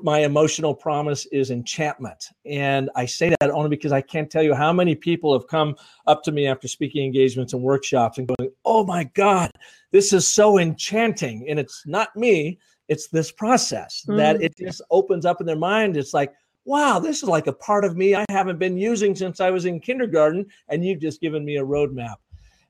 my 0.03 0.21
emotional 0.21 0.75
promise 0.75 1.27
is 1.27 1.51
enchantment. 1.51 2.29
And 2.45 2.91
I 2.95 3.07
say 3.07 3.35
that 3.41 3.51
only 3.51 3.71
because 3.71 3.93
I 3.93 4.01
can't 4.01 4.31
tell 4.31 4.43
you 4.43 4.55
how 4.55 4.73
many 4.73 4.95
people 4.95 5.33
have 5.33 5.49
come 5.49 5.77
up 6.07 6.23
to 6.25 6.33
me 6.33 6.47
after 6.47 6.69
speaking 6.69 7.05
engagements 7.05 7.53
and 7.53 7.63
workshops 7.63 8.19
and 8.19 8.29
going, 8.29 8.51
Oh 8.65 8.85
my 8.85 9.05
God, 9.05 9.51
this 9.91 10.13
is 10.13 10.29
so 10.29 10.59
enchanting. 10.59 11.47
And 11.49 11.59
it's 11.59 11.85
not 11.87 12.15
me, 12.17 12.59
it's 12.89 13.09
this 13.09 13.31
process 13.31 14.05
mm-hmm. 14.07 14.19
that 14.19 14.43
it 14.43 14.57
just 14.57 14.83
opens 14.91 15.25
up 15.25 15.41
in 15.41 15.47
their 15.47 15.57
mind. 15.57 15.97
It's 15.97 16.15
like, 16.15 16.33
wow, 16.65 16.99
this 16.99 17.23
is 17.23 17.29
like 17.29 17.47
a 17.47 17.53
part 17.53 17.85
of 17.85 17.97
me 17.97 18.15
I 18.15 18.25
haven't 18.29 18.59
been 18.59 18.77
using 18.77 19.15
since 19.15 19.41
I 19.41 19.51
was 19.51 19.65
in 19.65 19.81
kindergarten, 19.81 20.47
and 20.69 20.85
you've 20.85 21.01
just 21.01 21.21
given 21.21 21.45
me 21.45 21.57
a 21.57 21.65
roadmap. 21.65 22.17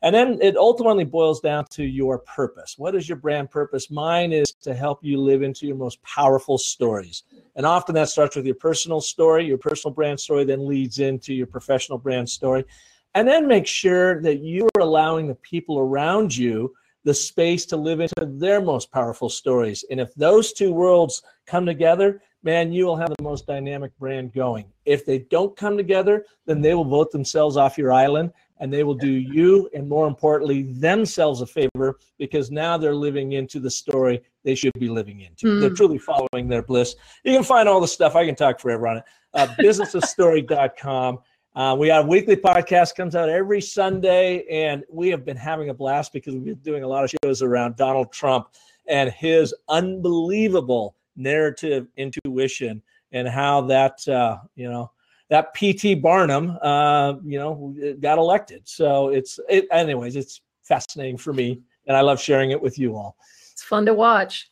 And 0.02 0.14
then 0.14 0.38
it 0.40 0.56
ultimately 0.56 1.04
boils 1.04 1.40
down 1.40 1.64
to 1.70 1.84
your 1.84 2.18
purpose. 2.18 2.76
What 2.78 2.94
is 2.94 3.08
your 3.08 3.16
brand 3.16 3.50
purpose? 3.50 3.90
Mine 3.90 4.32
is 4.32 4.52
to 4.62 4.74
help 4.74 5.02
you 5.02 5.20
live 5.20 5.42
into 5.42 5.66
your 5.66 5.76
most 5.76 6.00
powerful 6.02 6.56
stories. 6.56 7.24
And 7.56 7.66
often 7.66 7.94
that 7.96 8.08
starts 8.08 8.36
with 8.36 8.46
your 8.46 8.54
personal 8.54 9.00
story, 9.00 9.46
your 9.46 9.58
personal 9.58 9.92
brand 9.92 10.20
story, 10.20 10.44
then 10.44 10.68
leads 10.68 11.00
into 11.00 11.34
your 11.34 11.48
professional 11.48 11.98
brand 11.98 12.28
story. 12.28 12.64
And 13.14 13.26
then 13.26 13.48
make 13.48 13.66
sure 13.66 14.22
that 14.22 14.38
you 14.40 14.68
are 14.76 14.82
allowing 14.82 15.26
the 15.26 15.34
people 15.34 15.78
around 15.78 16.36
you 16.36 16.74
the 17.04 17.14
space 17.14 17.64
to 17.66 17.76
live 17.76 18.00
into 18.00 18.26
their 18.26 18.60
most 18.60 18.92
powerful 18.92 19.28
stories. 19.28 19.84
And 19.90 19.98
if 19.98 20.14
those 20.14 20.52
two 20.52 20.72
worlds 20.72 21.22
come 21.46 21.64
together, 21.64 22.20
man, 22.42 22.72
you 22.72 22.84
will 22.84 22.96
have 22.96 23.08
the 23.08 23.22
most 23.22 23.46
dynamic 23.46 23.96
brand 23.98 24.32
going. 24.32 24.66
If 24.84 25.06
they 25.06 25.20
don't 25.20 25.56
come 25.56 25.76
together, 25.76 26.24
then 26.46 26.60
they 26.60 26.74
will 26.74 26.84
vote 26.84 27.10
themselves 27.10 27.56
off 27.56 27.78
your 27.78 27.92
island 27.92 28.32
and 28.60 28.72
they 28.72 28.82
will 28.84 28.94
do 28.94 29.10
you 29.10 29.68
and 29.74 29.88
more 29.88 30.06
importantly 30.06 30.62
themselves 30.72 31.40
a 31.40 31.46
favor 31.46 31.98
because 32.18 32.50
now 32.50 32.76
they're 32.76 32.94
living 32.94 33.32
into 33.32 33.60
the 33.60 33.70
story 33.70 34.20
they 34.44 34.54
should 34.54 34.72
be 34.78 34.88
living 34.88 35.20
into. 35.20 35.46
Mm. 35.46 35.60
They're 35.60 35.70
truly 35.70 35.98
following 35.98 36.48
their 36.48 36.62
bliss. 36.62 36.96
You 37.24 37.34
can 37.34 37.44
find 37.44 37.68
all 37.68 37.80
the 37.80 37.88
stuff. 37.88 38.16
I 38.16 38.26
can 38.26 38.34
talk 38.34 38.60
forever 38.60 38.88
on 38.88 38.98
it. 38.98 39.04
Uh, 39.34 39.46
businessofstory.com. 39.60 41.18
Uh, 41.54 41.74
we 41.74 41.88
have 41.88 42.04
a 42.04 42.08
weekly 42.08 42.36
podcast 42.36 42.94
comes 42.94 43.16
out 43.16 43.28
every 43.28 43.60
Sunday, 43.60 44.44
and 44.48 44.84
we 44.90 45.08
have 45.08 45.24
been 45.24 45.36
having 45.36 45.70
a 45.70 45.74
blast 45.74 46.12
because 46.12 46.34
we've 46.34 46.44
been 46.44 46.54
doing 46.56 46.84
a 46.84 46.86
lot 46.88 47.04
of 47.04 47.12
shows 47.24 47.42
around 47.42 47.76
Donald 47.76 48.12
Trump 48.12 48.48
and 48.86 49.10
his 49.10 49.54
unbelievable 49.68 50.94
narrative 51.16 51.88
intuition 51.96 52.80
and 53.12 53.28
how 53.28 53.62
that 53.62 54.06
uh, 54.08 54.38
you 54.54 54.70
know 54.70 54.90
that 55.30 55.54
PT 55.54 56.00
Barnum 56.00 56.58
uh, 56.62 57.14
you 57.24 57.38
know 57.38 57.74
got 58.00 58.18
elected. 58.18 58.62
So 58.68 59.08
it's 59.08 59.38
it, 59.48 59.66
anyways, 59.70 60.16
it's 60.16 60.40
fascinating 60.62 61.16
for 61.16 61.32
me, 61.32 61.60
and 61.86 61.96
I 61.96 62.00
love 62.00 62.20
sharing 62.20 62.50
it 62.50 62.60
with 62.60 62.78
you 62.78 62.96
all. 62.96 63.16
It's 63.52 63.62
fun 63.62 63.86
to 63.86 63.94
watch. 63.94 64.50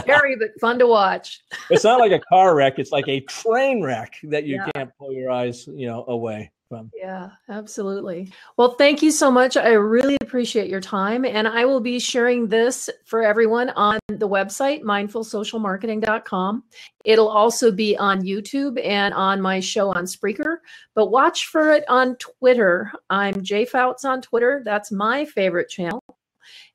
Scary 0.00 0.36
but 0.36 0.50
fun 0.60 0.78
to 0.78 0.86
watch. 0.86 1.40
it's 1.70 1.84
not 1.84 2.00
like 2.00 2.12
a 2.12 2.18
car 2.18 2.54
wreck; 2.54 2.78
it's 2.78 2.92
like 2.92 3.08
a 3.08 3.20
train 3.20 3.82
wreck 3.82 4.18
that 4.24 4.44
you 4.44 4.56
yeah. 4.56 4.70
can't 4.74 4.90
pull 4.98 5.12
your 5.12 5.30
eyes 5.30 5.66
you 5.66 5.86
know 5.86 6.04
away. 6.08 6.50
Yeah, 6.94 7.30
absolutely. 7.48 8.32
Well, 8.56 8.72
thank 8.72 9.02
you 9.02 9.10
so 9.10 9.30
much. 9.30 9.56
I 9.56 9.70
really 9.70 10.16
appreciate 10.20 10.70
your 10.70 10.80
time. 10.80 11.24
And 11.24 11.48
I 11.48 11.64
will 11.64 11.80
be 11.80 11.98
sharing 11.98 12.46
this 12.46 12.88
for 13.04 13.22
everyone 13.22 13.70
on 13.70 13.98
the 14.06 14.28
website, 14.28 14.82
mindfulsocialmarketing.com. 14.82 16.64
It'll 17.04 17.28
also 17.28 17.72
be 17.72 17.96
on 17.96 18.22
YouTube 18.22 18.80
and 18.84 19.12
on 19.14 19.40
my 19.40 19.58
show 19.58 19.90
on 19.90 20.04
Spreaker. 20.04 20.58
But 20.94 21.10
watch 21.10 21.46
for 21.46 21.72
it 21.72 21.84
on 21.88 22.16
Twitter. 22.16 22.92
I'm 23.08 23.42
Jay 23.42 23.64
Fouts 23.64 24.04
on 24.04 24.22
Twitter. 24.22 24.62
That's 24.64 24.92
my 24.92 25.24
favorite 25.24 25.68
channel. 25.68 26.02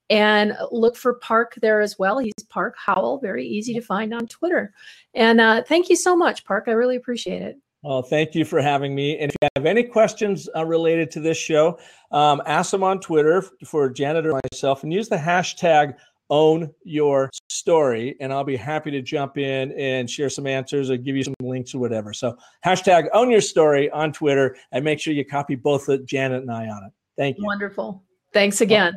And 0.10 0.56
look 0.72 0.98
for 0.98 1.16
Park 1.16 1.56
there 1.62 1.82
as 1.82 1.98
well. 1.98 2.20
He's 2.20 2.34
Park 2.50 2.76
Howell, 2.78 3.20
very 3.20 3.48
easy 3.48 3.74
to 3.74 3.82
find 3.82 4.14
on 4.14 4.28
Twitter. 4.28 4.74
And 5.14 5.42
uh, 5.42 5.64
thank 5.64 5.90
you 5.90 5.96
so 5.96 6.16
much, 6.16 6.46
Park. 6.46 6.66
I 6.68 6.72
really 6.72 6.96
appreciate 6.96 7.42
it. 7.42 7.58
Well, 7.86 8.02
thank 8.02 8.34
you 8.34 8.46
for 8.46 8.62
having 8.62 8.96
me. 8.96 9.20
And 9.20 9.30
if 9.30 9.36
you 9.40 9.48
have 9.56 9.68
any 9.68 9.84
questions 9.84 10.50
uh, 10.56 10.66
related 10.66 11.12
to 11.12 11.20
this 11.20 11.38
show, 11.38 11.78
um, 12.12 12.42
ask 12.48 12.72
them 12.72 12.82
on 12.82 13.00
Twitter 13.00 13.44
for 13.64 13.92
Janet 13.92 14.26
or 14.26 14.42
myself 14.52 14.82
and 14.82 14.92
use 14.92 15.08
the 15.08 15.18
hashtag 15.18 15.94
own 16.32 16.74
your 16.84 17.30
story. 17.48 18.16
And 18.20 18.34
I'll 18.34 18.44
be 18.44 18.56
happy 18.56 18.90
to 18.90 19.04
jump 19.04 19.38
in 19.38 19.72
and 19.74 20.10
share 20.10 20.32
some 20.32 20.48
answers 20.48 20.90
or 20.90 20.98
give 20.98 21.16
you 21.16 21.24
some 21.24 21.36
links 21.44 21.76
or 21.76 21.78
whatever. 21.78 22.12
So 22.12 22.36
hashtag 22.66 23.08
own 23.14 23.30
your 23.30 23.42
story 23.42 23.92
on 23.92 24.12
Twitter 24.12 24.58
and 24.72 24.84
make 24.84 25.00
sure 25.00 25.14
you 25.14 25.24
copy 25.24 25.54
both 25.54 25.88
Janet 26.06 26.42
and 26.42 26.52
I 26.52 26.68
on 26.68 26.86
it. 26.86 26.92
Thank 27.20 27.38
you. 27.38 27.46
Wonderful. 27.46 28.04
Thanks 28.34 28.62
again. 28.62 28.94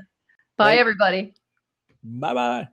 Bye, 0.56 0.76
Bye 0.76 0.80
everybody. 0.80 1.34
Bye 2.02 2.32
bye. 2.32 2.68